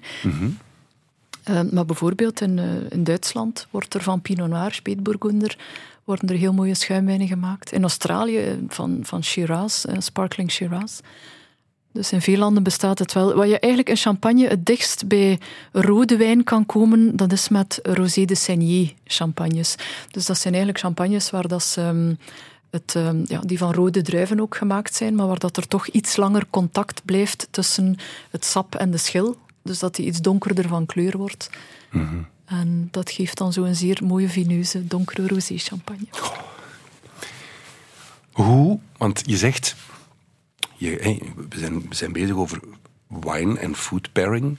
Eh, 1.43 1.61
maar 1.71 1.85
bijvoorbeeld 1.85 2.41
in, 2.41 2.59
eh, 2.59 2.65
in 2.89 3.05
Duitsland 3.05 3.67
wordt 3.71 3.95
er 3.95 4.03
van 4.03 4.21
Pinot 4.21 4.49
Noir, 4.49 4.73
Spätburgunder, 4.73 5.57
worden 6.09 6.29
er 6.29 6.37
heel 6.37 6.53
mooie 6.53 6.75
schuimwijnen 6.75 7.27
gemaakt. 7.27 7.73
In 7.73 7.83
Australië 7.83 8.39
eh, 8.39 8.53
van, 8.69 8.99
van 9.03 9.25
Shiraz, 9.25 9.85
eh, 9.85 9.97
sparkling 9.99 10.51
Shiraz. 10.51 11.01
Dus 11.99 12.13
in 12.13 12.21
veel 12.21 12.39
landen 12.39 12.63
bestaat 12.63 12.99
het 12.99 13.13
wel. 13.13 13.35
Wat 13.35 13.49
je 13.49 13.59
eigenlijk 13.59 13.89
in 13.89 13.97
champagne 13.97 14.49
het 14.49 14.67
dichtst 14.67 15.09
bij 15.09 15.39
rode 15.73 16.17
wijn 16.17 16.45
kan 16.45 16.67
komen, 16.67 17.17
dat 17.17 17.33
is 17.33 17.49
met 17.49 17.79
Rosé 17.83 18.25
de 18.25 18.35
Seigneur 18.35 18.93
champagnes. 19.05 19.75
Dus 20.11 20.27
dat 20.27 20.39
zijn 20.39 20.55
eigenlijk 20.55 20.85
champagnes 20.85 21.31
waar 21.31 21.49
dat 21.49 21.63
ze, 21.63 21.81
ehm, 21.81 22.15
het, 22.71 22.95
ehm, 22.97 23.23
ja, 23.25 23.41
die 23.41 23.59
van 23.59 23.75
rode 23.75 24.03
druiven 24.03 24.41
ook 24.41 24.57
gemaakt 24.57 24.95
zijn, 24.95 25.15
maar 25.15 25.27
waar 25.27 25.39
dat 25.39 25.57
er 25.57 25.69
toch 25.69 25.87
iets 25.89 26.17
langer 26.17 26.47
contact 26.51 27.05
blijft 27.05 27.49
tussen 27.51 27.97
het 28.31 28.45
sap 28.45 28.75
en 28.75 28.91
de 28.91 28.99
schil. 28.99 29.37
Dus 29.63 29.79
dat 29.79 29.95
die 29.95 30.07
iets 30.07 30.21
donkerder 30.21 30.69
van 30.69 30.87
kleur 30.87 31.17
wordt. 31.17 31.51
En 32.45 32.89
dat 32.91 33.11
geeft 33.11 33.39
dan 33.39 33.53
zo 33.53 33.63
een 33.63 33.77
zeer 33.77 34.01
mooie 34.05 34.29
vineuze, 34.29 34.87
donkere 34.87 35.27
rosé 35.27 35.57
champagne. 35.57 36.07
Hoe? 38.33 38.79
Want 38.97 39.23
je 39.27 39.37
zegt, 39.37 39.77
je, 40.79 41.19
we, 41.49 41.59
zijn, 41.59 41.89
we 41.89 41.95
zijn 41.95 42.13
bezig 42.13 42.37
over 42.37 42.61
wine 43.07 43.59
en 43.59 43.77
food 43.77 44.13
pairing. 44.13 44.57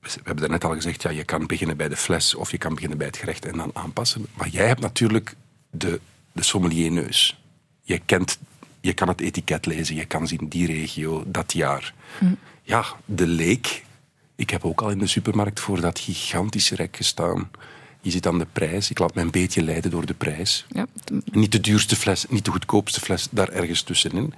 We 0.00 0.10
hebben 0.14 0.36
daarnet 0.36 0.64
al 0.64 0.74
gezegd, 0.74 1.02
ja, 1.02 1.10
je 1.10 1.24
kan 1.24 1.46
beginnen 1.46 1.76
bij 1.76 1.88
de 1.88 1.96
fles 1.96 2.34
of 2.34 2.50
je 2.50 2.58
kan 2.58 2.74
beginnen 2.74 2.98
bij 2.98 3.06
het 3.06 3.16
gerecht 3.16 3.44
en 3.44 3.56
dan 3.56 3.70
aanpassen. 3.74 4.26
Maar 4.34 4.48
jij 4.48 4.66
hebt 4.66 4.80
natuurlijk 4.80 5.34
de, 5.70 6.00
de 6.32 6.42
sommelier-neus. 6.42 7.42
Je, 7.82 8.00
kent, 8.06 8.38
je 8.80 8.92
kan 8.92 9.08
het 9.08 9.20
etiket 9.20 9.66
lezen, 9.66 9.94
je 9.94 10.04
kan 10.04 10.26
zien 10.26 10.48
die 10.48 10.66
regio, 10.66 11.24
dat 11.26 11.52
jaar. 11.52 11.94
Ja, 12.62 12.84
de 13.04 13.26
leek. 13.26 13.84
Ik 14.36 14.50
heb 14.50 14.64
ook 14.64 14.82
al 14.82 14.90
in 14.90 14.98
de 14.98 15.06
supermarkt 15.06 15.60
voor 15.60 15.80
dat 15.80 15.98
gigantische 15.98 16.74
rek 16.74 16.96
gestaan. 16.96 17.50
Je 18.00 18.10
ziet 18.10 18.26
aan 18.26 18.38
de 18.38 18.46
prijs. 18.52 18.90
Ik 18.90 18.98
laat 18.98 19.14
me 19.14 19.20
een 19.20 19.30
beetje 19.30 19.62
leiden 19.62 19.90
door 19.90 20.06
de 20.06 20.14
prijs. 20.14 20.66
Ja, 20.68 20.86
Niet 21.24 21.52
de 21.52 21.60
duurste 21.60 21.96
fles, 21.96 22.26
niet 22.28 22.44
de 22.44 22.50
goedkoopste 22.50 23.00
fles, 23.00 23.28
daar 23.30 23.48
ergens 23.48 23.82
tussenin. 23.82 24.34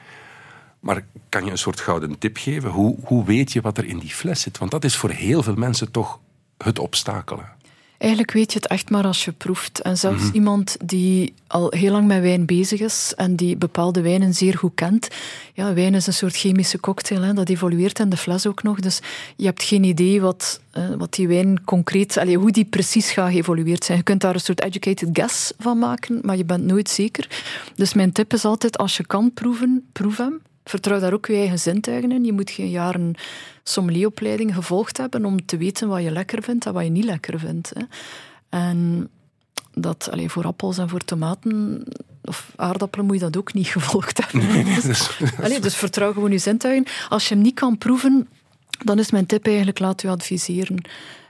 Maar 0.83 1.05
kan 1.29 1.45
je 1.45 1.51
een 1.51 1.59
soort 1.59 1.81
gouden 1.81 2.19
tip 2.19 2.37
geven? 2.37 2.71
Hoe, 2.71 2.97
hoe 3.05 3.25
weet 3.25 3.53
je 3.53 3.61
wat 3.61 3.79
er 3.79 3.85
in 3.85 3.99
die 3.99 4.11
fles 4.11 4.41
zit? 4.41 4.59
Want 4.59 4.71
dat 4.71 4.85
is 4.85 4.97
voor 4.97 5.11
heel 5.11 5.43
veel 5.43 5.55
mensen 5.55 5.91
toch 5.91 6.19
het 6.57 6.79
obstakelen. 6.79 7.61
Eigenlijk 7.99 8.33
weet 8.33 8.53
je 8.53 8.59
het 8.59 8.69
echt 8.69 8.91
maar 8.91 9.05
als 9.05 9.25
je 9.25 9.33
proeft. 9.33 9.81
En 9.81 9.99
zelfs 9.99 10.31
iemand 10.33 10.77
die 10.85 11.35
al 11.47 11.71
heel 11.71 11.93
lang 11.93 12.07
met 12.07 12.23
wijn 12.23 12.47
bezig 12.47 12.81
is 12.81 13.13
en 13.17 13.37
die 13.37 13.57
bepaalde 13.57 14.01
wijnen 14.01 14.35
zeer 14.35 14.59
goed 14.59 14.75
kent. 14.75 15.09
Ja, 15.55 15.75
wijn 15.75 15.95
is 15.95 16.07
een 16.07 16.13
soort 16.13 16.37
chemische 16.37 16.81
cocktail, 16.81 17.23
hè, 17.23 17.33
dat 17.33 17.49
evolueert 17.49 17.99
in 17.99 18.09
de 18.09 18.17
fles 18.17 18.47
ook 18.47 18.63
nog. 18.63 18.81
Dus 18.81 19.01
je 19.37 19.45
hebt 19.45 19.63
geen 19.63 19.85
idee 19.85 20.21
wat, 20.21 20.61
eh, 20.71 20.95
wat 20.99 21.15
die 21.15 21.29
wijn 21.29 21.65
concreet, 21.65 22.17
allee, 22.17 22.37
hoe 22.37 22.51
die 22.51 22.65
precies 22.65 23.11
gaat 23.11 23.31
geëvolueerd 23.31 23.85
zijn. 23.85 23.99
Je 23.99 24.05
kunt 24.05 24.21
daar 24.21 24.35
een 24.35 24.41
soort 24.41 24.63
educated 24.63 25.09
guess 25.13 25.53
van 25.59 25.79
maken, 25.79 26.21
maar 26.23 26.37
je 26.37 26.45
bent 26.45 26.65
nooit 26.65 26.91
zeker. 26.91 27.29
Dus 27.75 27.95
mijn 27.95 28.13
tip 28.13 28.33
is 28.33 28.45
altijd, 28.45 28.79
als 28.79 28.97
je 28.97 29.07
kan 29.07 29.33
proeven, 29.35 29.85
proef 29.93 30.17
hem. 30.17 30.41
Vertrouw 30.65 31.01
daar 31.01 31.13
ook 31.13 31.27
je 31.27 31.35
eigen 31.35 31.59
zintuigen 31.59 32.13
in. 32.13 32.25
Je 32.25 32.33
moet 32.33 32.51
geen 32.51 32.71
jaren 32.71 33.15
sommelieropleiding 33.63 34.55
gevolgd 34.55 34.97
hebben 34.97 35.25
om 35.25 35.45
te 35.47 35.57
weten 35.57 35.89
wat 35.89 36.03
je 36.03 36.11
lekker 36.11 36.43
vindt 36.43 36.67
en 36.67 36.73
wat 36.73 36.85
je 36.85 36.91
niet 36.91 37.05
lekker 37.05 37.39
vindt. 37.39 37.73
Hè. 37.75 37.83
En 38.49 39.09
dat, 39.75 40.09
alleen 40.11 40.31
voor 40.31 40.45
appels 40.45 40.79
en 40.79 40.89
voor 40.89 41.05
tomaten 41.05 41.85
of 42.23 42.53
aardappelen 42.57 43.07
moet 43.07 43.15
je 43.15 43.21
dat 43.21 43.37
ook 43.37 43.55
niet 43.55 43.67
gevolgd 43.77 44.21
hebben. 44.27 44.65
Dus, 44.65 45.19
Allee, 45.43 45.61
dus 45.61 45.77
vertrouw 45.77 46.13
gewoon 46.13 46.33
je 46.33 46.39
zintuigen. 46.39 46.87
Als 47.09 47.29
je 47.29 47.35
hem 47.35 47.43
niet 47.43 47.55
kan 47.55 47.79
proeven, 47.79 48.29
dan 48.85 48.99
is 48.99 49.11
mijn 49.11 49.27
tip 49.27 49.47
eigenlijk 49.47 49.79
laat 49.79 50.03
u 50.03 50.09
adviseren. 50.09 50.77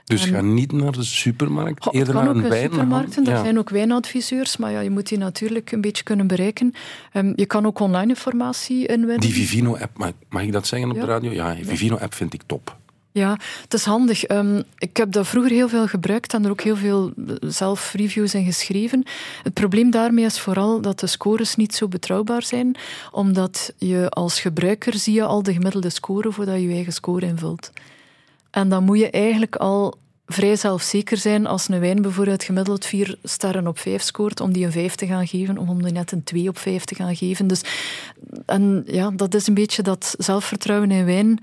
dus 0.03 0.25
ga 0.25 0.41
niet 0.41 0.71
naar 0.71 0.91
de 0.91 1.03
supermarkt, 1.03 1.83
Goh, 1.83 1.93
eerder 1.93 2.13
kan 2.13 2.23
naar 2.23 2.31
ook 2.33 2.37
een 2.39 2.43
in 2.43 2.49
wijn. 2.49 2.69
supermarkten, 2.71 3.25
er 3.25 3.31
Ja. 3.33 3.43
zijn 3.43 3.57
ook 3.57 3.69
wijnadviseurs, 3.69 4.57
maar 4.57 4.71
ja, 4.71 4.79
je 4.79 4.89
moet 4.89 5.07
die 5.07 5.17
natuurlijk 5.17 5.71
een 5.71 5.81
beetje 5.81 6.03
kunnen 6.03 6.27
bereiken. 6.27 6.73
Ehm, 7.13 7.33
je 7.35 7.45
kan 7.45 7.65
ook 7.65 7.79
online 7.79 8.07
informatie 8.09 8.85
inwinnen. 8.87 9.19
Die 9.19 9.33
Vivino-app, 9.33 9.97
mag, 9.97 10.11
mag 10.29 10.41
ik 10.41 10.51
dat 10.51 10.67
zeggen 10.67 10.89
op 10.89 10.95
Ja. 10.95 11.01
de 11.01 11.07
radio? 11.07 11.31
Ja, 11.31 11.53
die 11.53 11.65
Vivino-app 11.65 12.13
vind 12.13 12.33
ik 12.33 12.41
top. 12.45 12.77
Ja, 13.13 13.37
het 13.61 13.73
is 13.73 13.83
handig. 13.83 14.23
Ehm, 14.23 14.61
ik 14.77 14.97
heb 14.97 15.11
dat 15.11 15.27
vroeger 15.27 15.51
heel 15.51 15.69
veel 15.69 15.87
gebruikt 15.87 16.33
en 16.33 16.43
er 16.43 16.51
ook 16.51 16.61
heel 16.61 16.75
veel 16.75 17.11
eh, 17.27 17.35
zelf 17.39 17.93
reviews 17.93 18.33
in 18.33 18.45
geschreven. 18.45 19.03
Het 19.43 19.53
probleem 19.53 19.91
daarmee 19.91 20.25
is 20.25 20.39
vooral 20.39 20.81
dat 20.81 20.99
de 20.99 21.07
scores 21.07 21.55
niet 21.55 21.75
zo 21.75 21.87
betrouwbaar 21.87 22.43
zijn, 22.43 22.75
omdat 23.11 23.73
je 23.77 24.09
als 24.09 24.39
gebruiker 24.39 24.93
zie 24.93 25.13
je 25.13 25.23
al 25.23 25.43
de 25.43 25.53
gemiddelde 25.53 25.89
score 25.89 26.31
voordat 26.31 26.55
je 26.55 26.67
je 26.67 26.73
eigen 26.73 26.93
score 26.93 27.25
invult. 27.25 27.71
En 28.49 28.69
dan 28.69 28.83
moet 28.83 28.99
je 28.99 29.09
eigenlijk 29.09 29.55
al 29.55 29.97
vrij 30.25 30.55
zelfzeker 30.55 31.17
zijn 31.17 31.47
als 31.47 31.67
een 31.67 31.79
wijn 31.79 32.01
bijvoorbeeld 32.01 32.43
gemiddeld 32.43 32.85
vier 32.85 33.17
sterren 33.23 33.67
op 33.67 33.79
vijf 33.79 34.01
scoort, 34.01 34.39
om 34.39 34.53
die 34.53 34.65
een 34.65 34.71
vijf 34.71 34.95
te 34.95 35.05
gaan 35.05 35.27
geven, 35.27 35.57
om 35.57 35.83
die 35.83 35.91
net 35.91 36.11
een 36.11 36.23
twee 36.23 36.47
op 36.47 36.57
vijf 36.57 36.85
te 36.85 36.95
gaan 36.95 37.15
geven. 37.15 37.47
Dus, 37.47 37.61
en 38.45 38.83
ja, 38.85 39.11
dat 39.15 39.33
is 39.33 39.47
een 39.47 39.53
beetje 39.53 39.81
dat 39.81 40.15
zelfvertrouwen 40.17 40.91
in 40.91 41.05
wijn 41.05 41.39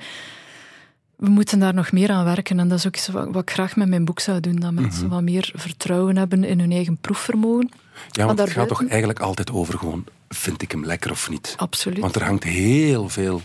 we 1.20 1.28
moeten 1.28 1.58
daar 1.58 1.74
nog 1.74 1.92
meer 1.92 2.10
aan 2.10 2.24
werken. 2.24 2.58
En 2.58 2.68
dat 2.68 2.78
is 2.78 2.86
ook 2.86 2.96
iets 2.96 3.08
wat, 3.08 3.28
wat 3.30 3.42
ik 3.42 3.50
graag 3.50 3.76
met 3.76 3.88
mijn 3.88 4.04
boek 4.04 4.20
zou 4.20 4.40
doen. 4.40 4.56
Dat 4.56 4.72
mensen 4.72 5.08
wat 5.08 5.22
meer 5.22 5.52
vertrouwen 5.54 6.16
hebben 6.16 6.44
in 6.44 6.60
hun 6.60 6.72
eigen 6.72 6.96
proefvermogen. 6.96 7.70
Ja, 8.10 8.26
want 8.26 8.38
het 8.38 8.50
gaat 8.50 8.68
toch 8.68 8.86
eigenlijk 8.86 9.20
altijd 9.20 9.52
over 9.52 9.78
gewoon, 9.78 10.04
vind 10.28 10.62
ik 10.62 10.70
hem 10.70 10.84
lekker 10.84 11.10
of 11.10 11.30
niet? 11.30 11.54
Absoluut. 11.56 11.98
Want 11.98 12.14
er 12.14 12.24
hangt 12.24 12.44
heel 12.44 13.08
veel 13.08 13.42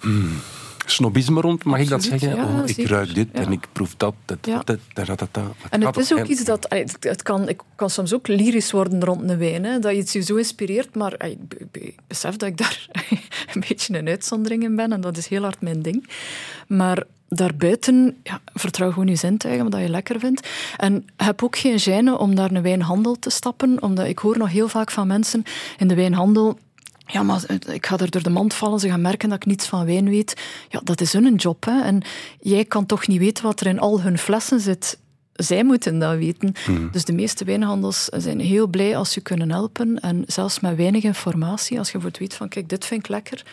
hmm, 0.00 0.40
snobisme 0.84 1.40
rond, 1.40 1.64
mag 1.64 1.78
ik 1.78 1.88
dat 1.88 2.02
zeggen? 2.02 2.36
ja, 2.36 2.44
oh, 2.44 2.62
ik 2.66 2.86
ruik 2.86 3.14
dit 3.14 3.28
Ja. 3.32 3.40
en 3.40 3.52
ik 3.52 3.66
proef 3.72 3.94
dat. 3.96 4.14
dat, 4.24 4.38
dat, 4.44 5.06
dat, 5.06 5.28
dat. 5.30 5.44
En 5.70 5.82
het 5.82 5.96
is 5.96 6.12
ook 6.12 6.26
iets 6.26 6.44
dat... 6.44 6.66
Het 6.68 6.96
het 7.00 7.22
kan, 7.22 7.48
ik 7.48 7.60
kan 7.76 7.90
soms 7.90 8.14
ook 8.14 8.28
lyrisch 8.28 8.70
worden 8.70 9.04
rond 9.04 9.30
een 9.30 9.38
wijn. 9.38 9.64
Hè, 9.64 9.78
dat 9.78 9.92
je 9.92 9.98
iets 9.98 10.12
je 10.12 10.20
zo 10.20 10.34
inspireert. 10.34 10.94
Maar 10.94 11.26
ik 11.26 11.38
besef 12.06 12.36
dat 12.36 12.48
ik 12.48 12.56
daar 12.56 12.86
een 13.54 13.64
beetje 13.68 13.98
een 13.98 14.08
uitzondering 14.08 14.62
in 14.62 14.76
ben. 14.76 14.92
En 14.92 15.00
dat 15.00 15.16
is 15.16 15.28
heel 15.28 15.42
hard 15.42 15.60
mijn 15.60 15.82
ding. 15.82 16.08
Maar 16.66 17.02
daarbuiten, 17.28 18.16
ja, 18.22 18.40
vertrouw 18.54 18.90
gewoon 18.90 19.06
je 19.06 19.16
zintuigen, 19.16 19.70
wat 19.70 19.80
je 19.80 19.88
lekker 19.88 20.20
vindt. 20.20 20.48
En 20.76 21.06
heb 21.16 21.42
ook 21.42 21.56
geen 21.56 21.80
gêne 21.80 22.18
om 22.18 22.34
naar 22.34 22.50
een 22.50 22.62
wijnhandel 22.62 23.18
te 23.18 23.30
stappen. 23.30 23.82
Omdat 23.82 24.06
ik 24.06 24.18
hoor 24.18 24.38
nog 24.38 24.50
heel 24.50 24.68
vaak 24.68 24.90
van 24.90 25.06
mensen 25.06 25.42
in 25.78 25.88
de 25.88 25.94
wijnhandel... 25.94 26.58
Ja, 27.06 27.22
maar 27.22 27.44
ik 27.68 27.86
ga 27.86 27.98
er 27.98 28.10
door 28.10 28.22
de 28.22 28.30
mand 28.30 28.54
vallen. 28.54 28.80
Ze 28.80 28.88
gaan 28.88 29.00
merken 29.00 29.28
dat 29.28 29.38
ik 29.38 29.46
niets 29.46 29.66
van 29.66 29.86
wijn 29.86 30.08
weet. 30.08 30.42
Ja, 30.68 30.80
dat 30.84 31.00
is 31.00 31.12
hun 31.12 31.34
job. 31.34 31.64
Hè. 31.64 31.80
En 31.82 32.02
jij 32.40 32.64
kan 32.64 32.86
toch 32.86 33.06
niet 33.06 33.18
weten 33.18 33.44
wat 33.44 33.60
er 33.60 33.66
in 33.66 33.78
al 33.78 34.00
hun 34.00 34.18
flessen 34.18 34.60
zit. 34.60 34.98
zij 35.32 35.64
moeten 35.64 35.98
dat 35.98 36.16
weten. 36.16 36.52
Hmm. 36.64 36.90
Dus 36.90 37.04
de 37.04 37.12
meeste 37.12 37.44
wijnhandels 37.44 38.04
zijn 38.04 38.40
heel 38.40 38.66
blij 38.66 38.96
als 38.96 39.12
ze 39.12 39.20
kunnen 39.20 39.50
helpen. 39.50 40.00
En 40.00 40.24
zelfs 40.26 40.60
met 40.60 40.76
weinig 40.76 41.02
informatie, 41.02 41.78
als 41.78 41.86
je 41.86 41.92
bijvoorbeeld 41.92 42.22
weet 42.22 42.34
van, 42.34 42.48
kijk, 42.48 42.68
dit 42.68 42.84
vind 42.84 43.00
ik 43.00 43.08
lekker. 43.08 43.44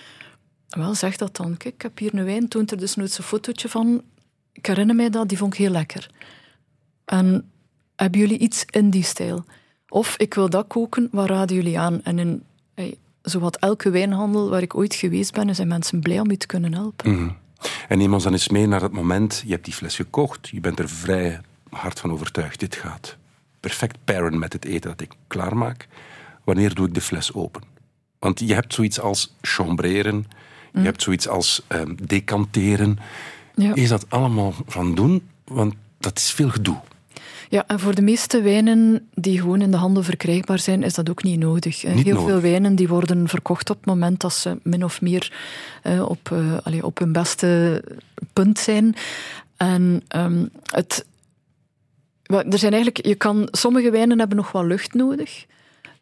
Wel, 0.70 0.96
zeg 0.96 1.18
dat 1.18 1.36
dan. 1.36 1.58
Kijk, 1.58 1.74
ik 1.74 1.82
heb 1.82 1.98
hier 1.98 2.14
een 2.14 2.26
wijn, 2.26 2.48
toont 2.48 2.72
er 2.72 2.78
dus 2.78 2.96
nooit 2.96 3.12
zo'n 3.12 3.26
fotootje 3.26 3.70
van. 3.70 4.02
Ik 4.54 4.66
herinner 4.66 4.96
mij 4.96 5.10
dat, 5.10 5.30
die 5.30 5.38
vond 5.38 5.54
ik 5.54 5.60
heel 5.60 5.72
lekker. 5.72 6.10
En 7.06 7.52
hebben 7.96 8.20
jullie 8.20 8.38
iets 8.38 8.66
in 8.70 8.90
die 8.90 9.04
stijl? 9.04 9.46
Of 9.88 10.18
ik 10.18 10.34
wil 10.34 10.50
dat 10.50 10.68
koken, 10.68 11.08
wat 11.12 11.30
raden 11.30 11.56
jullie 11.56 11.80
aan? 11.80 12.04
En 12.04 12.20
in 12.20 12.44
zowat 13.22 13.58
elke 13.58 13.90
wijnhandel 13.90 14.50
waar 14.50 14.62
ik 14.62 14.76
ooit 14.76 14.96
geweest 14.96 15.34
ben, 15.34 15.56
zijn 15.56 15.68
mensen 15.68 16.00
blij 16.00 16.20
om 16.20 16.32
je 16.32 16.38
te 16.38 16.46
kunnen 16.46 16.74
helpen. 16.74 17.12
Mhm. 17.12 17.30
En 17.88 17.98
neem 17.98 18.14
ons 18.14 18.24
dan 18.24 18.32
eens 18.32 18.50
mee 18.50 18.68
naar 18.68 18.80
dat 18.80 18.92
moment, 18.92 19.44
je 19.46 19.52
hebt 19.52 19.66
die 19.66 19.74
fles 19.74 19.96
gekocht, 19.96 20.50
je 20.50 20.60
bent 20.60 20.80
er 20.80 20.90
vrij 20.90 21.42
hard 21.70 22.00
van 22.00 22.12
overtuigd, 22.12 22.60
dit 22.60 22.76
gaat 22.76 23.18
perfect 23.60 23.98
paren 24.04 24.40
met 24.40 24.54
het 24.54 24.66
eten 24.66 24.90
dat 24.90 25.02
ik 25.02 25.12
klaarmaak. 25.28 25.88
Wanneer 26.44 26.74
doe 26.74 26.88
ik 26.88 26.94
de 26.94 27.02
fles 27.02 27.34
open? 27.34 27.62
Want 28.20 28.40
je 28.40 28.54
hebt 28.54 28.74
zoiets 28.74 29.00
als 29.00 29.36
chambreren, 29.42 30.26
je 30.74 30.80
hebt 30.80 31.02
zoiets 31.02 31.28
als 31.28 31.62
ehm, 31.68 31.96
decanteren. 32.04 33.00
Ja. 33.56 33.76
Is 33.76 33.90
dat 33.90 34.06
allemaal 34.10 34.54
van 34.66 34.96
doen? 34.96 35.30
Want 35.46 35.74
dat 35.98 36.18
is 36.18 36.32
veel 36.32 36.50
gedoe. 36.50 36.82
Ja, 37.52 37.64
en 37.68 37.80
voor 37.80 37.96
de 37.96 38.02
meeste 38.02 38.42
wijnen 38.42 39.10
die 39.14 39.40
gewoon 39.40 39.62
in 39.62 39.72
de 39.72 39.78
handel 39.78 40.04
verkrijgbaar 40.04 40.60
zijn, 40.60 40.84
is 40.84 40.94
dat 40.94 41.10
ook 41.10 41.24
niet 41.24 41.40
nodig. 41.40 41.84
Niet 41.84 42.04
Heel 42.06 42.14
nodig. 42.14 42.30
veel 42.30 42.42
wijnen 42.42 42.76
die 42.76 42.88
worden 42.88 43.28
verkocht 43.28 43.70
op 43.70 43.78
het 43.78 43.86
moment 43.86 44.20
dat 44.20 44.34
ze 44.34 44.58
min 44.64 44.84
of 44.84 45.02
meer 45.02 45.34
eh, 45.84 46.10
op, 46.10 46.32
eh, 46.32 46.58
allee, 46.64 46.86
op 46.86 47.00
hun 47.00 47.12
beste 47.12 47.84
punt 48.34 48.60
zijn. 48.60 48.96
En 49.58 50.04
ehm, 50.08 50.46
het, 50.66 51.06
er 52.26 52.58
zijn 52.58 52.74
eigenlijk, 52.74 53.06
je 53.06 53.16
kan, 53.16 53.48
sommige 53.52 53.92
wijnen 53.92 54.20
hebben 54.20 54.38
nog 54.38 54.52
wel 54.52 54.66
lucht 54.66 54.94
nodig. 54.94 55.46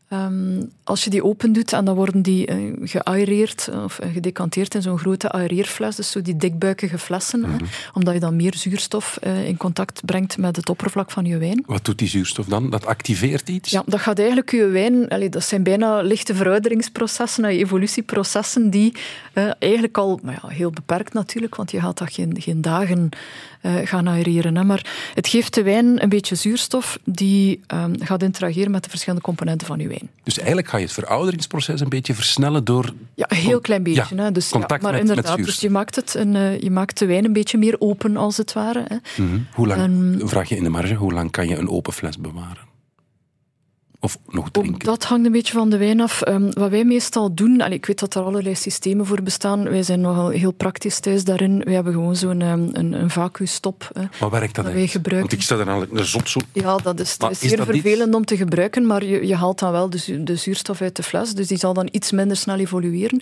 Ehm, 0.09 0.61
als 0.83 1.03
je 1.03 1.09
die 1.09 1.23
open 1.23 1.53
doet 1.53 1.73
en 1.73 1.85
dan 1.85 1.95
worden 1.95 2.21
die 2.21 2.45
eh, 2.45 2.57
geaereerd 2.83 3.67
eh, 3.67 3.83
of 3.83 3.99
eh, 3.99 4.11
gedecanteerd 4.13 4.75
in 4.75 4.81
zo'n 4.81 4.97
grote 4.97 5.31
aereerfles, 5.31 5.95
dus 5.95 6.11
zo 6.11 6.21
die 6.21 6.35
dikbuikige 6.35 6.97
flessen, 6.97 7.43
hè, 7.43 7.57
omdat 7.93 8.13
je 8.13 8.19
dan 8.19 8.35
meer 8.35 8.55
zuurstof 8.55 9.19
in 9.45 9.57
contact 9.57 10.05
brengt 10.05 10.37
met 10.37 10.55
het 10.55 10.69
oppervlak 10.69 11.11
van 11.11 11.25
je 11.25 11.37
wijn. 11.37 11.63
Wat 11.65 11.85
doet 11.85 11.97
die 11.97 12.07
zuurstof 12.07 12.45
dan? 12.45 12.69
Dat 12.69 12.85
activeert 12.85 13.49
iets? 13.49 13.71
Ja, 13.71 13.83
dat 13.85 13.99
gaat 13.99 14.19
eigenlijk 14.19 14.51
je 14.51 14.65
wijn... 14.65 15.07
allee, 15.07 15.29
dat 15.29 15.43
zijn 15.43 15.63
bijna 15.63 16.01
lichte 16.01 16.35
verouderingsprocessen, 16.35 17.45
evolutieprocessen 17.45 18.69
die 18.69 18.93
eigenlijk 19.59 19.97
al... 19.97 20.19
Maar 20.23 20.39
ja, 20.41 20.49
heel 20.49 20.71
beperkt 20.71 21.13
natuurlijk, 21.13 21.55
want 21.55 21.71
je 21.71 21.79
gaat 21.79 21.97
dat 21.97 22.13
geen, 22.13 22.35
geen 22.41 22.61
dagen 22.61 23.09
gaan 23.83 24.09
aereren. 24.09 24.55
Hè, 24.55 24.63
maar 24.63 25.11
het 25.13 25.27
geeft 25.27 25.53
de 25.53 25.63
wijn 25.63 26.03
een 26.03 26.09
beetje 26.09 26.35
zuurstof 26.35 26.99
die 27.03 27.61
ehm, 27.67 27.93
gaat 27.99 28.23
interageren 28.23 28.71
met 28.71 28.83
de 28.83 28.89
verschillende 28.89 29.23
componenten 29.23 29.67
van 29.67 29.79
je 29.79 29.87
wijn. 29.87 29.98
Dus 30.23 30.37
eigenlijk 30.37 30.67
ga 30.67 30.77
je 30.77 30.83
het 30.83 30.93
verouderingsproces 30.93 31.81
een 31.81 31.89
beetje 31.89 32.13
versnellen 32.13 32.63
door... 32.63 32.93
Ja, 33.15 33.25
een 33.29 33.37
heel 33.37 33.59
klein 33.61 33.83
beetje. 33.83 34.15
ja, 34.15 34.23
hè. 34.23 34.31
Dus, 34.31 34.49
ja, 34.49 34.57
maar 34.57 34.67
met- 34.71 34.81
met 34.81 34.99
inderdaad, 34.99 35.37
dus 35.43 35.59
je 35.59 35.69
maakt, 35.69 35.95
het 35.95 36.13
een, 36.15 36.35
eh, 36.35 36.59
je 36.59 36.71
maakt 36.71 36.97
de 36.99 37.05
wijn 37.05 37.25
een 37.25 37.33
beetje 37.33 37.57
meer 37.57 37.75
open, 37.79 38.17
als 38.17 38.37
het 38.37 38.53
ware. 38.53 38.85
Hè. 38.87 39.23
Mhm. 39.23 39.37
Hoe 39.53 39.67
lang, 39.67 39.81
Ehm, 40.19 40.27
vraag 40.27 40.49
je 40.49 40.55
in 40.55 40.63
de 40.63 40.69
marge, 40.69 40.93
hoe 40.93 41.13
lang 41.13 41.31
kan 41.31 41.47
je 41.47 41.55
een 41.57 41.69
open 41.69 41.93
fles 41.93 42.17
bewaren? 42.17 42.67
Of 44.01 44.17
nog 44.27 44.51
drinken? 44.51 44.85
dat 44.85 45.03
hangt 45.03 45.25
een 45.25 45.31
beetje 45.31 45.53
van 45.53 45.69
de 45.69 45.77
wijn 45.77 46.01
af. 46.01 46.21
Ehm, 46.21 46.51
wat 46.51 46.69
wij 46.69 46.83
meestal 46.83 47.33
doen, 47.33 47.61
allee, 47.61 47.77
ik 47.77 47.85
weet 47.85 47.99
dat 47.99 48.15
er 48.15 48.21
allerlei 48.21 48.55
systemen 48.55 49.05
voor 49.05 49.21
bestaan. 49.23 49.63
Wij 49.69 49.83
zijn 49.83 50.01
nogal 50.01 50.29
heel 50.29 50.51
praktisch 50.51 50.99
thuis 50.99 51.23
daarin. 51.23 51.59
We 51.59 51.71
hebben 51.71 51.93
gewoon 51.93 52.15
zo'n 52.15 52.41
ehm, 52.41 52.67
een, 52.71 52.93
een 52.93 53.09
vacuumstop. 53.09 53.91
Maar 54.19 54.29
werkt 54.29 54.55
dat 54.55 54.65
wij 54.65 54.87
gebruiken. 54.87 55.29
Want 55.29 55.31
ik 55.31 55.41
sta 55.41 55.55
er 55.55 55.67
eigenlijk 55.67 55.99
een 55.99 56.05
zot 56.05 56.29
zo... 56.29 56.39
Ja, 56.53 56.77
dat 56.77 56.99
is, 56.99 57.17
dat 57.17 57.31
is 57.31 57.39
zeer 57.39 57.63
vervelend 57.63 58.15
om 58.15 58.25
te 58.25 58.37
gebruiken, 58.37 58.85
maar 58.85 59.05
je, 59.05 59.27
je 59.27 59.35
haalt 59.35 59.59
dan 59.59 59.71
wel 59.71 59.89
de, 59.89 59.97
zu- 59.97 60.23
de 60.23 60.35
zuurstof 60.35 60.81
uit 60.81 60.95
de 60.95 61.03
fles, 61.03 61.33
dus 61.33 61.47
die 61.47 61.57
zal 61.57 61.73
dan 61.73 61.89
iets 61.91 62.11
minder 62.11 62.37
snel 62.37 62.57
evolueren. 62.57 63.21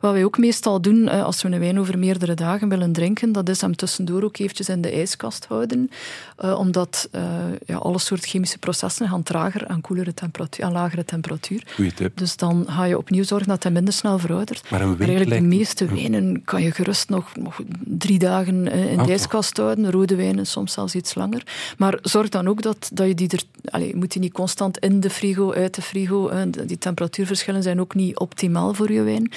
Wat 0.00 0.12
wij 0.12 0.24
ook 0.24 0.38
meestal 0.38 0.80
doen, 0.80 1.08
eh, 1.08 1.24
als 1.24 1.42
we 1.42 1.48
een 1.48 1.60
wijn 1.60 1.80
over 1.80 1.98
meerdere 1.98 2.34
dagen 2.34 2.68
willen 2.68 2.92
drinken, 2.92 3.32
dat 3.32 3.48
is 3.48 3.60
hem 3.60 3.76
tussendoor 3.76 4.22
ook 4.22 4.38
eventjes 4.38 4.68
in 4.68 4.80
de 4.80 4.90
ijskast 4.90 5.46
houden, 5.48 5.90
eh, 6.36 6.58
omdat 6.58 7.08
eh, 7.10 7.22
ja, 7.66 7.76
alle 7.76 7.98
soorten 7.98 8.28
chemische 8.28 8.58
processen 8.58 9.08
gaan 9.08 9.22
trager 9.22 9.66
aan, 9.66 9.80
koelere 9.80 10.14
temperatuur, 10.16 10.64
aan 10.64 10.72
lagere 10.72 11.04
temperatuur. 11.04 11.62
Goeie 11.74 11.92
tip. 11.94 12.16
Dus 12.16 12.36
dan 12.36 12.64
ga 12.68 12.84
je 12.84 12.98
opnieuw 12.98 13.24
zorgen 13.24 13.48
dat 13.48 13.62
hij 13.62 13.72
minder 13.72 13.94
snel 13.94 14.18
veroudert. 14.18 14.70
Maar 14.70 14.80
een 14.80 14.98
eigenlijk 14.98 15.30
de 15.30 15.40
meeste 15.46 15.84
wijnen 15.86 16.44
kan 16.44 16.62
je 16.62 16.70
gerust 16.70 17.08
nog, 17.08 17.36
nog 17.36 17.60
drie 17.84 18.18
dagen 18.18 18.68
eh, 18.72 18.92
in 18.92 18.98
Ah, 18.98 19.04
de 19.06 19.10
ijskast 19.12 19.56
houden. 19.56 19.90
Rode 19.90 20.16
wijnen 20.16 20.46
soms 20.46 20.72
zelfs 20.72 20.94
iets 20.94 21.14
langer. 21.14 21.42
Maar 21.78 21.98
zorg 22.02 22.28
dan 22.28 22.48
ook 22.48 22.62
dat, 22.62 22.90
dat 22.92 23.06
je 23.06 23.14
die 23.14 23.28
er... 23.28 23.42
Allez, 23.70 23.88
je 23.88 23.96
moet 23.96 24.12
die 24.12 24.20
niet 24.20 24.32
constant 24.32 24.78
in 24.78 25.00
de 25.00 25.10
frigo, 25.10 25.52
uit 25.52 25.74
de 25.74 25.82
frigo. 25.82 26.28
eh, 26.28 26.42
die 26.66 26.78
temperatuurverschillen 26.78 27.62
zijn 27.62 27.80
ook 27.80 27.94
niet 27.94 28.18
optimaal 28.18 28.74
voor 28.74 28.92
je 28.92 29.02
wijn. 29.02 29.30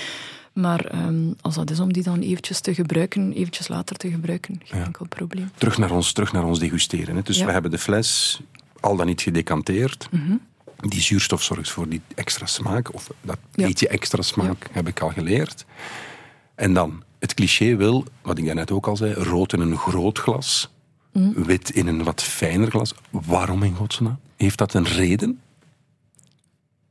Maar 0.54 0.86
ehm, 0.86 1.16
als 1.42 1.56
dat 1.56 1.70
is 1.72 1.80
om 1.80 1.94
die 1.94 2.04
dan 2.04 2.20
eventjes 2.20 2.60
te 2.60 2.74
gebruiken, 2.74 3.32
eventjes 3.34 3.68
later 3.68 3.96
te 3.96 4.10
gebruiken, 4.10 4.62
geen 4.64 4.80
Ja. 4.80 4.86
enkel 4.86 5.06
probleem. 5.10 5.52
Terug 5.58 5.78
naar 5.78 5.92
ons, 5.92 6.12
terug 6.12 6.34
naar 6.34 6.44
ons 6.44 6.60
degusteren. 6.60 7.16
Hè. 7.16 7.22
Dus 7.22 7.38
Ja. 7.38 7.46
we 7.46 7.52
hebben 7.52 7.72
de 7.72 7.78
fles 7.78 8.40
al 8.80 8.96
dan 8.96 9.06
niet 9.06 9.22
gedecanteerd. 9.22 10.08
Mhm. 10.12 10.34
Die 10.80 11.02
zuurstof 11.02 11.44
zorgt 11.44 11.70
voor 11.70 11.90
die 11.90 12.02
extra 12.16 12.46
smaak, 12.46 12.94
of 12.94 13.10
dat 13.22 13.38
Ja. 13.56 13.66
beetje 13.68 13.88
extra 13.88 14.22
smaak, 14.22 14.68
heb 14.72 14.88
ik 14.88 15.00
al 15.00 15.10
geleerd. 15.10 15.66
En 16.56 16.74
dan, 16.74 17.04
het 17.20 17.34
cliché 17.34 17.76
wil, 17.76 18.06
wat 18.22 18.38
ik 18.38 18.46
daarnet 18.46 18.72
ook 18.72 18.88
al 18.88 18.96
zei, 18.98 19.14
rood 19.14 19.54
in 19.54 19.60
een 19.60 19.78
groot 19.78 20.20
glas, 20.20 20.70
Mhm. 21.12 21.42
wit 21.44 21.70
in 21.70 21.88
een 21.88 22.04
wat 22.04 22.24
fijner 22.24 22.70
glas. 22.70 22.94
Waarom 23.10 23.64
in 23.64 23.76
godsnaam? 23.76 24.20
Heeft 24.38 24.58
dat 24.58 24.74
een 24.74 24.86
reden? 24.86 25.40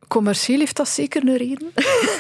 Commercieel 0.09 0.59
heeft 0.59 0.76
dat 0.76 0.89
zeker 0.89 1.28
een 1.28 1.36
reden. 1.36 1.72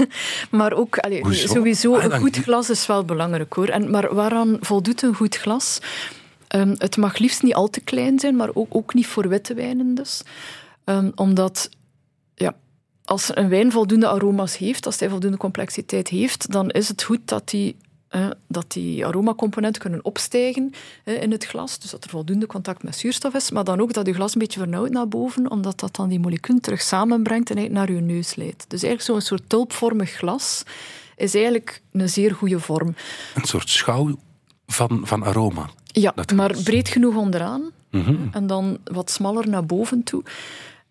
maar 0.58 0.72
ook, 0.72 0.98
allee, 0.98 1.22
Hoezo? 1.22 1.46
sowieso, 1.46 1.96
Ah, 1.96 2.04
een 2.04 2.18
goed 2.20 2.36
glas 2.36 2.70
is 2.70 2.86
wel 2.86 3.04
belangrijk 3.04 3.52
hoor. 3.52 3.68
En, 3.68 3.90
maar 3.90 4.14
waaraan 4.14 4.56
voldoet 4.60 5.02
een 5.02 5.14
goed 5.14 5.36
glas? 5.36 5.78
Ehm, 6.48 6.74
het 6.78 6.96
mag 6.96 7.18
liefst 7.18 7.42
niet 7.42 7.54
al 7.54 7.68
te 7.70 7.80
klein 7.80 8.18
zijn, 8.18 8.36
maar 8.36 8.50
ook, 8.54 8.74
ook 8.74 8.94
niet 8.94 9.06
voor 9.06 9.28
witte 9.28 9.54
wijnen 9.54 9.94
dus. 9.94 10.22
Ehm, 10.88 11.10
omdat, 11.14 11.68
ja, 12.34 12.54
als 13.04 13.30
een 13.36 13.48
wijn 13.48 13.72
voldoende 13.72 14.08
aroma's 14.08 14.56
heeft, 14.56 14.86
als 14.86 15.00
hij 15.00 15.08
voldoende 15.08 15.36
complexiteit 15.36 16.08
heeft, 16.08 16.52
dan 16.52 16.70
is 16.70 16.88
het 16.88 17.02
goed 17.02 17.20
dat 17.24 17.48
die, 17.48 17.76
eh, 18.08 18.26
dat 18.46 18.72
die 18.72 19.06
aromacomponenten 19.06 19.82
kunnen 19.82 20.04
opstijgen 20.04 20.70
eh, 21.04 21.22
in 21.22 21.30
het 21.30 21.44
glas. 21.46 21.78
Dus 21.78 21.90
dat 21.90 22.04
er 22.04 22.10
voldoende 22.10 22.46
contact 22.46 22.82
met 22.82 22.96
zuurstof 22.96 23.34
is, 23.34 23.50
maar 23.50 23.64
dan 23.64 23.80
ook 23.80 23.92
dat 23.92 24.06
je 24.06 24.12
glas 24.14 24.32
een 24.34 24.40
beetje 24.40 24.60
vernauwt 24.60 24.90
naar 24.90 25.08
boven, 25.08 25.50
omdat 25.50 25.80
dat 25.80 25.96
dan 25.96 26.08
die 26.08 26.20
moleculen 26.20 26.60
terug 26.60 26.80
samenbrengt 26.80 27.50
en 27.50 27.56
eigenlijk 27.56 27.88
naar 27.88 27.96
je 27.96 28.02
neus 28.02 28.34
leidt. 28.34 28.64
Dus 28.68 28.82
eigenlijk 28.82 29.02
zo'n 29.02 29.28
soort 29.28 29.48
tulpvormig 29.48 30.10
glas 30.10 30.62
is 31.16 31.34
eigenlijk 31.34 31.82
een 31.92 32.08
zeer 32.08 32.34
goede 32.34 32.60
vorm. 32.60 32.94
Een 33.34 33.44
soort 33.44 33.68
schouw 33.68 34.18
van, 34.66 35.00
van 35.04 35.22
aroma. 35.24 35.70
Ja, 35.84 36.14
maar 36.34 36.56
breed 36.64 36.88
genoeg 36.88 37.16
onderaan 37.16 37.70
Mhm. 37.90 38.16
en 38.30 38.46
dan 38.46 38.78
wat 38.84 39.10
smaller 39.10 39.48
naar 39.48 39.66
boven 39.66 40.02
toe. 40.02 40.22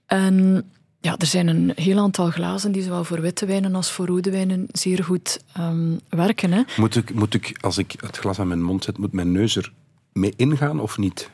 En 0.07 0.65
ja, 0.99 1.15
er 1.17 1.25
zijn 1.25 1.47
een 1.47 1.71
heel 1.75 1.99
aantal 1.99 2.29
glazen 2.29 2.71
die 2.71 2.83
zowel 2.83 3.03
voor 3.03 3.21
witte 3.21 3.45
wijnen 3.45 3.75
als 3.75 3.91
voor 3.91 4.05
rode 4.05 4.31
wijnen 4.31 4.67
zeer 4.71 5.03
goed 5.03 5.39
ehm, 5.53 5.95
werken. 6.09 6.51
Hè. 6.51 6.61
Moet 6.77 6.95
ik, 6.95 7.13
moet 7.13 7.33
ik, 7.33 7.57
als 7.61 7.77
ik 7.77 7.95
het 7.99 8.17
glas 8.17 8.39
aan 8.39 8.47
mijn 8.47 8.61
mond 8.61 8.83
zet, 8.83 8.97
moet 8.97 9.13
mijn 9.13 9.31
neus 9.31 9.55
er 9.55 9.71
mee 10.13 10.33
ingaan 10.35 10.79
of 10.79 10.97
niet? 10.97 11.29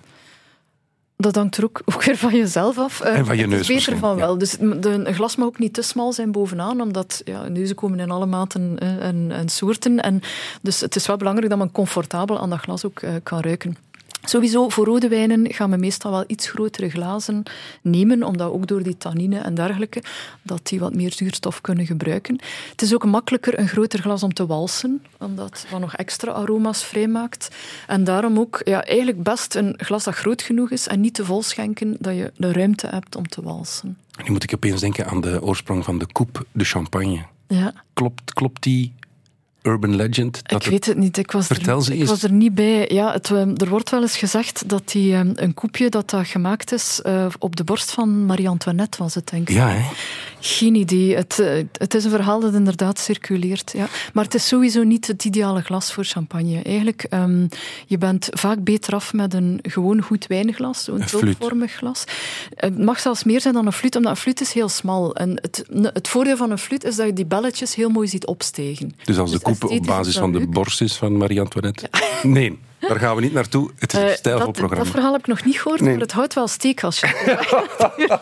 Dat 1.18 1.36
hangt 1.36 1.58
er 1.58 1.64
ook, 1.64 1.82
ook 1.94 2.04
weer 2.04 2.18
van 2.18 2.36
jezelf 2.36 2.78
af. 2.78 3.02
Eh, 3.02 3.18
En 3.18 3.26
van 3.26 3.38
je 3.38 3.48
neus 3.48 3.68
beter 3.68 3.98
van 3.98 4.16
wel. 4.16 4.38
Dus 4.38 4.58
de, 4.58 4.90
een 4.90 5.14
glas 5.14 5.36
mag 5.36 5.48
ook 5.48 5.60
niet 5.60 5.74
te 5.74 5.82
smal 5.82 6.14
zijn 6.14 6.32
bovenaan, 6.32 6.82
omdat 6.82 7.22
ja, 7.26 7.48
neuzen 7.48 7.76
komen 7.76 8.00
in 8.00 8.12
alle 8.12 8.26
maten 8.26 8.80
eh, 8.80 9.08
en, 9.08 9.32
en 9.32 9.50
soorten. 9.50 10.00
En 10.00 10.22
dus 10.62 10.80
het 10.80 10.96
is 10.96 11.08
wel 11.08 11.18
belangrijk 11.18 11.50
dat 11.50 11.58
men 11.58 11.72
comfortabel 11.72 12.40
aan 12.40 12.50
dat 12.50 12.60
glas 12.60 12.86
ook 12.86 13.00
eh, 13.00 13.14
kan 13.24 13.40
ruiken. 13.40 13.78
Sowieso, 14.26 14.70
voor 14.70 14.86
rode 14.86 15.08
wijnen 15.08 15.54
gaan 15.54 15.70
we 15.70 15.78
meestal 15.78 16.12
wel 16.12 16.24
iets 16.28 16.50
grotere 16.50 16.90
glazen 16.90 17.44
nemen, 17.82 18.24
omdat 18.24 18.52
ook 18.52 18.68
door 18.68 18.84
die 18.84 18.98
tannine 18.98 19.38
en 19.40 19.56
dergelijke, 19.56 20.04
dat 20.42 20.68
die 20.68 20.80
wat 20.80 20.96
meer 20.96 21.12
zuurstof 21.12 21.62
kunnen 21.62 21.86
gebruiken. 21.86 22.40
Het 22.72 22.82
is 22.82 22.94
ook 22.94 23.06
makkelijker 23.06 23.60
een 23.60 23.68
groter 23.68 24.00
glas 24.00 24.24
om 24.24 24.34
te 24.34 24.46
walsen, 24.46 25.04
omdat 25.20 25.66
dat 25.70 25.80
nog 25.80 25.96
extra 25.96 26.32
aroma's 26.32 26.84
vrijmaakt. 26.84 27.56
En 27.88 28.04
daarom 28.04 28.40
ook 28.40 28.62
ja, 28.64 28.84
eigenlijk 28.84 29.24
best 29.24 29.56
een 29.56 29.74
glas 29.78 30.04
dat 30.04 30.16
groot 30.16 30.42
genoeg 30.42 30.72
is 30.72 30.88
en 30.88 31.02
niet 31.02 31.14
te 31.14 31.26
vol 31.26 31.44
schenken, 31.44 31.96
dat 32.00 32.16
je 32.16 32.32
de 32.38 32.52
ruimte 32.52 32.88
hebt 32.88 33.16
om 33.16 33.28
te 33.28 33.42
walsen. 33.42 33.98
Nu 34.24 34.32
moet 34.32 34.44
ik 34.44 34.54
opeens 34.54 34.82
denken 34.82 35.08
aan 35.08 35.22
de 35.22 35.42
oorsprong 35.42 35.84
van 35.84 35.98
de 35.98 36.08
coupe 36.12 36.46
de 36.52 36.64
champagne. 36.64 37.26
Ja, 37.48 37.74
Klopt, 37.94 38.34
klopt 38.34 38.64
die 38.64 38.94
urban 39.64 39.95
legend? 39.95 40.49
Dat 40.49 40.66
ik 40.66 40.72
weet 40.72 40.86
het 40.86 40.97
niet. 40.97 41.18
Ik 41.18 41.32
was, 41.32 41.47
Vertel 41.47 41.78
er, 41.78 41.84
ze 41.84 41.93
ik 41.93 41.99
eens. 41.99 42.09
was 42.09 42.24
er 42.24 42.32
niet 42.32 42.55
bij. 42.55 42.89
Ja, 42.91 43.11
het, 43.11 43.32
eh, 43.32 43.39
er 43.39 43.70
wordt 43.70 43.89
wel 43.89 44.01
eens 44.01 44.18
gezegd 44.18 44.70
dat 44.70 44.91
die, 44.91 45.14
eh, 45.14 45.20
een 45.34 45.53
koepje 45.53 45.89
dat 45.89 46.09
dat 46.09 46.28
gemaakt 46.28 46.72
is 46.72 47.01
eh, 47.01 47.26
op 47.39 47.55
de 47.55 47.64
borst 47.64 47.91
van 47.91 48.26
Marie-Antoinette 48.26 48.97
was 48.97 49.16
het, 49.16 49.30
denk 49.30 49.49
ik. 49.49 49.55
Ja, 49.55 49.70
hè? 49.70 49.89
Geen 50.46 50.76
idee. 50.76 51.16
Het, 51.16 51.39
eh, 51.39 51.64
het 51.78 51.94
is 51.94 52.04
een 52.04 52.10
verhaal 52.10 52.39
dat 52.39 52.54
inderdaad 52.54 53.00
circuleert. 53.00 53.72
Ja. 53.76 53.88
Maar 54.14 54.24
het 54.24 54.34
is 54.34 54.48
sowieso 54.48 54.84
niet 54.84 55.08
het 55.08 55.26
ideale 55.26 55.62
glas 55.62 55.94
voor 55.94 56.04
champagne. 56.04 56.62
Eigenlijk, 56.62 57.06
um, 57.10 57.48
je 57.86 57.98
bent 57.98 58.28
vaak 58.32 58.64
beter 58.64 58.94
af 58.94 59.14
met 59.14 59.34
een 59.34 59.60
gewoon 59.62 60.02
goed 60.02 60.28
wijnglas, 60.28 60.84
zo'n 60.84 61.06
tulpvormig 61.06 61.72
glas. 61.72 62.04
Het 62.56 62.78
mag 62.78 63.00
zelfs 63.00 63.24
meer 63.24 63.41
zijn 63.41 63.54
dan 63.54 63.66
een 63.66 63.74
fluit, 63.74 63.96
omdat 63.96 64.12
een 64.12 64.18
fluit 64.18 64.41
is 64.41 64.54
heel 64.54 64.70
smal. 64.70 65.16
En 65.16 65.30
het, 65.41 65.66
het 65.94 66.08
voordeel 66.08 66.38
van 66.38 66.52
een 66.52 66.58
fluit 66.58 66.84
is 66.84 66.96
dat 66.96 67.06
je 67.06 67.14
die 67.14 67.26
belletjes 67.26 67.76
heel 67.76 67.89
mooi 67.89 68.08
ziet 68.08 68.26
opstegen. 68.26 68.91
Dus 69.04 69.18
als 69.18 69.32
de 69.32 69.39
dus 69.44 69.58
koep 69.60 69.72
op 69.72 69.86
basis 69.86 70.18
van 70.18 70.32
de 70.32 70.48
borst 70.48 70.82
is 70.82 70.96
van 70.96 71.18
Marie-Antoinette? 71.18 71.89
Nee. 72.24 72.60
Daar 72.88 73.00
gaan 73.00 73.16
we 73.16 73.22
niet 73.22 73.34
naartoe. 73.34 73.72
Het 73.78 73.94
is 73.94 74.00
een 74.00 74.08
uh, 74.08 74.14
stijlvol 74.14 74.46
dat, 74.46 74.56
programma. 74.56 74.84
Dat 74.84 74.94
verhaal 74.94 75.12
heb 75.12 75.22
ik 75.22 75.28
nog 75.28 75.44
niet 75.44 75.62
gehoord, 75.62 75.82
maar 75.82 75.98
het 75.98 76.12
houdt 76.12 76.34
wel 76.34 76.48
steek 76.48 76.84
als 76.84 77.00
je... 77.00 77.08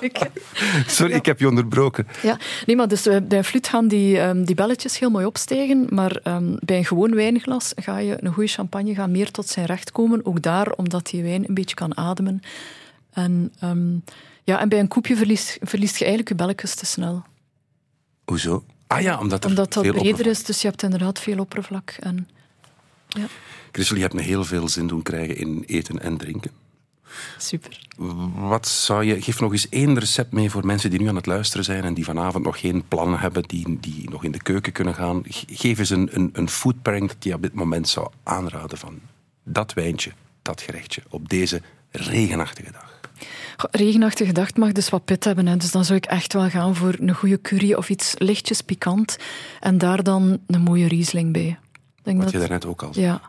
Sorry, 0.87 1.13
ik 1.13 1.25
heb 1.25 1.39
je 1.39 1.47
onderbroken. 1.47 2.07
Ja, 2.21 2.37
nee, 2.65 2.75
maar 2.75 2.87
dus 2.87 3.03
bij 3.03 3.37
een 3.37 3.43
fluit 3.43 3.67
gaan 3.67 3.87
die, 3.87 4.19
um, 4.19 4.45
die 4.45 4.55
belletjes 4.55 4.99
heel 4.99 5.09
mooi 5.09 5.25
opstijgen, 5.25 5.87
maar 5.89 6.19
um, 6.23 6.57
bij 6.59 6.77
een 6.77 6.85
gewoon 6.85 7.15
wijnglas 7.15 7.73
ga 7.75 7.97
je 7.97 8.17
een 8.19 8.33
goede 8.33 8.49
champagne 8.49 8.93
gaan 8.93 9.11
meer 9.11 9.31
tot 9.31 9.47
zijn 9.47 9.65
recht 9.65 9.91
komen. 9.91 10.25
Ook 10.25 10.41
daar, 10.41 10.71
omdat 10.71 11.05
die 11.05 11.23
wijn 11.23 11.43
een 11.47 11.53
beetje 11.53 11.75
kan 11.75 11.97
ademen. 11.97 12.41
En, 13.13 13.53
um, 13.63 14.03
ja, 14.43 14.59
en 14.59 14.69
bij 14.69 14.79
een 14.79 14.87
koepje 14.87 15.15
verliest, 15.15 15.57
verliest 15.61 15.93
je 15.93 16.05
eigenlijk 16.05 16.29
je 16.29 16.35
belletjes 16.35 16.75
te 16.75 16.85
snel. 16.85 17.23
Hoezo? 18.25 18.63
Ah 18.87 19.01
ja, 19.01 19.19
omdat, 19.19 19.45
omdat 19.45 19.73
dat 19.73 19.91
breder 19.91 20.27
is, 20.27 20.43
dus 20.43 20.61
je 20.61 20.67
hebt 20.67 20.83
inderdaad 20.83 21.19
veel 21.19 21.39
oppervlak. 21.39 21.95
En, 21.99 22.27
ja. 23.17 23.25
Christel, 23.71 23.95
je 23.95 24.01
hebt 24.01 24.13
me 24.13 24.21
heel 24.21 24.43
veel 24.43 24.69
zin 24.69 24.87
doen 24.87 25.01
krijgen 25.01 25.37
in 25.37 25.63
eten 25.67 26.01
en 26.01 26.17
drinken. 26.17 26.51
Super. 27.37 27.79
Wat 28.35 28.67
zou 28.67 29.03
je... 29.03 29.21
Geef 29.21 29.39
nog 29.39 29.51
eens 29.51 29.69
één 29.69 29.99
recept 29.99 30.31
mee 30.31 30.49
voor 30.49 30.65
mensen 30.65 30.89
die 30.89 30.99
nu 30.99 31.07
aan 31.07 31.15
het 31.15 31.25
luisteren 31.25 31.65
zijn 31.65 31.83
en 31.83 31.93
die 31.93 32.03
vanavond 32.03 32.43
nog 32.43 32.59
geen 32.59 32.83
plannen 32.87 33.19
hebben, 33.19 33.43
die, 33.43 33.77
die 33.79 34.09
nog 34.09 34.23
in 34.23 34.31
de 34.31 34.41
keuken 34.41 34.71
kunnen 34.71 34.93
gaan. 34.93 35.21
Geef 35.47 35.79
eens 35.79 35.89
een, 35.89 36.09
een, 36.11 36.29
een 36.33 36.49
food 36.49 36.81
pairing 36.81 37.07
dat 37.07 37.23
je 37.23 37.33
op 37.33 37.41
dit 37.41 37.53
moment 37.53 37.87
zou 37.87 38.07
aanraden 38.23 38.77
van 38.77 38.99
dat 39.43 39.73
wijntje, 39.73 40.11
dat 40.41 40.61
gerechtje, 40.61 41.01
op 41.09 41.29
deze 41.29 41.61
regenachtige 41.91 42.71
dag. 42.71 42.99
regenachtige 43.71 44.31
dag 44.31 44.55
mag 44.55 44.71
dus 44.71 44.89
wat 44.89 45.05
pit 45.05 45.23
hebben. 45.23 45.47
Hè. 45.47 45.57
Dus 45.57 45.71
dan 45.71 45.85
zou 45.85 45.97
ik 45.97 46.05
echt 46.05 46.33
wel 46.33 46.49
gaan 46.49 46.75
voor 46.75 46.95
een 46.99 47.15
goede 47.15 47.41
curry 47.41 47.73
of 47.73 47.89
iets 47.89 48.13
lichtjes 48.17 48.61
pikant. 48.61 49.17
En 49.59 49.77
daar 49.77 50.03
dan 50.03 50.39
een 50.47 50.61
mooie 50.61 50.87
riesling 50.87 51.33
bij. 51.33 51.59
Denk 52.03 52.15
wat 52.17 52.25
dat, 52.25 52.33
je 52.33 52.39
daarnet 52.39 52.65
ook 52.65 52.83
al 52.83 52.93
zei. 52.93 53.05
Ja. 53.05 53.21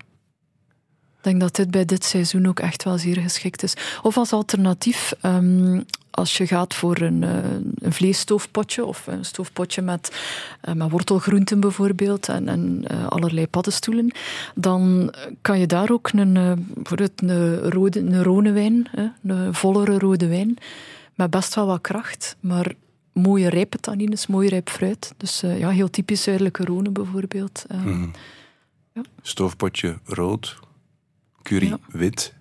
Ik 1.23 1.29
denk 1.29 1.41
dat 1.41 1.57
dit 1.57 1.71
bij 1.71 1.85
dit 1.85 2.05
seizoen 2.05 2.47
ook 2.47 2.61
echt 2.61 2.85
wel 2.85 2.99
zeer 2.99 3.17
geschikt 3.17 3.63
is. 3.63 3.75
Of 4.03 4.17
als 4.17 4.33
alternatief, 4.33 5.15
um, 5.23 5.85
als 6.11 6.37
je 6.37 6.47
gaat 6.47 6.75
voor 6.75 7.01
een, 7.01 7.23
uh, 7.23 7.37
een 7.79 7.93
vleesstoofpotje 7.93 8.85
of 8.85 9.07
een 9.07 9.25
stoofpotje 9.25 9.83
met, 9.83 10.23
uh, 10.69 10.75
met 10.75 10.91
wortelgroenten 10.91 11.61
bijvoorbeeld 11.61 12.29
en, 12.29 12.49
en 12.49 12.85
uh, 12.91 13.07
allerlei 13.07 13.47
paddenstoelen, 13.47 14.15
dan 14.55 15.13
kan 15.41 15.59
je 15.59 15.67
daar 15.67 15.91
ook 15.91 16.11
een, 16.13 16.33
bijvoorbeeld 16.75 17.23
een, 17.23 17.59
rode, 17.59 18.01
een 18.01 18.23
rode 18.23 18.53
wijn, 18.53 18.89
een 19.27 19.55
vollere 19.55 19.99
rode 19.99 20.27
wijn, 20.27 20.57
met 21.15 21.31
best 21.31 21.55
wel 21.55 21.67
wat 21.67 21.81
kracht, 21.81 22.37
maar 22.41 22.73
mooie 23.13 23.49
rijpe 23.49 23.79
tannines, 23.79 24.27
mooi 24.27 24.49
rijp 24.49 24.71
fruit. 24.71 25.15
Dus 25.17 25.41
ja, 25.41 25.69
heel 25.69 25.91
typisch 25.91 26.23
zuidelijke 26.23 26.65
Rhone 26.65 26.91
bijvoorbeeld. 26.91 27.65
Mm. 27.85 28.11
Ja. 28.95 29.03
Stoofpotje 29.23 29.99
rood, 30.05 30.59
curry 31.43 31.77
wit. 31.89 32.35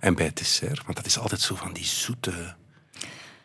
En 0.00 0.14
bij 0.14 0.26
het 0.26 0.36
dessert, 0.36 0.84
want 0.84 0.96
dat 0.96 1.06
is 1.06 1.18
altijd 1.18 1.40
zo 1.40 1.54
van 1.54 1.72
die 1.72 1.84
zoete... 1.84 2.54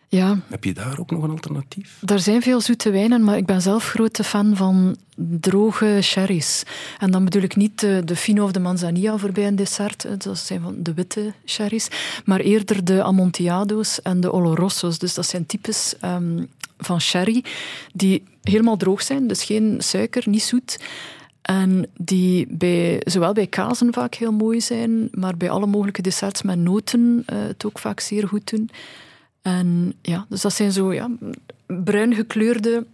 Ja. 0.08 0.40
Heb 0.48 0.64
je 0.64 0.74
daar 0.74 1.00
ook 1.00 1.12
nog 1.12 1.24
een 1.24 1.30
alternatief? 1.30 2.02
Er 2.06 2.20
zijn 2.20 2.42
veel 2.42 2.62
zoete 2.62 2.92
wijnen, 2.92 3.24
maar 3.24 3.38
ik 3.38 3.46
ben 3.46 3.62
zelf 3.62 3.90
grote 3.90 4.24
fan 4.24 4.56
van 4.56 4.98
droge 5.16 6.00
sherry's. 6.02 6.64
En 7.00 7.12
dan 7.12 7.24
bedoel 7.24 7.42
ik 7.42 7.56
niet 7.56 7.80
de, 7.80 8.02
de 8.06 8.16
Fino 8.16 8.44
of 8.44 8.52
de 8.52 8.60
Manzanilla 8.60 9.18
voor 9.18 9.32
bij 9.32 9.48
een 9.48 9.56
dessert, 9.56 10.24
dat 10.24 10.38
zijn 10.38 10.62
van 10.62 10.76
de 10.78 10.94
witte 10.94 11.34
sherry's, 11.46 11.88
maar 12.26 12.40
eerder 12.40 12.86
de 12.86 13.04
Amontillado,'s 13.04 14.02
en 14.02 14.20
de 14.20 14.32
Olorosos. 14.32 15.00
Dus 15.00 15.14
dat 15.14 15.26
zijn 15.26 15.46
types 15.46 15.94
um, 16.06 16.48
van 16.78 17.02
sherry 17.02 17.44
die 17.94 18.24
helemaal 18.42 18.78
droog 18.78 19.02
zijn, 19.02 19.28
dus 19.28 19.44
geen 19.44 19.76
suiker, 19.82 20.30
niet 20.30 20.44
zoet. 20.44 20.80
En 21.42 21.90
die 21.98 22.48
bij, 22.50 23.02
zowel 23.06 23.34
bij 23.34 23.48
kazen 23.48 23.94
vaak 23.94 24.16
heel 24.16 24.32
mooi 24.32 24.62
zijn, 24.62 25.08
maar 25.12 25.38
bij 25.38 25.50
alle 25.50 25.66
mogelijke 25.66 26.02
desserts 26.02 26.42
met 26.42 26.58
noten 26.58 27.24
uh, 27.34 27.42
het 27.42 27.66
ook 27.66 27.80
vaak 27.80 28.00
zeer 28.00 28.28
goed 28.28 28.50
doen. 28.50 28.70
En 29.42 29.94
ja, 30.02 30.26
dus 30.30 30.42
dat 30.42 30.54
zijn 30.54 30.72
zo 30.72 30.94
ja, 30.94 31.10
bruin 31.66 32.16
gekleurde, 32.16 32.86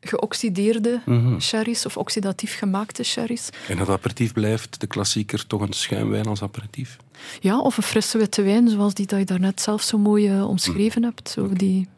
geoxideerde 0.00 1.00
mm 1.06 1.40
sherry's 1.40 1.86
of 1.86 1.96
oxidatief 1.96 2.58
gemaakte 2.58 3.02
sherry's. 3.02 3.48
En 3.68 3.76
dat 3.76 3.88
aperitief 3.88 4.32
blijft 4.32 4.80
de 4.80 4.86
klassieker 4.86 5.46
toch 5.46 5.60
een 5.60 5.72
schuimwijn 5.72 6.26
als 6.26 6.42
aperitief? 6.42 6.96
Ja, 7.40 7.58
of 7.58 7.76
een 7.76 7.82
frisse 7.82 8.18
witte 8.18 8.42
wijn, 8.42 8.68
zoals 8.68 8.94
die 8.94 9.06
dat 9.06 9.18
je 9.18 9.24
daarnet 9.24 9.60
zelf 9.60 9.82
zo 9.82 9.98
mooi 9.98 10.36
uh, 10.36 10.48
omschreven 10.48 11.02
hebt. 11.02 11.28
Zo 11.28 11.48
die... 11.52 11.88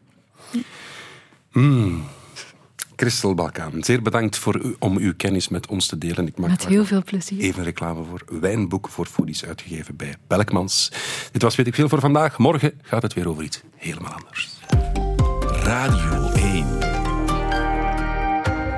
Mm. 1.51 2.03
Christel 2.95 3.33
Balkaan, 3.33 3.83
zeer 3.83 4.01
bedankt 4.01 4.37
voor 4.37 4.61
u, 4.63 4.75
om 4.79 4.97
uw 4.97 5.13
kennis 5.17 5.47
met 5.47 5.67
ons 5.67 5.87
te 5.87 5.97
delen. 5.97 6.27
Ik 6.27 6.37
maak 6.37 6.49
met 6.49 6.65
heel 6.65 6.85
veel 6.85 7.03
plezier. 7.03 7.39
Even 7.39 7.63
reclame 7.63 8.03
voor 8.03 8.39
Wijnboek 8.39 8.89
voor 8.89 9.05
Foodies, 9.05 9.45
uitgegeven 9.45 9.95
bij 9.95 10.15
Belkmans. 10.27 10.91
Dit 11.31 11.41
was 11.41 11.55
Weet 11.55 11.67
ik 11.67 11.75
Veel 11.75 11.89
voor 11.89 11.99
vandaag. 11.99 12.37
Morgen 12.37 12.79
gaat 12.81 13.01
het 13.01 13.13
weer 13.13 13.29
over 13.29 13.43
iets 13.43 13.61
helemaal 13.75 14.13
anders. 14.13 14.59
Radio 15.63 16.31
1. 16.31 16.65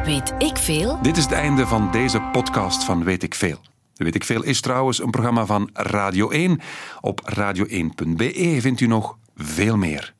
Weet 0.05 0.33
ik 0.37 0.57
Veel? 0.57 0.99
Dit 1.01 1.17
is 1.17 1.23
het 1.23 1.33
einde 1.33 1.67
van 1.67 1.91
deze 1.91 2.21
podcast 2.31 2.83
van 2.83 3.03
Weet 3.03 3.23
ik 3.23 3.35
Veel. 3.35 3.59
Weet 3.95 4.15
ik 4.15 4.23
Veel 4.23 4.43
is 4.43 4.61
trouwens 4.61 5.01
een 5.01 5.11
programma 5.11 5.45
van 5.45 5.69
Radio 5.73 6.29
1. 6.29 6.59
Op 7.01 7.33
radio1.be 7.35 8.57
vindt 8.61 8.81
u 8.81 8.87
nog 8.87 9.17
veel 9.35 9.77
meer. 9.77 10.15